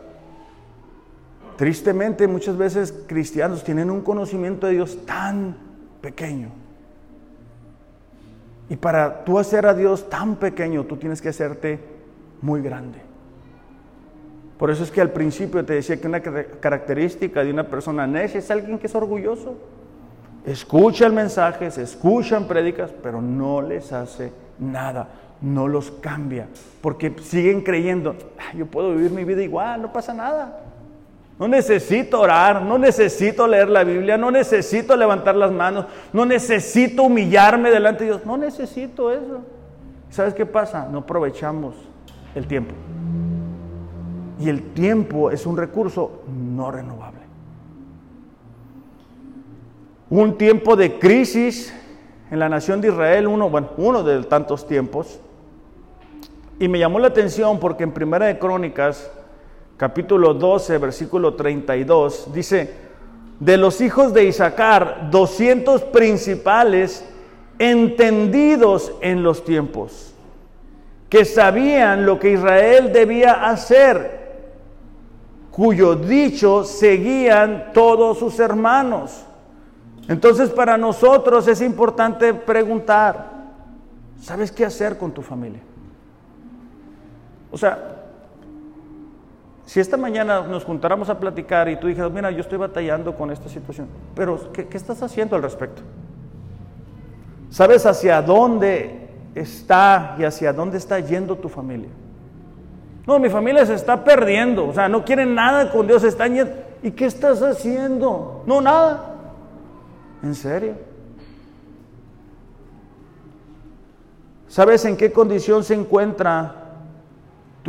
Tristemente 1.57 2.27
muchas 2.27 2.57
veces 2.57 3.03
cristianos 3.05 3.63
tienen 3.63 3.91
un 3.91 4.01
conocimiento 4.01 4.65
de 4.65 4.73
Dios 4.73 5.05
tan 5.05 5.57
pequeño. 6.01 6.49
Y 8.69 8.75
para 8.75 9.25
tú 9.25 9.39
hacer 9.39 9.65
a 9.65 9.73
Dios 9.73 10.09
tan 10.09 10.35
pequeño, 10.35 10.83
tú 10.85 10.97
tienes 10.97 11.21
que 11.21 11.29
hacerte 11.29 11.79
muy 12.41 12.61
grande. 12.61 12.99
Por 14.57 14.69
eso 14.69 14.83
es 14.83 14.91
que 14.91 15.01
al 15.01 15.11
principio 15.11 15.65
te 15.65 15.73
decía 15.73 15.99
que 15.99 16.07
una 16.07 16.21
característica 16.21 17.43
de 17.43 17.51
una 17.51 17.63
persona 17.63 18.05
necia 18.05 18.39
es 18.39 18.51
alguien 18.51 18.77
que 18.77 18.87
es 18.87 18.95
orgulloso. 18.95 19.55
Escuchan 20.45 21.15
mensajes, 21.15 21.77
escuchan 21.77 22.47
prédicas, 22.47 22.91
pero 23.01 23.21
no 23.21 23.61
les 23.61 23.91
hace 23.91 24.31
nada, 24.59 25.07
no 25.41 25.67
los 25.67 25.91
cambia, 25.91 26.47
porque 26.81 27.13
siguen 27.21 27.61
creyendo, 27.61 28.15
yo 28.55 28.65
puedo 28.65 28.93
vivir 28.95 29.11
mi 29.11 29.23
vida 29.23 29.41
igual, 29.41 29.81
no 29.81 29.93
pasa 29.93 30.13
nada. 30.13 30.68
No 31.39 31.47
necesito 31.47 32.19
orar, 32.19 32.61
no 32.61 32.77
necesito 32.77 33.47
leer 33.47 33.69
la 33.69 33.85
Biblia, 33.85 34.17
no 34.17 34.29
necesito 34.29 34.97
levantar 34.97 35.37
las 35.37 35.53
manos, 35.53 35.85
no 36.11 36.25
necesito 36.25 37.03
humillarme 37.03 37.71
delante 37.71 38.03
de 38.03 38.09
Dios, 38.09 38.25
no 38.25 38.35
necesito 38.35 39.09
eso. 39.09 39.39
¿Sabes 40.09 40.33
qué 40.33 40.45
pasa? 40.45 40.89
No 40.91 40.99
aprovechamos 40.99 41.75
el 42.35 42.45
tiempo. 42.45 42.75
Y 44.37 44.49
el 44.49 44.73
tiempo 44.73 45.31
es 45.31 45.45
un 45.45 45.55
recurso 45.55 46.23
no 46.27 46.71
renovable. 46.71 47.19
Un 50.09 50.37
tiempo 50.37 50.75
de 50.75 50.99
crisis 50.99 51.73
en 52.31 52.39
la 52.39 52.49
nación 52.49 52.81
de 52.81 52.89
Israel, 52.89 53.27
uno, 53.27 53.49
uno 53.77 54.03
de 54.03 54.23
tantos 54.23 54.67
tiempos. 54.67 55.21
Y 56.59 56.67
me 56.67 56.79
llamó 56.79 56.99
la 56.99 57.07
atención 57.07 57.59
porque 57.61 57.83
en 57.83 57.93
Primera 57.93 58.25
de 58.25 58.37
Crónicas, 58.37 59.09
capítulo 59.79 60.33
12, 60.33 60.77
versículo 60.77 61.35
32, 61.35 62.33
dice, 62.33 62.73
de 63.39 63.55
los 63.55 63.79
hijos 63.79 64.13
de 64.13 64.25
Isaacar, 64.25 65.07
200 65.09 65.83
principales 65.83 67.05
entendidos 67.57 68.91
en 68.99 69.23
los 69.23 69.45
tiempos, 69.45 70.13
que 71.07 71.23
sabían 71.23 72.05
lo 72.05 72.19
que 72.19 72.33
Israel 72.33 72.91
debía 72.91 73.49
hacer, 73.49 74.19
cuyo 75.49 75.95
dicho 75.95 76.65
seguían 76.65 77.71
todos 77.73 78.19
sus 78.19 78.37
hermanos. 78.37 79.23
Entonces 80.09 80.49
para 80.49 80.77
nosotros 80.77 81.47
es 81.47 81.61
importante 81.61 82.33
preguntar, 82.33 83.31
¿sabes 84.21 84.51
qué 84.51 84.65
hacer 84.65 84.97
con 84.97 85.13
tu 85.13 85.21
familia? 85.21 85.61
O 87.49 87.57
sea, 87.57 87.98
si 89.69 89.79
esta 89.79 89.97
mañana 89.97 90.41
nos 90.41 90.65
juntáramos 90.65 91.11
a 91.11 91.19
platicar 91.19 91.69
y 91.69 91.75
tú 91.75 91.85
dijeras, 91.85 92.11
mira, 92.11 92.31
yo 92.31 92.39
estoy 92.39 92.57
batallando 92.57 93.15
con 93.15 93.29
esta 93.29 93.47
situación, 93.47 93.87
pero 94.15 94.51
¿qué, 94.51 94.67
estás 94.71 95.03
haciendo 95.03 95.35
al 95.35 95.43
respecto? 95.43 95.83
¿Sabes 97.51 97.85
hacia 97.85 98.19
dónde 98.23 99.09
está 99.35 100.15
y 100.17 100.23
hacia 100.23 100.53
dónde 100.53 100.79
está 100.79 100.99
yendo 100.99 101.35
tu 101.35 101.49
familia? 101.49 101.89
No, 103.05 103.19
mi 103.19 103.29
familia 103.29 103.63
se 103.63 103.75
está 103.75 104.03
perdiendo, 104.03 104.69
o 104.69 104.73
sea, 104.73 104.89
no 104.89 105.05
quieren 105.05 105.35
nada 105.35 105.71
con 105.71 105.85
Dios, 105.85 106.03
están 106.03 106.33
yendo. 106.33 106.51
¿Y 106.81 106.89
qué 106.89 107.05
estás 107.05 107.43
haciendo? 107.43 108.41
No, 108.47 108.61
nada. 108.61 109.17
¿En 110.23 110.33
serio? 110.33 110.73
¿Sabes 114.47 114.83
en 114.85 114.97
qué 114.97 115.11
condición 115.11 115.63
se 115.63 115.75
encuentra 115.75 116.68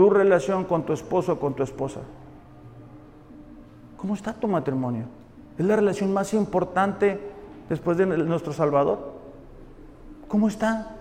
tu 0.01 0.09
relación 0.09 0.65
con 0.65 0.85
tu 0.85 0.95
esposo 0.95 1.35
o 1.35 1.39
con 1.39 1.53
tu 1.53 1.63
esposa? 1.63 2.01
¿Cómo 3.99 4.15
está 4.15 4.33
tu 4.33 4.49
matrimonio? 4.49 5.05
Es 5.59 5.67
la 5.67 5.77
relación 5.77 6.11
más 6.11 6.33
importante 6.33 7.21
después 7.69 7.99
de 7.99 8.07
nuestro 8.07 8.55
Salvador. 8.55 9.13
¿Cómo 10.27 10.49
está? 10.49 10.97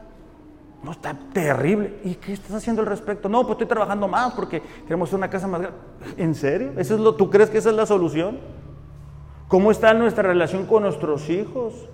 No, 0.84 0.92
está 0.92 1.18
terrible. 1.32 2.02
¿Y 2.04 2.16
qué 2.16 2.34
estás 2.34 2.52
haciendo 2.52 2.82
al 2.82 2.90
respecto? 2.90 3.30
No, 3.30 3.44
pues 3.44 3.52
estoy 3.52 3.68
trabajando 3.68 4.06
más 4.10 4.34
porque 4.34 4.62
queremos 4.84 5.14
una 5.14 5.30
casa 5.30 5.48
más 5.48 5.62
grande. 5.62 5.80
¿En 6.18 6.36
serio? 6.36 6.74
¿Eso 6.76 6.96
es 6.96 7.00
lo, 7.00 7.16
¿Tú 7.16 7.30
crees 7.30 7.50
que 7.50 7.60
esa 7.60 7.70
es 7.70 7.78
la 7.78 7.86
solución? 7.86 8.38
¿Cómo 9.48 9.72
está 9.72 9.94
nuestra 9.94 10.24
relación 10.24 10.66
con 10.66 10.84
nuestros 10.84 11.30
hijos? 11.30 11.88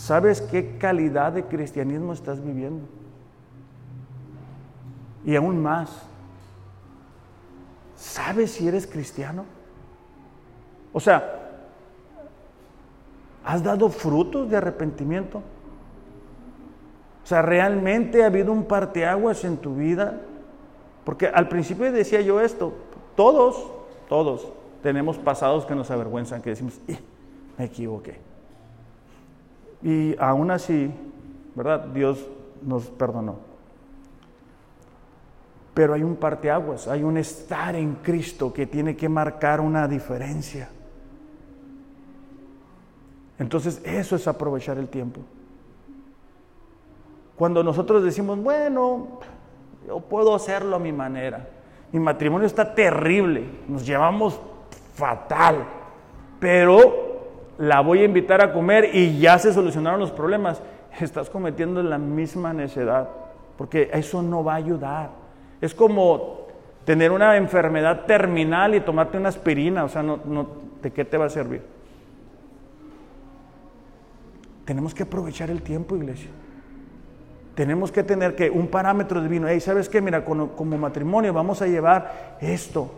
¿Sabes 0.00 0.40
qué 0.40 0.78
calidad 0.78 1.32
de 1.32 1.44
cristianismo 1.44 2.12
estás 2.12 2.42
viviendo? 2.42 2.86
Y 5.24 5.36
aún 5.36 5.62
más, 5.62 5.90
¿sabes 7.96 8.52
si 8.52 8.66
eres 8.66 8.86
cristiano? 8.86 9.44
O 10.92 11.00
sea, 11.00 11.40
¿Has 13.44 13.62
dado 13.62 13.88
frutos 13.88 14.50
de 14.50 14.56
arrepentimiento? 14.56 15.38
O 15.38 17.26
sea, 17.26 17.42
¿realmente 17.42 18.22
ha 18.22 18.26
habido 18.26 18.52
un 18.52 18.64
parteaguas 18.64 19.44
en 19.44 19.56
tu 19.56 19.74
vida? 19.74 20.20
Porque 21.04 21.26
al 21.26 21.48
principio 21.48 21.90
decía 21.90 22.20
yo 22.20 22.40
esto, 22.40 22.72
todos, 23.16 23.70
todos 24.08 24.48
tenemos 24.82 25.18
pasados 25.18 25.64
que 25.64 25.74
nos 25.74 25.90
avergüenzan, 25.90 26.42
que 26.42 26.50
decimos, 26.50 26.80
me 27.58 27.64
equivoqué. 27.64 28.29
Y 29.82 30.14
aún 30.18 30.50
así, 30.50 30.90
¿verdad? 31.54 31.86
Dios 31.86 32.26
nos 32.62 32.86
perdonó. 32.86 33.36
Pero 35.74 35.94
hay 35.94 36.02
un 36.02 36.16
parteaguas, 36.16 36.88
hay 36.88 37.02
un 37.02 37.16
estar 37.16 37.74
en 37.74 37.96
Cristo 37.96 38.52
que 38.52 38.66
tiene 38.66 38.96
que 38.96 39.08
marcar 39.08 39.60
una 39.60 39.88
diferencia. 39.88 40.68
Entonces 43.38 43.80
eso 43.84 44.16
es 44.16 44.28
aprovechar 44.28 44.76
el 44.76 44.88
tiempo. 44.88 45.20
Cuando 47.36 47.64
nosotros 47.64 48.02
decimos, 48.02 48.38
bueno, 48.42 49.20
yo 49.86 50.00
puedo 50.00 50.34
hacerlo 50.34 50.76
a 50.76 50.78
mi 50.78 50.92
manera, 50.92 51.48
mi 51.90 51.98
matrimonio 51.98 52.46
está 52.46 52.74
terrible, 52.74 53.44
nos 53.66 53.86
llevamos 53.86 54.38
fatal, 54.94 55.64
pero 56.38 56.99
la 57.60 57.80
voy 57.80 58.00
a 58.00 58.04
invitar 58.04 58.42
a 58.42 58.54
comer 58.54 58.90
y 58.94 59.18
ya 59.18 59.38
se 59.38 59.52
solucionaron 59.52 60.00
los 60.00 60.10
problemas, 60.10 60.62
estás 60.98 61.28
cometiendo 61.28 61.82
la 61.82 61.98
misma 61.98 62.54
necedad, 62.54 63.08
porque 63.58 63.90
eso 63.92 64.22
no 64.22 64.42
va 64.42 64.54
a 64.54 64.56
ayudar. 64.56 65.10
Es 65.60 65.74
como 65.74 66.46
tener 66.86 67.12
una 67.12 67.36
enfermedad 67.36 68.06
terminal 68.06 68.74
y 68.74 68.80
tomarte 68.80 69.18
una 69.18 69.28
aspirina, 69.28 69.84
o 69.84 69.90
sea, 69.90 70.02
no, 70.02 70.18
¿de 70.82 70.90
qué 70.90 71.04
te 71.04 71.18
va 71.18 71.26
a 71.26 71.28
servir? 71.28 71.60
Tenemos 74.64 74.94
que 74.94 75.02
aprovechar 75.02 75.50
el 75.50 75.60
tiempo, 75.60 75.96
iglesia. 75.96 76.30
Tenemos 77.54 77.92
que 77.92 78.02
tener 78.02 78.34
que 78.34 78.48
un 78.48 78.68
parámetro 78.68 79.20
divino. 79.20 79.48
Hey, 79.48 79.60
¿sabes 79.60 79.90
qué? 79.90 80.00
Mira, 80.00 80.24
como, 80.24 80.52
como 80.52 80.78
matrimonio 80.78 81.34
vamos 81.34 81.60
a 81.60 81.66
llevar 81.66 82.38
esto. 82.40 82.90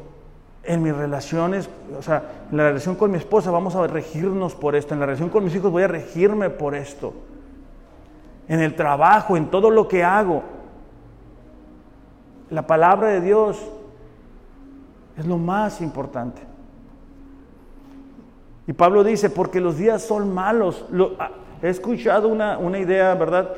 En 0.64 0.82
mis 0.82 0.94
relaciones, 0.94 1.68
o 1.98 2.02
sea, 2.02 2.22
en 2.50 2.56
la 2.56 2.68
relación 2.68 2.94
con 2.94 3.10
mi 3.10 3.18
esposa 3.18 3.50
vamos 3.50 3.74
a 3.74 3.86
regirnos 3.86 4.54
por 4.54 4.76
esto. 4.76 4.94
En 4.94 5.00
la 5.00 5.06
relación 5.06 5.28
con 5.28 5.44
mis 5.44 5.54
hijos 5.54 5.72
voy 5.72 5.82
a 5.82 5.88
regirme 5.88 6.50
por 6.50 6.74
esto. 6.74 7.12
En 8.48 8.60
el 8.60 8.74
trabajo, 8.76 9.36
en 9.36 9.46
todo 9.50 9.70
lo 9.70 9.88
que 9.88 10.04
hago. 10.04 10.42
La 12.50 12.66
palabra 12.66 13.08
de 13.08 13.20
Dios 13.20 13.58
es 15.16 15.26
lo 15.26 15.38
más 15.38 15.80
importante. 15.80 16.42
Y 18.66 18.72
Pablo 18.72 19.02
dice, 19.02 19.30
porque 19.30 19.60
los 19.60 19.76
días 19.76 20.02
son 20.02 20.32
malos. 20.32 20.84
He 21.62 21.68
escuchado 21.68 22.28
una, 22.28 22.78
idea, 22.78 23.14
¿verdad? 23.14 23.50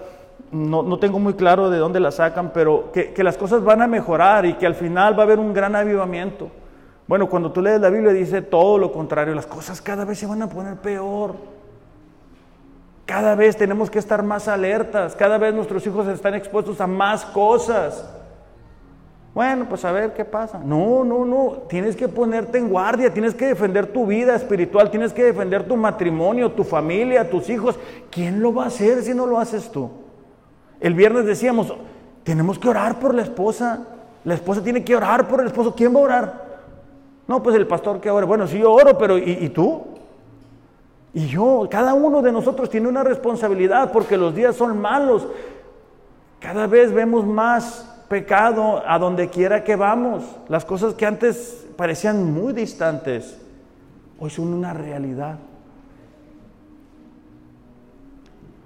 No, 0.51 0.99
tengo 0.99 1.19
muy 1.19 1.35
claro 1.35 1.71
de 1.71 1.79
dónde 1.79 2.01
la 2.01 2.11
sacan, 2.11 2.53
pero 2.53 2.91
que, 2.93 3.15
las 3.23 3.37
cosas 3.37 3.63
van 3.63 3.83
a 3.83 3.87
mejorar 3.87 4.47
y 4.47 4.55
que 4.55 4.67
al 4.67 4.75
final 4.75 5.19
va 5.19 5.23
a 5.23 5.27
haber 5.27 5.39
un 5.39 5.53
gran 5.53 5.77
avivamiento. 5.77 6.51
Bueno, 7.07 7.29
cuando 7.29 7.53
tú 7.53 7.61
lees 7.61 7.81
la 7.81 7.91
Biblia 7.91 8.13
dice 8.13 8.41
todo 8.43 8.79
lo 8.79 8.93
contrario, 8.93 9.35
las 9.35 9.47
cosas 9.47 9.81
cada 9.81 10.05
vez 10.05 10.19
se 10.19 10.27
van 10.27 10.43
a 10.43 10.49
poner 10.49 10.77
peor. 10.77 11.35
Cada 13.05 13.35
vez 13.35 13.57
tenemos 13.57 13.91
que 13.91 13.99
estar 13.99 14.23
más 14.23 14.49
alertas, 14.49 15.15
cada 15.15 15.37
vez 15.37 15.55
nuestros 15.55 15.87
hijos 15.87 16.09
están 16.09 16.35
expuestos 16.35 16.81
a 16.81 16.87
más 16.87 17.25
cosas. 17.27 18.09
Bueno, 19.35 19.67
pues 19.69 19.85
a 19.85 19.91
ver 19.91 20.15
qué 20.15 20.25
pasa. 20.25 20.61
No, 20.65 21.05
no, 21.05 21.25
no. 21.25 21.65
Tienes 21.69 21.97
que 21.97 22.09
ponerte 22.09 22.57
en 22.57 22.69
guardia, 22.69 23.13
tienes 23.13 23.35
que 23.35 23.47
defender 23.47 23.89
tu 23.89 24.07
vida 24.07 24.37
espiritual, 24.37 24.91
tienes 24.91 25.13
que 25.13 25.25
defender 25.25 25.67
tu 25.67 25.77
matrimonio, 25.77 26.53
tu 26.53 26.63
familia, 26.63 27.29
tus 27.29 27.51
hijos. 27.51 27.77
¿Quién 28.11 28.41
lo 28.41 28.55
va 28.55 28.65
a 28.65 28.67
hacer 28.69 29.03
si 29.03 29.13
no 29.13 29.27
lo 29.27 29.39
haces 29.39 29.71
tú? 29.73 29.91
El 30.81 30.95
viernes 30.95 31.27
decíamos, 31.27 31.75
tenemos 32.23 32.61
que 32.61 32.69
orar 32.69 33.01
por 33.01 33.13
la 33.13 33.23
esposa. 33.23 33.89
La 34.23 34.35
esposa 34.35 34.63
tiene 34.63 34.85
que 34.85 34.95
orar 34.95 35.27
por 35.27 35.41
el 35.41 35.49
esposo. 35.49 35.75
¿Quién 35.75 35.95
va 35.95 35.99
a 35.99 36.03
orar? 36.05 36.44
No, 37.27 37.43
pues 37.43 37.57
el 37.57 37.67
pastor 37.67 38.01
que 38.01 38.11
ora. 38.11 38.27
Bueno, 38.27 38.47
sí, 38.47 38.59
yo 38.59 38.73
oro, 38.73 38.97
pero 38.99 39.17
¿y, 39.19 39.39
y 39.41 39.49
tú? 39.49 39.83
Y 41.15 41.27
yo, 41.27 41.69
cada 41.71 41.95
uno 41.95 42.21
de 42.23 42.33
nosotros 42.33 42.69
tiene 42.69 42.89
una 42.89 43.05
responsabilidad 43.05 43.93
porque 43.93 44.17
los 44.17 44.35
días 44.35 44.57
son 44.57 44.81
malos. 44.81 45.27
Cada 46.41 46.67
vez 46.67 46.93
vemos 46.93 47.25
más 47.25 47.91
pecado 48.09 48.83
a 48.87 48.99
donde 48.99 49.29
quiera 49.29 49.65
que 49.65 49.77
vamos. 49.77 50.25
Las 50.49 50.65
cosas 50.65 50.95
que 50.95 51.07
antes 51.07 51.67
parecían 51.77 52.33
muy 52.33 52.53
distantes, 52.53 53.41
hoy 54.19 54.31
son 54.31 54.53
una 54.53 54.75
realidad. 54.75 55.39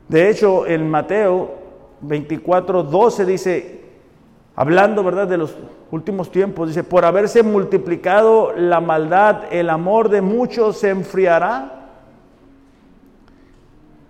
De 0.09 0.31
hecho, 0.31 0.67
en 0.67 0.89
Mateo 0.89 1.55
24, 2.01 2.83
12 2.83 3.27
dice, 3.27 3.78
hablando, 4.59 5.05
¿verdad?, 5.05 5.29
de 5.29 5.39
los 5.39 5.57
últimos 5.93 6.33
tiempos, 6.33 6.67
dice, 6.67 6.83
por 6.83 7.05
haberse 7.05 7.45
multiplicado 7.45 8.53
la 8.57 8.81
maldad, 8.81 9.45
el 9.53 9.71
amor 9.71 10.09
de 10.09 10.21
muchos 10.21 10.79
se 10.79 10.91
enfriará. 10.91 11.91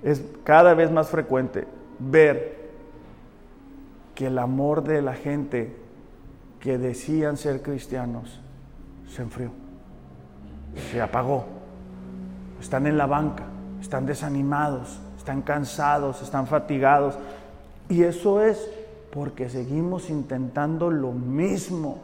Es 0.03 0.25
cada 0.45 0.73
vez 0.73 0.91
más 0.91 1.11
frecuente 1.11 1.69
ver 1.99 2.71
que 4.15 4.29
el 4.29 4.39
amor 4.39 4.85
de 4.85 5.03
la 5.03 5.13
gente 5.13 5.77
que 6.61 6.79
decían 6.79 7.37
ser 7.37 7.61
cristianos 7.61 8.41
se 9.07 9.21
enfrió, 9.21 9.51
se 10.91 11.03
apagó. 11.03 11.45
Están 12.59 12.87
en 12.87 12.97
la 12.97 13.05
banca, 13.05 13.45
están 13.83 14.07
desanimados, 14.07 14.99
están 15.19 15.43
cansados, 15.43 16.23
están 16.23 16.47
fatigados. 16.47 17.19
Y 17.91 18.05
eso 18.05 18.43
es 18.43 18.78
porque 19.11 19.49
seguimos 19.49 20.11
intentando 20.11 20.91
lo 20.91 21.13
mismo, 21.13 21.99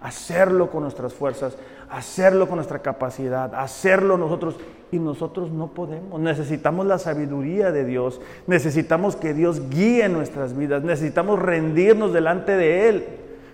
hacerlo 0.00 0.70
con 0.70 0.82
nuestras 0.82 1.12
fuerzas, 1.12 1.56
hacerlo 1.90 2.46
con 2.46 2.56
nuestra 2.56 2.80
capacidad, 2.80 3.54
hacerlo 3.54 4.16
nosotros. 4.16 4.56
Y 4.92 5.00
nosotros 5.00 5.50
no 5.50 5.68
podemos. 5.72 6.20
Necesitamos 6.20 6.86
la 6.86 6.98
sabiduría 6.98 7.72
de 7.72 7.84
Dios. 7.84 8.20
Necesitamos 8.46 9.16
que 9.16 9.34
Dios 9.34 9.68
guíe 9.68 10.08
nuestras 10.08 10.56
vidas. 10.56 10.84
Necesitamos 10.84 11.40
rendirnos 11.40 12.12
delante 12.12 12.56
de 12.56 12.88
Él. 12.88 13.04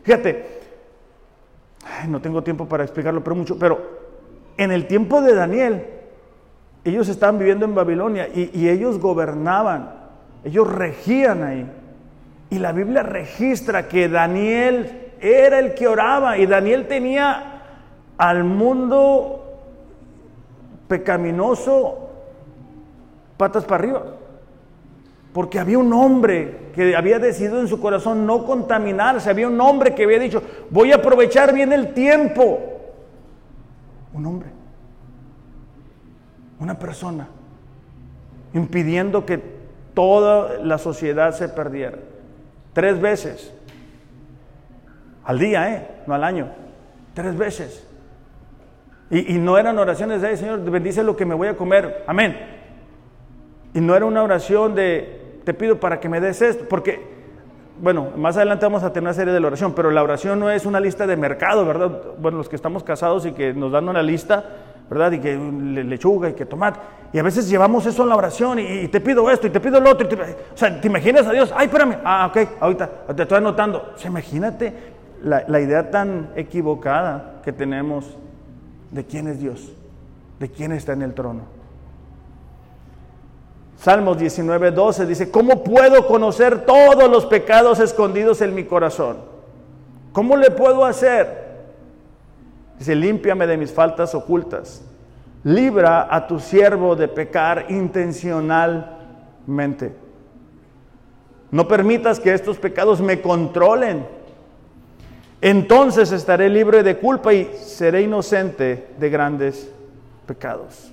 Fíjate, 0.02 0.60
no 2.08 2.20
tengo 2.20 2.42
tiempo 2.42 2.66
para 2.66 2.84
explicarlo, 2.84 3.24
pero 3.24 3.34
mucho. 3.34 3.58
Pero 3.58 3.80
en 4.58 4.72
el 4.72 4.86
tiempo 4.86 5.22
de 5.22 5.34
Daniel, 5.34 5.86
ellos 6.84 7.08
estaban 7.08 7.38
viviendo 7.38 7.64
en 7.64 7.74
Babilonia 7.74 8.28
y, 8.28 8.50
y 8.52 8.68
ellos 8.68 8.98
gobernaban. 8.98 9.94
Ellos 10.44 10.70
regían 10.70 11.42
ahí. 11.42 11.66
Y 12.52 12.58
la 12.58 12.72
Biblia 12.72 13.02
registra 13.02 13.88
que 13.88 14.10
Daniel 14.10 15.14
era 15.22 15.58
el 15.58 15.72
que 15.72 15.88
oraba 15.88 16.36
y 16.36 16.44
Daniel 16.44 16.86
tenía 16.86 17.62
al 18.18 18.44
mundo 18.44 19.42
pecaminoso 20.86 22.10
patas 23.38 23.64
para 23.64 23.82
arriba. 23.82 24.04
Porque 25.32 25.58
había 25.58 25.78
un 25.78 25.94
hombre 25.94 26.72
que 26.74 26.94
había 26.94 27.18
decidido 27.18 27.58
en 27.58 27.68
su 27.68 27.80
corazón 27.80 28.26
no 28.26 28.44
contaminarse. 28.44 29.30
Había 29.30 29.48
un 29.48 29.58
hombre 29.58 29.94
que 29.94 30.04
había 30.04 30.18
dicho, 30.18 30.42
voy 30.68 30.92
a 30.92 30.96
aprovechar 30.96 31.54
bien 31.54 31.72
el 31.72 31.94
tiempo. 31.94 32.60
Un 34.12 34.26
hombre. 34.26 34.50
Una 36.60 36.78
persona. 36.78 37.28
Impidiendo 38.52 39.24
que 39.24 39.42
toda 39.94 40.58
la 40.58 40.76
sociedad 40.76 41.32
se 41.32 41.48
perdiera. 41.48 42.11
Tres 42.72 43.00
veces. 43.00 43.52
Al 45.24 45.38
día, 45.38 45.74
¿eh? 45.74 45.88
No 46.06 46.14
al 46.14 46.24
año. 46.24 46.48
Tres 47.14 47.36
veces. 47.36 47.88
Y, 49.10 49.34
no 49.34 49.58
eran 49.58 49.78
oraciones 49.78 50.22
de, 50.22 50.36
Señor, 50.38 50.62
bendice 50.70 51.02
lo 51.02 51.16
que 51.16 51.26
me 51.26 51.34
voy 51.34 51.48
a 51.48 51.56
comer. 51.56 52.02
Amén. 52.06 52.34
Y 53.74 53.80
no 53.80 53.94
era 53.94 54.06
una 54.06 54.22
oración 54.22 54.74
de, 54.74 55.40
te 55.44 55.52
pido 55.52 55.78
para 55.78 56.00
que 56.00 56.08
me 56.08 56.18
des 56.18 56.40
esto. 56.40 56.64
Porque 56.66 57.12
bueno, 57.82 58.10
más 58.16 58.36
adelante 58.36 58.64
vamos 58.64 58.84
a 58.84 58.92
tener 58.92 59.08
una 59.08 59.14
serie 59.14 59.32
de 59.32 59.40
la 59.40 59.48
oración, 59.48 59.74
pero 59.74 59.90
la 59.90 60.02
oración 60.02 60.38
no 60.38 60.50
es 60.50 60.66
una 60.66 60.78
lista 60.78 61.06
de 61.06 61.16
mercado, 61.16 61.66
¿verdad? 61.66 61.90
Bueno, 62.18 62.38
los 62.38 62.48
que 62.48 62.56
estamos 62.56 62.84
casados 62.84 63.26
y 63.26 63.32
que 63.32 63.54
nos 63.54 63.72
dan 63.72 63.88
una 63.88 64.02
lista, 64.02 64.44
¿verdad? 64.92 65.12
Y 65.12 65.20
que 65.20 65.34
lechuga 65.36 66.28
y 66.28 66.34
que 66.34 66.44
tomate. 66.44 66.78
Y 67.14 67.18
a 67.18 67.22
veces 67.22 67.48
llevamos 67.48 67.86
eso 67.86 68.02
en 68.02 68.10
la 68.10 68.16
oración 68.16 68.58
y, 68.58 68.88
te 68.88 69.00
pido 69.00 69.30
esto 69.30 69.46
y 69.46 69.50
te 69.50 69.58
pido 69.58 69.80
lo 69.80 69.90
otro. 69.90 70.06
o 70.06 70.56
sea, 70.56 70.78
¿te 70.78 70.88
imaginas 70.88 71.26
a 71.26 71.32
Dios? 71.32 71.50
Ay, 71.56 71.66
espérame. 71.66 71.96
Ah, 72.04 72.30
ok, 72.30 72.48
ahorita, 72.60 72.90
te 73.16 73.22
estoy 73.22 73.38
anotando. 73.38 73.92
O 73.94 73.98
sea, 73.98 74.10
imagínate 74.10 74.74
la, 75.22 75.44
la 75.48 75.60
idea 75.60 75.90
tan 75.90 76.30
equivocada 76.36 77.40
que 77.42 77.52
tenemos 77.52 78.18
de 78.90 79.04
quién 79.06 79.28
es 79.28 79.40
Dios, 79.40 79.72
de 80.38 80.50
quién 80.50 80.72
está 80.72 80.92
en 80.92 81.02
el 81.02 81.14
trono. 81.14 81.42
Salmos 83.78 84.18
19, 84.18 84.72
12 84.72 85.06
dice, 85.06 85.30
¿cómo 85.30 85.64
puedo 85.64 86.06
conocer 86.06 86.66
todos 86.66 87.10
los 87.10 87.24
pecados 87.24 87.80
escondidos 87.80 88.42
en 88.42 88.54
mi 88.54 88.64
corazón? 88.64 89.16
¿Cómo 90.12 90.36
le 90.36 90.50
puedo 90.50 90.84
hacer? 90.84 91.41
Dice, 92.82 92.96
límpiame 92.96 93.46
de 93.46 93.56
mis 93.56 93.70
faltas 93.70 94.12
ocultas. 94.12 94.82
Libra 95.44 96.08
a 96.10 96.26
tu 96.26 96.40
siervo 96.40 96.96
de 96.96 97.06
pecar 97.06 97.66
intencionalmente. 97.68 99.94
No 101.52 101.68
permitas 101.68 102.18
que 102.18 102.34
estos 102.34 102.58
pecados 102.58 103.00
me 103.00 103.20
controlen. 103.20 104.04
Entonces 105.40 106.10
estaré 106.10 106.48
libre 106.48 106.82
de 106.82 106.98
culpa 106.98 107.32
y 107.32 107.52
seré 107.54 108.02
inocente 108.02 108.88
de 108.98 109.10
grandes 109.10 109.70
pecados. 110.26 110.92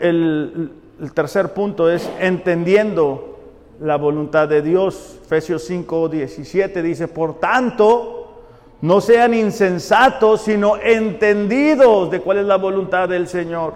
el, 0.00 0.72
tercer 1.12 1.52
punto 1.52 1.90
es 1.90 2.10
entendiendo 2.20 3.37
la 3.80 3.96
voluntad 3.96 4.48
de 4.48 4.62
Dios. 4.62 5.18
Efesios 5.22 5.64
5, 5.64 6.08
17 6.08 6.82
dice, 6.82 7.08
por 7.08 7.38
tanto, 7.38 8.42
no 8.80 9.00
sean 9.00 9.34
insensatos, 9.34 10.42
sino 10.42 10.76
entendidos 10.76 12.10
de 12.10 12.20
cuál 12.20 12.38
es 12.38 12.46
la 12.46 12.56
voluntad 12.56 13.08
del 13.08 13.28
Señor. 13.28 13.74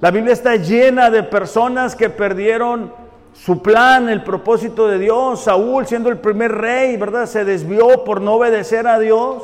La 0.00 0.10
Biblia 0.10 0.32
está 0.32 0.56
llena 0.56 1.10
de 1.10 1.22
personas 1.22 1.96
que 1.96 2.10
perdieron 2.10 2.92
su 3.32 3.62
plan, 3.62 4.08
el 4.08 4.22
propósito 4.22 4.86
de 4.86 4.98
Dios. 4.98 5.40
Saúl, 5.40 5.86
siendo 5.86 6.08
el 6.08 6.18
primer 6.18 6.52
rey, 6.52 6.96
¿verdad? 6.96 7.26
Se 7.26 7.44
desvió 7.44 8.04
por 8.04 8.20
no 8.20 8.34
obedecer 8.34 8.86
a 8.86 8.98
Dios. 8.98 9.42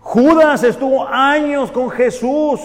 Judas 0.00 0.62
estuvo 0.62 1.06
años 1.06 1.70
con 1.70 1.90
Jesús 1.90 2.60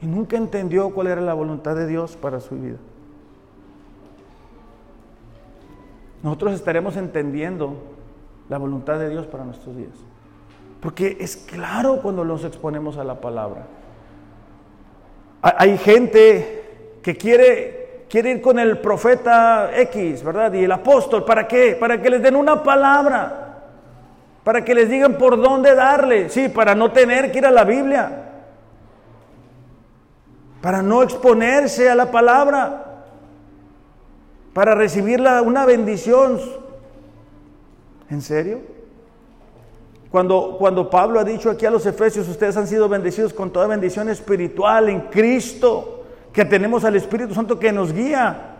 y 0.00 0.06
nunca 0.06 0.36
entendió 0.36 0.90
cuál 0.90 1.08
era 1.08 1.20
la 1.20 1.34
voluntad 1.34 1.76
de 1.76 1.86
Dios 1.86 2.16
para 2.16 2.40
su 2.40 2.56
vida. 2.56 2.78
Nosotros 6.22 6.54
estaremos 6.54 6.96
entendiendo 6.96 7.76
la 8.48 8.58
voluntad 8.58 8.98
de 8.98 9.08
Dios 9.08 9.26
para 9.26 9.44
nuestros 9.44 9.76
días. 9.76 9.94
Porque 10.80 11.16
es 11.20 11.36
claro 11.36 12.00
cuando 12.02 12.24
nos 12.24 12.44
exponemos 12.44 12.96
a 12.96 13.04
la 13.04 13.20
palabra. 13.20 13.66
Hay 15.42 15.76
gente 15.78 16.98
que 17.02 17.16
quiere, 17.16 18.06
quiere 18.08 18.30
ir 18.30 18.40
con 18.40 18.58
el 18.58 18.78
profeta 18.78 19.70
X, 19.74 20.22
¿verdad? 20.22 20.52
Y 20.52 20.64
el 20.64 20.72
apóstol, 20.72 21.24
¿para 21.24 21.48
qué? 21.48 21.76
Para 21.78 22.00
que 22.00 22.10
les 22.10 22.22
den 22.22 22.36
una 22.36 22.62
palabra. 22.62 23.62
Para 24.44 24.64
que 24.64 24.74
les 24.74 24.88
digan 24.88 25.18
por 25.18 25.40
dónde 25.40 25.74
darle. 25.74 26.28
Sí, 26.28 26.48
para 26.48 26.74
no 26.74 26.92
tener 26.92 27.32
que 27.32 27.38
ir 27.38 27.46
a 27.46 27.50
la 27.50 27.64
Biblia 27.64 28.22
para 30.62 30.80
no 30.80 31.02
exponerse 31.02 31.90
a 31.90 31.94
la 31.96 32.10
palabra, 32.10 32.91
para 34.52 34.74
recibir 34.74 35.20
una 35.20 35.64
bendición. 35.66 36.40
¿En 38.10 38.20
serio? 38.20 38.60
Cuando, 40.10 40.56
cuando 40.58 40.90
Pablo 40.90 41.18
ha 41.18 41.24
dicho 41.24 41.50
aquí 41.50 41.64
a 41.64 41.70
los 41.70 41.86
Efesios, 41.86 42.28
ustedes 42.28 42.56
han 42.58 42.66
sido 42.66 42.88
bendecidos 42.88 43.32
con 43.32 43.50
toda 43.50 43.66
bendición 43.66 44.10
espiritual 44.10 44.90
en 44.90 45.00
Cristo, 45.02 46.04
que 46.32 46.44
tenemos 46.44 46.84
al 46.84 46.96
Espíritu 46.96 47.32
Santo 47.32 47.58
que 47.58 47.72
nos 47.72 47.92
guía. 47.92 48.52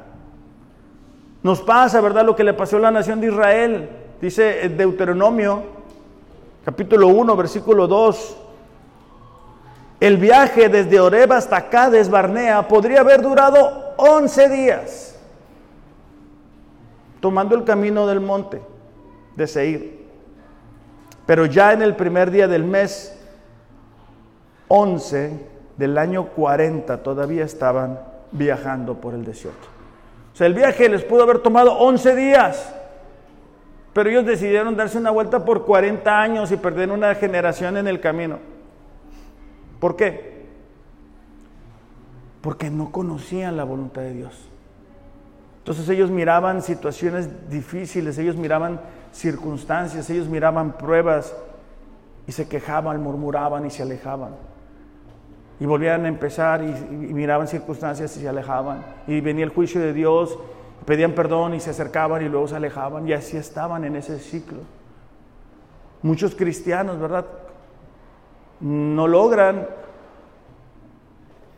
Nos 1.42 1.60
pasa, 1.60 2.00
¿verdad? 2.00 2.24
Lo 2.24 2.34
que 2.34 2.44
le 2.44 2.54
pasó 2.54 2.78
a 2.78 2.80
la 2.80 2.90
nación 2.90 3.20
de 3.20 3.26
Israel. 3.26 3.90
Dice 4.20 4.68
Deuteronomio, 4.70 5.62
capítulo 6.64 7.08
1, 7.08 7.36
versículo 7.36 7.86
2. 7.86 8.36
El 10.00 10.16
viaje 10.16 10.68
desde 10.68 11.00
Oreb 11.00 11.32
hasta 11.32 11.68
Cades 11.68 12.08
Barnea 12.08 12.66
podría 12.66 13.00
haber 13.00 13.22
durado 13.22 13.92
11 13.98 14.48
días, 14.48 15.11
tomando 17.22 17.54
el 17.54 17.62
camino 17.62 18.08
del 18.08 18.18
monte 18.18 18.60
de 19.36 19.46
Seir. 19.46 20.02
Pero 21.24 21.46
ya 21.46 21.72
en 21.72 21.80
el 21.80 21.94
primer 21.94 22.32
día 22.32 22.48
del 22.48 22.64
mes 22.64 23.16
11 24.66 25.46
del 25.76 25.98
año 25.98 26.30
40 26.30 27.00
todavía 27.04 27.44
estaban 27.44 28.00
viajando 28.32 29.00
por 29.00 29.14
el 29.14 29.24
desierto. 29.24 29.68
O 30.34 30.36
sea, 30.36 30.48
el 30.48 30.54
viaje 30.54 30.88
les 30.88 31.04
pudo 31.04 31.22
haber 31.22 31.38
tomado 31.38 31.78
11 31.78 32.16
días, 32.16 32.74
pero 33.92 34.10
ellos 34.10 34.26
decidieron 34.26 34.76
darse 34.76 34.98
una 34.98 35.12
vuelta 35.12 35.44
por 35.44 35.64
40 35.64 36.20
años 36.20 36.50
y 36.50 36.56
perder 36.56 36.90
una 36.90 37.14
generación 37.14 37.76
en 37.76 37.86
el 37.86 38.00
camino. 38.00 38.40
¿Por 39.78 39.94
qué? 39.94 40.42
Porque 42.40 42.68
no 42.68 42.90
conocían 42.90 43.56
la 43.56 43.62
voluntad 43.62 44.02
de 44.02 44.14
Dios. 44.14 44.51
Entonces 45.62 45.88
ellos 45.88 46.10
miraban 46.10 46.60
situaciones 46.62 47.48
difíciles, 47.48 48.18
ellos 48.18 48.36
miraban 48.36 48.80
circunstancias, 49.12 50.10
ellos 50.10 50.28
miraban 50.28 50.72
pruebas 50.72 51.34
y 52.26 52.32
se 52.32 52.48
quejaban, 52.48 53.00
murmuraban 53.02 53.64
y 53.64 53.70
se 53.70 53.82
alejaban. 53.82 54.34
Y 55.60 55.66
volvían 55.66 56.04
a 56.04 56.08
empezar 56.08 56.62
y, 56.64 56.66
miraban 56.90 57.46
circunstancias 57.46 58.16
y 58.16 58.20
se 58.20 58.28
alejaban. 58.28 58.84
Y 59.06 59.20
venía 59.20 59.44
el 59.44 59.50
juicio 59.50 59.80
de 59.80 59.92
Dios, 59.92 60.36
pedían 60.84 61.12
perdón 61.12 61.54
y 61.54 61.60
se 61.60 61.70
acercaban 61.70 62.22
y 62.22 62.28
luego 62.28 62.48
se 62.48 62.56
alejaban. 62.56 63.06
Y 63.06 63.12
así 63.12 63.36
estaban 63.36 63.84
en 63.84 63.94
ese 63.94 64.18
ciclo. 64.18 64.58
Muchos 66.02 66.34
cristianos, 66.34 66.98
¿verdad? 66.98 67.26
no 68.62 69.08
logran 69.08 69.66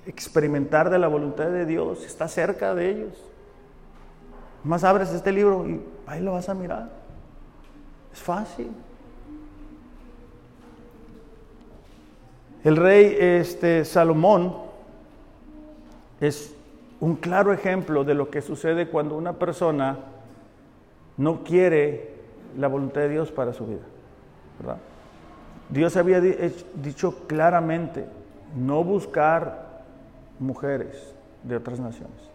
experimentar 0.06 0.88
de 0.88 0.98
la 0.98 1.06
voluntad 1.06 1.48
de 1.48 1.66
Dios, 1.66 2.04
está 2.04 2.28
cerca 2.28 2.74
de 2.74 2.90
ellos. 2.90 3.12
Más 4.64 4.82
abres 4.82 5.10
este 5.10 5.30
libro 5.30 5.68
y 5.68 5.80
ahí 6.06 6.20
lo 6.20 6.32
vas 6.32 6.48
a 6.48 6.54
mirar. 6.54 6.90
Es 8.12 8.18
fácil. 8.20 8.70
El 12.64 12.76
rey 12.76 13.14
este, 13.18 13.84
Salomón 13.84 14.56
es 16.20 16.54
un 17.00 17.16
claro 17.16 17.52
ejemplo 17.52 18.04
de 18.04 18.14
lo 18.14 18.30
que 18.30 18.40
sucede 18.40 18.88
cuando 18.88 19.16
una 19.18 19.34
persona 19.34 19.98
no 21.18 21.44
quiere 21.44 22.14
la 22.56 22.68
voluntad 22.68 23.02
de 23.02 23.10
Dios 23.10 23.30
para 23.30 23.52
su 23.52 23.66
vida. 23.66 23.82
¿verdad? 24.58 24.78
Dios 25.68 25.96
había 25.96 26.20
dicho 26.20 27.26
claramente, 27.26 28.06
no 28.56 28.84
buscar 28.84 29.82
mujeres 30.38 31.14
de 31.42 31.56
otras 31.56 31.80
naciones. 31.80 32.33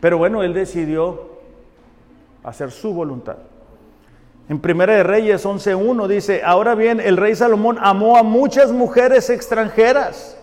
Pero 0.00 0.18
bueno, 0.18 0.42
él 0.42 0.54
decidió 0.54 1.30
hacer 2.42 2.70
su 2.70 2.92
voluntad. 2.92 3.36
En 4.48 4.58
Primera 4.58 4.94
de 4.94 5.02
Reyes 5.04 5.46
11.1 5.46 6.08
dice, 6.08 6.42
ahora 6.44 6.74
bien, 6.74 7.00
el 7.00 7.16
rey 7.16 7.36
Salomón 7.36 7.78
amó 7.80 8.16
a 8.16 8.22
muchas 8.22 8.72
mujeres 8.72 9.30
extranjeras. 9.30 10.36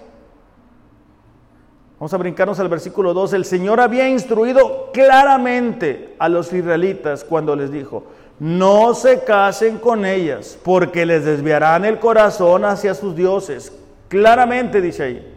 Vamos 1.99 2.13
a 2.13 2.17
brincarnos 2.17 2.59
al 2.59 2.69
versículo 2.69 3.13
2. 3.13 3.33
El 3.33 3.43
Señor 3.43 3.81
había 3.81 4.07
instruido 4.07 4.91
claramente 4.93 6.15
a 6.19 6.29
los 6.29 6.53
israelitas 6.53 7.23
cuando 7.23 7.55
les 7.55 7.71
dijo, 7.71 8.03
no 8.39 8.93
se 8.93 9.23
casen 9.23 9.79
con 9.79 10.05
ellas, 10.05 10.57
porque 10.63 11.05
les 11.05 11.25
desviarán 11.25 11.85
el 11.85 11.99
corazón 11.99 12.65
hacia 12.65 12.93
sus 12.93 13.15
dioses. 13.15 13.73
Claramente 14.09 14.79
dice 14.79 15.03
ahí. 15.03 15.33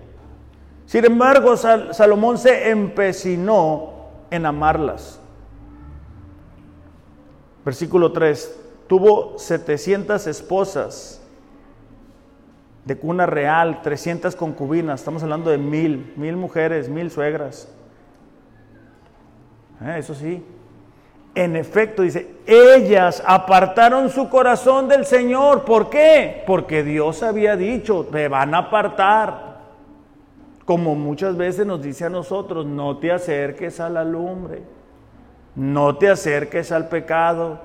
Sin 0.85 1.05
embargo, 1.07 1.57
Salomón 1.57 2.37
se 2.37 2.69
empecinó 2.69 4.00
en 4.31 4.47
amarlas. 4.47 5.21
Versículo 7.65 8.13
3. 8.13 8.59
Tuvo 8.87 9.39
700 9.39 10.27
esposas 10.27 11.23
de 12.85 12.97
cuna 12.97 13.27
real, 13.27 13.83
300 13.83 14.35
concubinas. 14.35 15.01
Estamos 15.01 15.23
hablando 15.23 15.51
de 15.51 15.59
mil, 15.59 16.13
mil 16.17 16.37
mujeres, 16.37 16.89
mil 16.89 17.11
suegras. 17.11 17.69
Eh, 19.83 19.97
eso 19.99 20.15
sí, 20.15 20.45
en 21.35 21.57
efecto, 21.57 22.03
dice, 22.03 22.35
ellas 22.47 23.23
apartaron 23.25 24.11
su 24.11 24.29
corazón 24.29 24.89
del 24.89 25.07
Señor. 25.07 25.65
¿Por 25.65 25.89
qué? 25.89 26.43
Porque 26.47 26.83
Dios 26.83 27.23
había 27.23 27.57
dicho, 27.57 28.09
me 28.11 28.29
van 28.29 28.55
a 28.55 28.59
apartar. 28.59 29.50
Como 30.65 30.95
muchas 30.95 31.37
veces 31.37 31.67
nos 31.67 31.83
dice 31.83 32.05
a 32.05 32.11
nosotros, 32.11 32.67
no 32.67 32.99
te 32.99 33.11
acerques 33.11 33.81
a 33.81 33.89
la 33.89 34.05
lumbre, 34.05 34.63
no 35.55 35.97
te 35.97 36.09
acerques 36.09 36.71
al 36.71 36.89
pecado, 36.89 37.59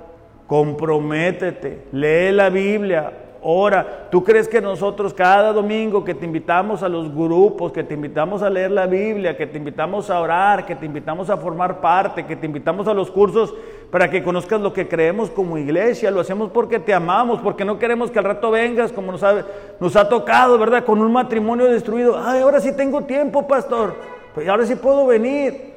comprométete, 0.47 1.87
lee 1.91 2.31
la 2.31 2.49
Biblia, 2.49 3.11
ora. 3.47 4.07
¿Tú 4.09 4.23
crees 4.23 4.47
que 4.47 4.59
nosotros 4.59 5.13
cada 5.13 5.53
domingo 5.53 6.03
que 6.03 6.15
te 6.15 6.25
invitamos 6.25 6.81
a 6.81 6.89
los 6.89 7.13
grupos, 7.13 7.71
que 7.71 7.83
te 7.83 7.93
invitamos 7.93 8.41
a 8.41 8.49
leer 8.49 8.71
la 8.71 8.87
Biblia, 8.87 9.37
que 9.37 9.45
te 9.45 9.59
invitamos 9.59 10.09
a 10.09 10.19
orar, 10.19 10.65
que 10.65 10.75
te 10.75 10.87
invitamos 10.87 11.29
a 11.29 11.37
formar 11.37 11.79
parte, 11.79 12.25
que 12.25 12.35
te 12.35 12.47
invitamos 12.47 12.87
a 12.87 12.93
los 12.93 13.11
cursos 13.11 13.53
para 13.91 14.09
que 14.09 14.23
conozcas 14.23 14.59
lo 14.59 14.73
que 14.73 14.87
creemos 14.87 15.29
como 15.29 15.57
iglesia? 15.57 16.11
Lo 16.11 16.19
hacemos 16.19 16.51
porque 16.51 16.79
te 16.79 16.93
amamos, 16.93 17.39
porque 17.41 17.65
no 17.65 17.79
queremos 17.79 18.11
que 18.11 18.19
al 18.19 18.25
rato 18.25 18.51
vengas 18.51 18.91
como 18.91 19.11
nos 19.11 19.23
ha, 19.23 19.45
nos 19.79 19.95
ha 19.95 20.09
tocado, 20.09 20.57
¿verdad? 20.57 20.83
Con 20.83 20.99
un 20.99 21.11
matrimonio 21.11 21.65
destruido. 21.65 22.17
Ay, 22.17 22.41
ahora 22.41 22.59
sí 22.59 22.75
tengo 22.75 23.03
tiempo, 23.03 23.47
pastor. 23.47 23.95
Pues 24.33 24.47
ahora 24.47 24.65
sí 24.65 24.75
puedo 24.75 25.07
venir. 25.07 25.73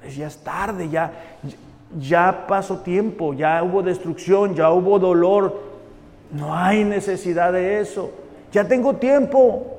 Pues 0.00 0.16
ya 0.16 0.28
es 0.28 0.38
tarde, 0.38 0.88
ya, 0.88 1.12
ya 1.98 2.46
pasó 2.46 2.78
tiempo, 2.78 3.34
ya 3.34 3.62
hubo 3.62 3.82
destrucción, 3.82 4.54
ya 4.54 4.70
hubo 4.70 4.98
dolor, 4.98 5.60
no 6.30 6.54
hay 6.54 6.84
necesidad 6.84 7.52
de 7.52 7.80
eso. 7.80 8.10
Ya 8.52 8.66
tengo 8.66 8.94
tiempo. 8.94 9.78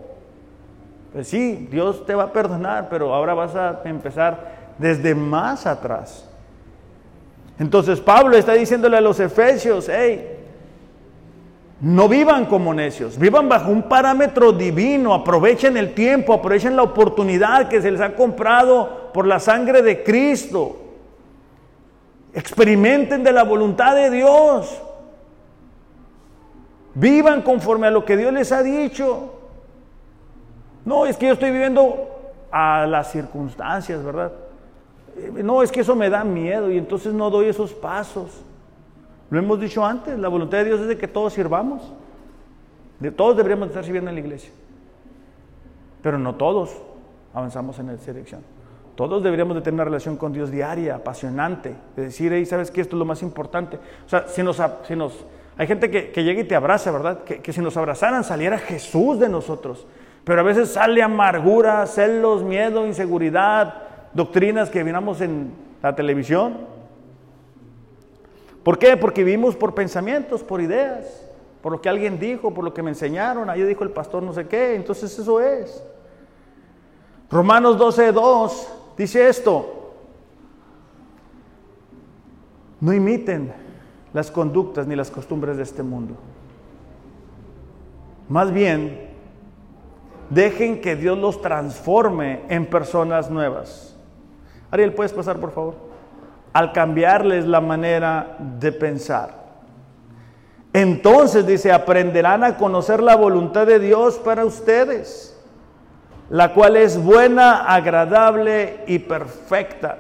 Pues 1.13 1.27
sí, 1.27 1.67
Dios 1.71 2.05
te 2.05 2.13
va 2.13 2.23
a 2.23 2.34
perdonar, 2.34 2.88
pero 2.89 3.13
ahora 3.13 3.34
vas 3.34 3.55
a 3.55 3.82
empezar 3.86 4.75
desde 4.77 5.15
más 5.15 5.65
atrás. 5.65 6.28
Entonces 7.60 7.99
Pablo 7.99 8.38
está 8.38 8.53
diciéndole 8.53 8.97
a 8.97 9.01
los 9.01 9.20
efesios, 9.20 9.89
hey, 9.91 10.38
no 11.82 12.07
vivan 12.07 12.45
como 12.45 12.74
necios, 12.74 13.18
vivan 13.18 13.49
bajo 13.49 13.70
un 13.70 13.84
parámetro 13.84 14.53
divino, 14.53 15.14
aprovechen 15.14 15.76
el 15.76 15.93
tiempo, 15.93 16.34
aprovechen 16.34 16.78
la 16.78 16.84
oportunidad 16.84 17.68
que 17.68 17.82
se 17.82 17.91
les 17.91 17.99
ha 17.99 18.16
comprado 18.16 19.12
por 19.14 19.28
la 19.28 19.39
sangre 19.39 19.82
de 19.82 20.03
Cristo. 20.03 20.78
Experimenten 22.34 23.24
de 23.24 23.32
la 23.32 23.43
voluntad 23.43 23.95
de 23.95 24.10
Dios. 24.10 24.82
Vivan 26.93 27.41
conforme 27.41 27.88
a 27.88 27.91
lo 27.91 28.05
que 28.05 28.16
Dios 28.16 28.32
les 28.34 28.51
ha 28.51 28.64
dicho. 28.64 29.34
No, 30.86 31.05
es 31.05 31.18
que 31.18 31.28
yo 31.28 31.34
estoy 31.34 31.51
viviendo 31.51 32.07
a 32.51 32.86
las 32.86 33.12
circunstancias, 33.12 34.03
¿verdad? 34.03 34.32
Eh, 35.20 35.43
no, 35.43 35.61
es 35.63 35.72
que 35.72 35.82
eso 35.82 35.95
me 35.95 36.09
da 36.09 36.24
miedo 36.24 36.72
y 36.72 36.78
entonces 36.78 37.13
no 37.13 37.30
doy 37.30 37.47
esos 37.47 37.74
pasos. 37.74 38.41
Lo 39.30 39.39
hemos 39.39 39.59
dicho 39.59 39.86
antes, 39.86 40.17
la 40.17 40.28
voluntad 40.28 40.59
de 40.59 40.65
Dios 40.65 40.82
es 40.82 40.88
de 40.88 40.97
que 40.97 41.07
todos 41.07 41.34
sirvamos. 41.34 41.93
De 42.99 43.11
todos 43.11 43.38
deberíamos 43.38 43.70
estar 43.70 43.84
sirviendo 43.84 44.09
en 44.09 44.15
la 44.15 44.22
iglesia. 44.22 44.51
Pero 46.01 46.17
no 46.17 46.36
todos 46.36 46.76
avanzamos 47.34 47.78
en 47.80 47.89
esa 47.89 48.11
dirección. 48.11 48.41
Todos 48.95 49.24
deberíamos 49.24 49.55
de 49.55 49.61
tener 49.61 49.76
una 49.76 49.86
relación 49.86 50.17
con 50.17 50.34
Dios 50.34 50.51
diaria, 50.51 50.95
apasionante, 50.95 51.76
de 51.95 52.03
decir, 52.03 52.45
¿sabes 52.45 52.70
qué? 52.70 52.82
Esto 52.82 52.95
es 52.95 52.99
lo 52.99 53.05
más 53.05 53.22
importante. 53.22 53.78
O 54.05 54.09
sea, 54.09 54.28
si 54.28 54.43
nos, 54.43 54.61
si 54.86 54.95
nos 54.95 55.26
hay 55.59 55.67
gente 55.67 55.91
que, 55.91 56.24
llega 56.24 56.39
y 56.39 56.45
te 56.45 56.55
abraza, 56.55 56.89
¿verdad? 56.89 57.26
Que, 57.26 57.51
si 57.51 57.59
nos 57.59 57.76
abrazaran 57.76 58.24
saliera 58.24 58.57
Jesús 58.57 59.20
de 59.20 59.28
nosotros. 59.28 59.86
Pero 60.24 60.39
a 60.39 60.43
veces 60.43 60.70
sale 60.70 61.03
amargura, 61.03 61.86
celos, 61.86 62.43
miedo, 62.43 62.88
inseguridad, 62.88 63.88
doctrinas 64.14 64.70
que 64.70 64.84
miramos 64.84 65.22
en 65.22 65.51
la 65.82 65.95
televisión. 65.95 66.57
¿Por 68.64 68.78
qué? 68.78 68.97
Porque 68.97 69.24
vivimos 69.24 69.55
por 69.55 69.74
pensamientos, 69.74 70.43
por 70.43 70.62
ideas, 70.62 71.26
por 71.62 71.72
lo 71.72 71.82
que 71.82 71.89
alguien 71.89 72.20
dijo, 72.20 72.53
por 72.53 72.64
lo 72.64 72.74
que 72.74 72.84
me 72.84 72.89
enseñaron. 72.89 73.49
Ahí 73.49 73.62
dijo 73.64 73.84
el 73.84 73.91
pastor 73.91 74.24
no 74.24 74.34
sé 74.34 74.47
qué. 74.47 74.76
Entonces 74.76 75.18
eso 75.18 75.39
es. 75.41 75.84
Romanos 77.30 77.78
12.2 77.78 78.68
dice 78.97 79.28
esto. 79.28 79.93
No 82.82 82.93
imiten 82.93 83.53
las 84.14 84.32
conductas 84.32 84.88
ni 84.88 84.95
las 84.95 85.12
costumbres 85.12 85.57
de 85.57 85.64
este 85.64 85.84
mundo. 85.84 86.16
Más 88.30 88.51
bien, 88.51 89.10
dejen 90.30 90.82
que 90.82 90.95
Dios 90.95 91.18
los 91.18 91.41
transforme 91.41 92.43
en 92.49 92.68
personas 92.68 93.30
nuevas. 93.30 93.88
Ariel, 94.72 94.93
¿puedes 94.93 95.13
pasar 95.13 95.38
por 95.39 95.51
favor? 95.51 95.76
Al 96.53 96.72
cambiarles 96.72 97.45
la 97.45 97.61
manera 97.61 98.38
de 98.39 98.72
pensar. 98.72 99.39
Entonces, 100.74 101.47
dice, 101.47 101.72
aprenderán 101.72 102.43
a 102.43 102.57
conocer 102.57 103.01
la 103.01 103.15
voluntad 103.15 103.65
de 103.65 103.80
Dios 103.80 104.20
para 104.20 104.45
ustedes, 104.45 105.36
la 106.30 106.53
cual 106.53 106.78
es 106.78 107.01
buena, 107.01 107.65
agradable 107.74 108.84
y 108.86 108.99
perfecta. 108.99 109.97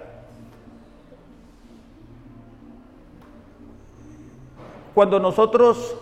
Cuando 4.93 5.19
nosotros 5.19 5.95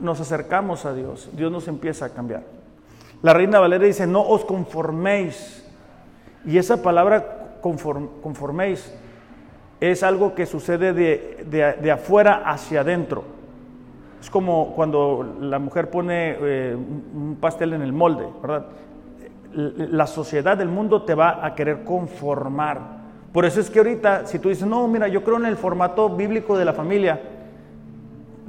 nos 0.00 0.20
acercamos 0.20 0.84
a 0.86 0.92
Dios, 0.92 1.28
Dios 1.32 1.52
nos 1.52 1.68
empieza 1.68 2.06
a 2.06 2.10
cambiar. 2.10 2.42
La 3.22 3.32
reina 3.32 3.60
Valera 3.60 3.84
dice, 3.84 4.06
no 4.06 4.22
os 4.22 4.44
conforméis. 4.44 5.65
Y 6.46 6.58
esa 6.58 6.80
palabra 6.80 7.58
conforméis 7.60 8.94
es 9.80 10.02
algo 10.02 10.34
que 10.34 10.46
sucede 10.46 10.92
de, 10.92 11.90
afuera 11.90 12.42
hacia 12.46 12.80
adentro. 12.80 13.24
Es 14.20 14.30
como 14.30 14.72
cuando 14.74 15.36
la 15.40 15.58
mujer 15.58 15.90
pone 15.90 16.36
eh, 16.40 16.76
un 16.76 17.36
pastel 17.40 17.74
en 17.74 17.82
el 17.82 17.92
molde, 17.92 18.26
¿verdad? 18.40 18.66
La 19.52 20.06
sociedad 20.06 20.56
del 20.56 20.68
mundo 20.68 21.02
te 21.02 21.14
va 21.14 21.44
a 21.44 21.54
querer 21.54 21.84
conformar. 21.84 22.96
Por 23.32 23.44
eso 23.44 23.60
es 23.60 23.68
que 23.68 23.78
ahorita, 23.78 24.26
si 24.26 24.38
tú 24.38 24.48
dices, 24.48 24.66
no, 24.66 24.86
mira, 24.88 25.08
yo 25.08 25.22
creo 25.22 25.36
en 25.36 25.46
el 25.46 25.56
formato 25.56 26.08
bíblico 26.08 26.56
de 26.56 26.64
la 26.64 26.72
familia, 26.72 27.20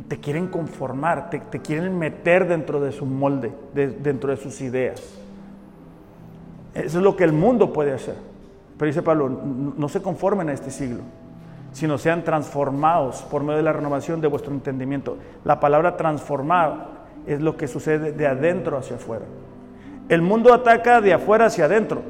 te 0.07 0.19
quieren 0.19 0.47
conformar, 0.47 1.29
te, 1.29 1.41
quieren 1.59 1.97
meter 1.97 2.47
dentro 2.47 2.79
de 2.79 2.91
su 2.91 3.05
molde, 3.05 3.51
dentro 3.73 4.31
de 4.31 4.37
sus 4.37 4.61
ideas. 4.61 5.01
Eso 6.83 6.99
es 6.99 7.03
lo 7.03 7.15
que 7.15 7.23
el 7.23 7.33
mundo 7.33 7.73
puede 7.73 7.91
hacer. 7.91 8.15
Pero 8.77 8.87
dice 8.87 9.01
Pablo, 9.01 9.29
no 9.29 9.89
se 9.89 10.01
conformen 10.01 10.49
a 10.49 10.53
este 10.53 10.69
siglo, 10.69 11.01
sino 11.71 11.97
sean 11.97 12.23
transformados 12.23 13.23
por 13.23 13.41
medio 13.41 13.57
de 13.57 13.63
la 13.63 13.73
renovación 13.73 14.21
de 14.21 14.27
vuestro 14.27 14.53
entendimiento. 14.53 15.17
La 15.43 15.59
palabra 15.59 15.97
transformar 15.97 16.97
es 17.25 17.41
lo 17.41 17.57
que 17.57 17.67
sucede 17.67 18.11
de 18.11 18.27
adentro 18.27 18.77
hacia 18.77 18.97
afuera. 18.97 19.25
El 20.07 20.21
mundo 20.21 20.53
ataca 20.53 21.01
de 21.01 21.13
afuera 21.13 21.47
hacia 21.47 21.65
adentro. 21.65 22.03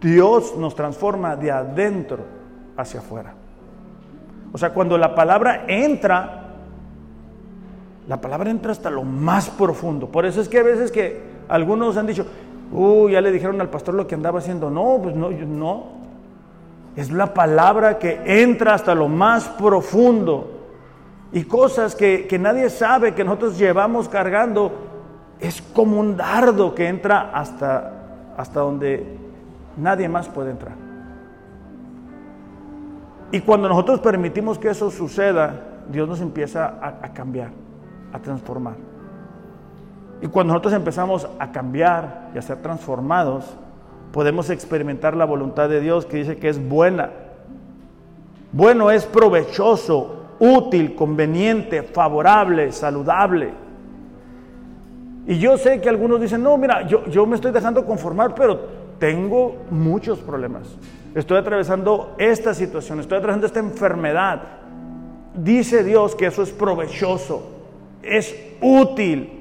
Dios 0.00 0.56
nos 0.56 0.74
transforma 0.74 1.36
de 1.36 1.52
adentro 1.52 2.24
hacia 2.76 2.98
afuera. 2.98 3.34
O 4.52 4.58
sea, 4.58 4.74
cuando 4.74 4.98
la 4.98 5.14
palabra 5.14 5.66
entra, 5.68 6.48
la 8.08 8.20
palabra 8.20 8.50
entra 8.50 8.72
hasta 8.72 8.90
lo 8.90 9.04
más 9.04 9.48
profundo. 9.50 10.08
Por 10.08 10.26
eso 10.26 10.40
es 10.40 10.48
que 10.48 10.58
a 10.58 10.64
veces 10.64 10.90
que 10.90 11.29
algunos 11.50 11.96
han 11.96 12.06
dicho, 12.06 12.26
uy, 12.72 13.12
ya 13.12 13.20
le 13.20 13.32
dijeron 13.32 13.60
al 13.60 13.68
pastor 13.68 13.94
lo 13.94 14.06
que 14.06 14.14
andaba 14.14 14.38
haciendo. 14.38 14.70
No, 14.70 15.00
pues 15.02 15.14
no, 15.14 15.30
no. 15.30 16.00
Es 16.96 17.10
la 17.10 17.34
palabra 17.34 17.98
que 17.98 18.20
entra 18.24 18.74
hasta 18.74 18.94
lo 18.94 19.08
más 19.08 19.48
profundo. 19.48 20.58
Y 21.32 21.44
cosas 21.44 21.94
que, 21.94 22.26
que 22.26 22.38
nadie 22.38 22.70
sabe 22.70 23.14
que 23.14 23.24
nosotros 23.24 23.58
llevamos 23.58 24.08
cargando, 24.08 24.72
es 25.38 25.62
como 25.62 26.00
un 26.00 26.16
dardo 26.16 26.74
que 26.74 26.88
entra 26.88 27.30
hasta, 27.32 28.34
hasta 28.36 28.60
donde 28.60 29.20
Nadie 29.76 30.08
más 30.08 30.28
puede 30.28 30.50
entrar. 30.50 30.74
Y 33.32 33.40
cuando 33.40 33.68
nosotros 33.68 34.00
permitimos 34.00 34.58
que 34.58 34.68
eso 34.68 34.90
suceda, 34.90 35.84
Dios 35.88 36.08
nos 36.08 36.20
empieza 36.20 36.78
a, 36.82 37.12
cambiar, 37.12 37.50
a 38.12 38.18
transformar. 38.18 38.74
Y 40.22 40.26
cuando 40.28 40.52
nosotros 40.52 40.74
empezamos 40.74 41.28
a 41.38 41.50
cambiar 41.50 42.30
y 42.34 42.38
a 42.38 42.42
ser 42.42 42.58
transformados, 42.58 43.56
podemos 44.12 44.50
experimentar 44.50 45.16
la 45.16 45.24
voluntad 45.24 45.68
de 45.68 45.80
Dios 45.80 46.04
que 46.06 46.18
dice 46.18 46.36
que 46.36 46.48
es 46.48 46.68
buena. 46.68 47.10
Bueno 48.52 48.90
es 48.90 49.06
provechoso, 49.06 50.24
útil, 50.38 50.94
conveniente, 50.94 51.82
favorable, 51.82 52.72
saludable. 52.72 53.52
Y 55.26 55.38
yo 55.38 55.56
sé 55.56 55.80
que 55.80 55.88
algunos 55.88 56.20
dicen, 56.20 56.42
no, 56.42 56.56
mira, 56.56 56.86
yo, 56.86 57.04
yo 57.06 57.24
me 57.26 57.36
estoy 57.36 57.52
dejando 57.52 57.84
conformar, 57.84 58.34
pero 58.34 58.58
tengo 58.98 59.56
muchos 59.70 60.18
problemas. 60.18 60.62
Estoy 61.14 61.38
atravesando 61.38 62.14
esta 62.18 62.54
situación, 62.54 63.00
estoy 63.00 63.18
atravesando 63.18 63.46
esta 63.46 63.60
enfermedad. 63.60 64.42
Dice 65.34 65.84
Dios 65.84 66.14
que 66.16 66.26
eso 66.26 66.42
es 66.42 66.50
provechoso, 66.50 67.48
es 68.02 68.34
útil. 68.60 69.39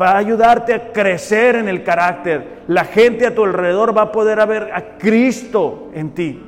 Va 0.00 0.12
a 0.12 0.18
ayudarte 0.18 0.74
a 0.74 0.92
crecer 0.92 1.56
en 1.56 1.68
el 1.68 1.82
carácter. 1.82 2.62
La 2.68 2.84
gente 2.84 3.26
a 3.26 3.34
tu 3.34 3.44
alrededor 3.44 3.96
va 3.96 4.02
a 4.02 4.12
poder 4.12 4.46
ver 4.46 4.70
a 4.74 4.98
Cristo 4.98 5.90
en 5.94 6.10
ti. 6.10 6.42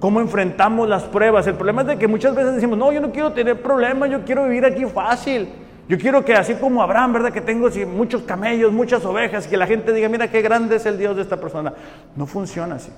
¿Cómo 0.00 0.20
enfrentamos 0.20 0.88
las 0.88 1.02
pruebas? 1.04 1.46
El 1.46 1.54
problema 1.54 1.82
es 1.82 1.88
de 1.88 1.98
que 1.98 2.08
muchas 2.08 2.34
veces 2.34 2.54
decimos, 2.54 2.78
no, 2.78 2.90
yo 2.90 3.00
no 3.00 3.12
quiero 3.12 3.32
tener 3.32 3.60
problemas, 3.60 4.10
yo 4.10 4.24
quiero 4.24 4.44
vivir 4.44 4.64
aquí 4.64 4.86
fácil. 4.86 5.48
Yo 5.88 5.98
quiero 5.98 6.24
que 6.24 6.34
así 6.34 6.54
como 6.54 6.82
Abraham, 6.82 7.14
¿verdad? 7.14 7.32
Que 7.32 7.40
tengo 7.40 7.68
muchos 7.88 8.22
camellos, 8.22 8.72
muchas 8.72 9.04
ovejas, 9.04 9.46
que 9.46 9.56
la 9.56 9.66
gente 9.66 9.92
diga, 9.92 10.08
mira 10.08 10.30
qué 10.30 10.40
grande 10.40 10.76
es 10.76 10.86
el 10.86 10.96
Dios 10.96 11.16
de 11.16 11.22
esta 11.22 11.38
persona. 11.38 11.74
No 12.16 12.26
funciona 12.26 12.76
así. 12.76 12.92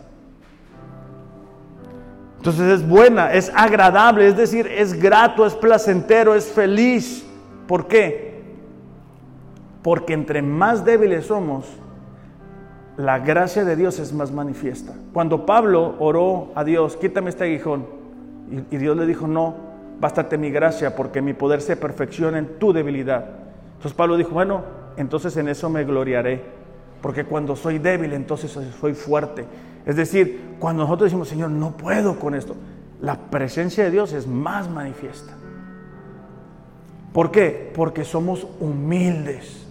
Entonces 2.36 2.70
es 2.70 2.86
buena, 2.86 3.32
es 3.32 3.50
agradable, 3.54 4.26
es 4.26 4.36
decir, 4.36 4.66
es 4.66 5.00
grato, 5.00 5.46
es 5.46 5.54
placentero, 5.54 6.34
es 6.34 6.52
feliz. 6.52 7.24
¿Por 7.66 7.86
qué? 7.88 8.31
Porque 9.82 10.14
entre 10.14 10.42
más 10.42 10.84
débiles 10.84 11.26
somos, 11.26 11.66
la 12.96 13.18
gracia 13.18 13.64
de 13.64 13.76
Dios 13.76 13.98
es 13.98 14.12
más 14.12 14.32
manifiesta. 14.32 14.92
Cuando 15.12 15.46
Pablo 15.46 15.96
oró 15.98 16.52
a 16.54 16.64
Dios, 16.64 16.96
quítame 16.96 17.30
este 17.30 17.44
aguijón, 17.44 17.86
y, 18.70 18.76
Dios 18.76 18.96
le 18.96 19.06
dijo, 19.06 19.26
no, 19.26 19.54
bástate 19.98 20.36
mi 20.36 20.50
gracia, 20.50 20.94
porque 20.94 21.22
mi 21.22 21.32
poder 21.32 21.62
se 21.62 21.76
perfecciona 21.76 22.38
en 22.38 22.58
tu 22.58 22.72
debilidad. 22.72 23.24
Entonces 23.74 23.94
Pablo 23.94 24.16
dijo, 24.16 24.30
bueno, 24.32 24.62
entonces 24.96 25.36
en 25.36 25.48
eso 25.48 25.70
me 25.70 25.84
gloriaré, 25.84 26.42
porque 27.00 27.24
cuando 27.24 27.56
soy 27.56 27.78
débil, 27.78 28.12
entonces 28.12 28.56
soy 28.78 28.94
fuerte. 28.94 29.46
Es 29.86 29.96
decir, 29.96 30.56
cuando 30.58 30.82
nosotros 30.82 31.06
decimos, 31.06 31.28
Señor, 31.28 31.50
no 31.50 31.76
puedo 31.76 32.18
con 32.18 32.34
esto, 32.34 32.54
la 33.00 33.16
presencia 33.16 33.84
de 33.84 33.90
Dios 33.90 34.12
es 34.12 34.26
más 34.26 34.70
manifiesta. 34.70 35.32
¿Por 37.12 37.30
qué? 37.30 37.72
Porque 37.74 38.04
somos 38.04 38.46
humildes. 38.60 39.66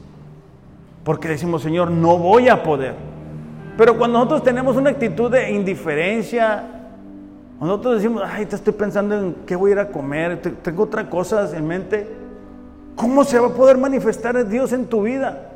Porque 1.03 1.27
decimos, 1.27 1.63
Señor, 1.63 1.89
no 1.89 2.17
voy 2.17 2.49
a 2.49 2.61
poder. 2.63 2.93
Pero 3.77 3.97
cuando 3.97 4.19
nosotros 4.19 4.43
tenemos 4.43 4.75
una 4.75 4.91
actitud 4.91 5.31
de 5.31 5.51
indiferencia, 5.51 6.63
nosotros 7.59 7.95
decimos, 7.95 8.23
ay, 8.25 8.45
te 8.45 8.55
estoy 8.55 8.73
pensando 8.73 9.17
en 9.17 9.35
qué 9.45 9.55
voy 9.55 9.71
a 9.71 9.73
ir 9.73 9.79
a 9.79 9.87
comer, 9.87 10.41
tengo 10.61 10.83
otras 10.83 11.05
cosas 11.05 11.53
en 11.53 11.67
mente, 11.67 12.07
¿cómo 12.95 13.23
se 13.23 13.39
va 13.39 13.47
a 13.47 13.53
poder 13.53 13.77
manifestar 13.77 14.47
Dios 14.47 14.73
en 14.73 14.85
tu 14.85 15.03
vida? 15.03 15.47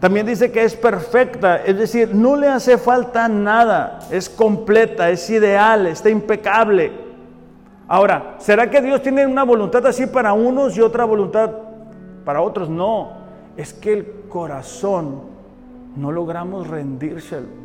También 0.00 0.26
dice 0.26 0.52
que 0.52 0.62
es 0.64 0.76
perfecta, 0.76 1.56
es 1.64 1.78
decir, 1.78 2.14
no 2.14 2.36
le 2.36 2.48
hace 2.48 2.76
falta 2.78 3.26
nada, 3.26 4.00
es 4.10 4.28
completa, 4.28 5.10
es 5.10 5.28
ideal, 5.30 5.86
está 5.86 6.10
impecable. 6.10 6.92
Ahora, 7.88 8.36
¿será 8.38 8.68
que 8.70 8.80
Dios 8.80 9.02
tiene 9.02 9.26
una 9.26 9.44
voluntad 9.44 9.86
así 9.86 10.06
para 10.06 10.32
unos 10.32 10.76
y 10.76 10.80
otra 10.80 11.04
voluntad 11.04 11.50
para 12.24 12.40
otros? 12.40 12.68
No, 12.68 13.12
es 13.56 13.72
que 13.72 13.92
el 13.92 14.06
corazón 14.28 15.22
no 15.96 16.12
logramos 16.12 16.66
rendírselo. 16.68 17.64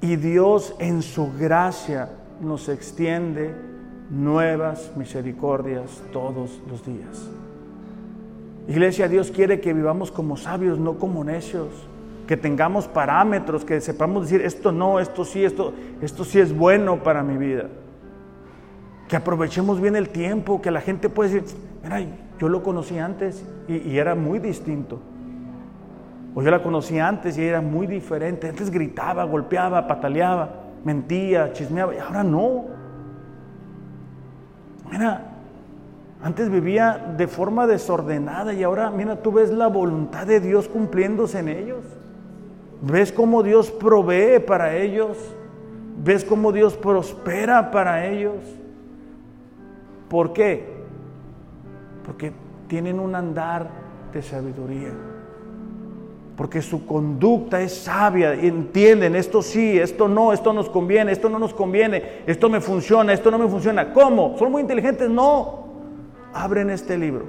Y 0.00 0.16
Dios 0.16 0.74
en 0.78 1.02
su 1.02 1.32
gracia 1.38 2.10
nos 2.40 2.68
extiende 2.68 3.54
nuevas 4.10 4.92
misericordias 4.96 6.02
todos 6.12 6.60
los 6.68 6.84
días. 6.84 7.28
Iglesia, 8.68 9.08
Dios 9.08 9.30
quiere 9.30 9.60
que 9.60 9.72
vivamos 9.72 10.10
como 10.10 10.36
sabios, 10.36 10.78
no 10.78 10.98
como 10.98 11.24
necios. 11.24 11.68
Que 12.26 12.36
tengamos 12.36 12.88
parámetros, 12.88 13.64
que 13.64 13.80
sepamos 13.80 14.24
decir 14.24 14.44
esto 14.44 14.72
no, 14.72 14.98
esto 14.98 15.24
sí, 15.24 15.44
esto, 15.44 15.72
esto 16.00 16.24
sí 16.24 16.40
es 16.40 16.56
bueno 16.56 17.02
para 17.02 17.22
mi 17.22 17.36
vida. 17.36 17.68
Que 19.08 19.16
aprovechemos 19.16 19.80
bien 19.80 19.96
el 19.96 20.08
tiempo, 20.08 20.60
que 20.60 20.70
la 20.70 20.80
gente 20.80 21.08
puede 21.08 21.30
decir, 21.30 21.56
mira, 21.82 22.00
yo 22.38 22.48
lo 22.48 22.62
conocí 22.62 22.98
antes 22.98 23.44
y, 23.68 23.76
y 23.76 23.98
era 23.98 24.14
muy 24.14 24.38
distinto. 24.38 25.00
O 26.34 26.42
yo 26.42 26.50
la 26.50 26.62
conocí 26.62 26.98
antes 26.98 27.38
y 27.38 27.44
era 27.44 27.62
muy 27.62 27.86
diferente. 27.86 28.48
Antes 28.48 28.70
gritaba, 28.70 29.24
golpeaba, 29.24 29.86
pataleaba, 29.86 30.50
mentía, 30.84 31.52
chismeaba 31.52 31.94
y 31.94 31.98
ahora 31.98 32.22
no. 32.22 32.66
Mira, 34.90 35.22
antes 36.22 36.50
vivía 36.50 37.14
de 37.16 37.26
forma 37.26 37.66
desordenada 37.66 38.52
y 38.52 38.62
ahora, 38.62 38.90
mira, 38.90 39.22
tú 39.22 39.32
ves 39.32 39.50
la 39.50 39.68
voluntad 39.68 40.26
de 40.26 40.40
Dios 40.40 40.68
cumpliéndose 40.68 41.38
en 41.38 41.48
ellos. 41.48 41.84
Ves 42.82 43.12
cómo 43.12 43.42
Dios 43.42 43.70
provee 43.70 44.38
para 44.38 44.76
ellos. 44.76 45.16
Ves 46.04 46.24
cómo 46.24 46.52
Dios 46.52 46.76
prospera 46.76 47.70
para 47.70 48.06
ellos. 48.06 48.34
¿Por 50.08 50.32
qué? 50.32 50.64
Porque 52.04 52.32
tienen 52.68 53.00
un 53.00 53.14
andar 53.14 53.68
de 54.12 54.22
sabiduría. 54.22 54.92
Porque 56.36 56.60
su 56.60 56.84
conducta 56.84 57.60
es 57.62 57.74
sabia, 57.74 58.34
entienden, 58.34 59.16
esto 59.16 59.40
sí, 59.40 59.78
esto 59.78 60.06
no, 60.06 60.34
esto 60.34 60.52
nos 60.52 60.68
conviene, 60.68 61.10
esto 61.10 61.30
no 61.30 61.38
nos 61.38 61.54
conviene, 61.54 62.22
esto 62.26 62.50
me 62.50 62.60
funciona, 62.60 63.14
esto 63.14 63.30
no 63.30 63.38
me 63.38 63.48
funciona. 63.48 63.92
¿Cómo? 63.92 64.36
¿Son 64.38 64.52
muy 64.52 64.60
inteligentes? 64.60 65.08
No 65.08 65.66
abren 66.34 66.68
este 66.68 66.98
libro 66.98 67.24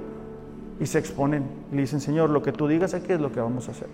y 0.78 0.84
se 0.84 0.98
exponen 0.98 1.44
y 1.72 1.76
le 1.76 1.80
dicen, 1.82 2.00
Señor, 2.00 2.28
lo 2.28 2.42
que 2.42 2.52
tú 2.52 2.68
digas 2.68 2.92
aquí 2.92 3.14
es 3.14 3.20
lo 3.20 3.32
que 3.32 3.40
vamos 3.40 3.68
a 3.68 3.70
hacer. 3.70 3.88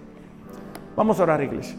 Vamos 0.97 1.21
a 1.21 1.23
orar, 1.23 1.43
iglesia. 1.43 1.77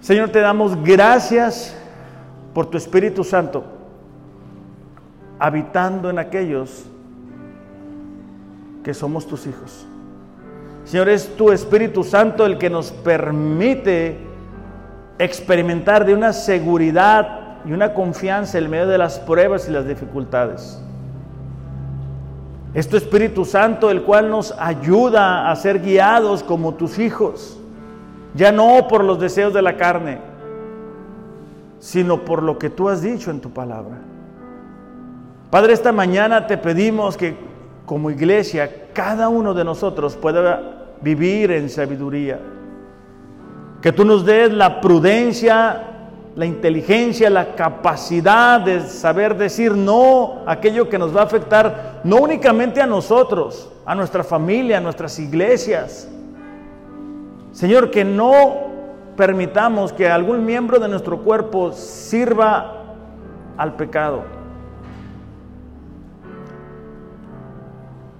Señor, 0.00 0.30
te 0.30 0.38
damos 0.38 0.80
gracias 0.84 1.76
por 2.54 2.66
tu 2.66 2.78
Espíritu 2.78 3.24
Santo 3.24 3.75
habitando 5.38 6.10
en 6.10 6.18
aquellos 6.18 6.86
que 8.82 8.94
somos 8.94 9.26
tus 9.26 9.46
hijos. 9.46 9.86
Señor, 10.84 11.08
es 11.08 11.36
tu 11.36 11.50
Espíritu 11.50 12.04
Santo 12.04 12.46
el 12.46 12.58
que 12.58 12.70
nos 12.70 12.92
permite 12.92 14.18
experimentar 15.18 16.06
de 16.06 16.14
una 16.14 16.32
seguridad 16.32 17.64
y 17.64 17.72
una 17.72 17.92
confianza 17.92 18.58
en 18.58 18.70
medio 18.70 18.86
de 18.86 18.98
las 18.98 19.18
pruebas 19.18 19.68
y 19.68 19.72
las 19.72 19.86
dificultades. 19.86 20.80
Es 22.74 22.88
tu 22.88 22.96
Espíritu 22.96 23.44
Santo 23.44 23.90
el 23.90 24.02
cual 24.02 24.30
nos 24.30 24.52
ayuda 24.58 25.50
a 25.50 25.56
ser 25.56 25.80
guiados 25.80 26.42
como 26.44 26.74
tus 26.74 26.98
hijos, 26.98 27.58
ya 28.34 28.52
no 28.52 28.86
por 28.86 29.02
los 29.02 29.18
deseos 29.18 29.52
de 29.54 29.62
la 29.62 29.76
carne, 29.76 30.18
sino 31.80 32.24
por 32.24 32.42
lo 32.42 32.58
que 32.58 32.70
tú 32.70 32.88
has 32.88 33.02
dicho 33.02 33.30
en 33.30 33.40
tu 33.40 33.50
palabra. 33.50 33.96
Padre, 35.56 35.72
esta 35.72 35.90
mañana 35.90 36.46
te 36.46 36.58
pedimos 36.58 37.16
que 37.16 37.34
como 37.86 38.10
iglesia 38.10 38.90
cada 38.92 39.30
uno 39.30 39.54
de 39.54 39.64
nosotros 39.64 40.14
pueda 40.14 40.92
vivir 41.00 41.50
en 41.50 41.70
sabiduría. 41.70 42.38
Que 43.80 43.90
tú 43.90 44.04
nos 44.04 44.26
des 44.26 44.52
la 44.52 44.82
prudencia 44.82 45.82
la 46.34 46.44
inteligencia, 46.44 47.30
la 47.30 47.54
capacidad 47.54 48.60
de 48.60 48.82
saber 48.82 49.34
decir 49.38 49.72
no 49.72 50.42
a 50.44 50.52
aquello 50.52 50.90
que 50.90 50.98
nos 50.98 51.16
va 51.16 51.22
a 51.22 51.24
afectar 51.24 52.02
no 52.04 52.16
únicamente 52.16 52.82
a 52.82 52.86
nosotros, 52.86 53.72
a 53.86 53.94
nuestra 53.94 54.22
familia, 54.22 54.76
a 54.76 54.82
nuestras 54.82 55.18
iglesias. 55.18 56.06
Señor, 57.52 57.90
que 57.90 58.04
no 58.04 58.56
permitamos 59.16 59.94
que 59.94 60.06
algún 60.06 60.44
miembro 60.44 60.78
de 60.78 60.88
nuestro 60.88 61.22
cuerpo 61.22 61.72
sirva 61.72 62.74
al 63.56 63.74
pecado. 63.76 64.35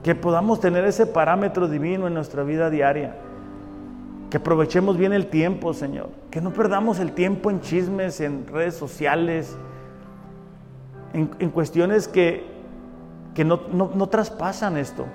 Que 0.07 0.15
podamos 0.15 0.61
tener 0.61 0.85
ese 0.85 1.05
parámetro 1.05 1.67
divino 1.67 2.07
en 2.07 2.15
nuestra 2.15 2.45
vida 2.45 2.71
diaria. 2.71 3.17
Que 4.31 4.37
aprovechemos 4.37 4.97
bien 4.97 5.13
el 5.13 5.27
tiempo, 5.27 5.75
Señor. 5.75 6.11
Que 6.31 6.41
no 6.41 6.53
perdamos 6.53 7.01
el 7.01 7.11
tiempo 7.11 7.51
en 7.51 7.61
chismes, 7.61 8.21
en 8.21 8.47
redes 8.47 8.77
sociales, 8.77 9.59
en, 11.13 11.51
cuestiones 11.51 12.07
que, 12.07 12.47
no, 13.45 13.61
no 13.73 14.07
traspasan 14.07 14.77
esto. 14.77 15.07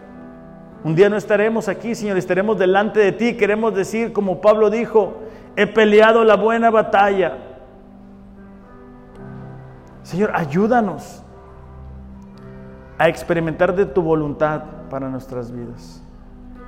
Un 0.83 0.93
día 0.93 1.07
no 1.07 1.15
estaremos 1.15 1.69
aquí, 1.69 1.95
Señor, 1.95 2.17
estaremos 2.17 2.59
delante 2.59 2.99
de 2.99 3.13
ti. 3.13 3.37
Queremos 3.37 3.73
decir, 3.73 4.11
como 4.11 4.41
Pablo 4.41 4.69
dijo, 4.69 5.19
he 5.55 5.67
peleado 5.67 6.25
la 6.25 6.35
buena 6.35 6.69
batalla. 6.69 7.37
Señor, 10.03 10.31
ayúdanos 10.35 11.23
a 12.97 13.07
experimentar 13.07 13.73
de 13.73 13.85
tu 13.85 14.01
voluntad 14.01 14.80
para 14.91 15.09
nuestras 15.09 15.51
vidas. 15.51 16.03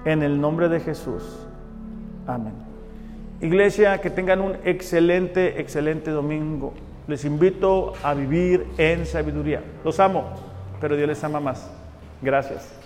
En 0.05 0.24
el 0.24 0.39
nombre 0.41 0.69
de 0.69 0.80
Jesús. 0.80 1.45
Amén. 2.26 2.53
Iglesia, 3.41 3.99
que 3.99 4.09
tengan 4.09 4.39
un 4.39 4.55
excelente, 4.63 5.59
excelente 5.59 6.09
domingo. 6.09 6.74
Les 7.07 7.26
invito 7.26 7.93
a 8.01 8.13
vivir 8.13 8.65
en 8.78 9.05
sabiduría. 9.05 9.61
Los 9.84 9.99
amo, 9.99 10.24
pero 10.80 10.95
Dios 10.95 11.09
les 11.09 11.24
ama 11.24 11.41
más. 11.41 11.69
Gracias. 12.21 12.82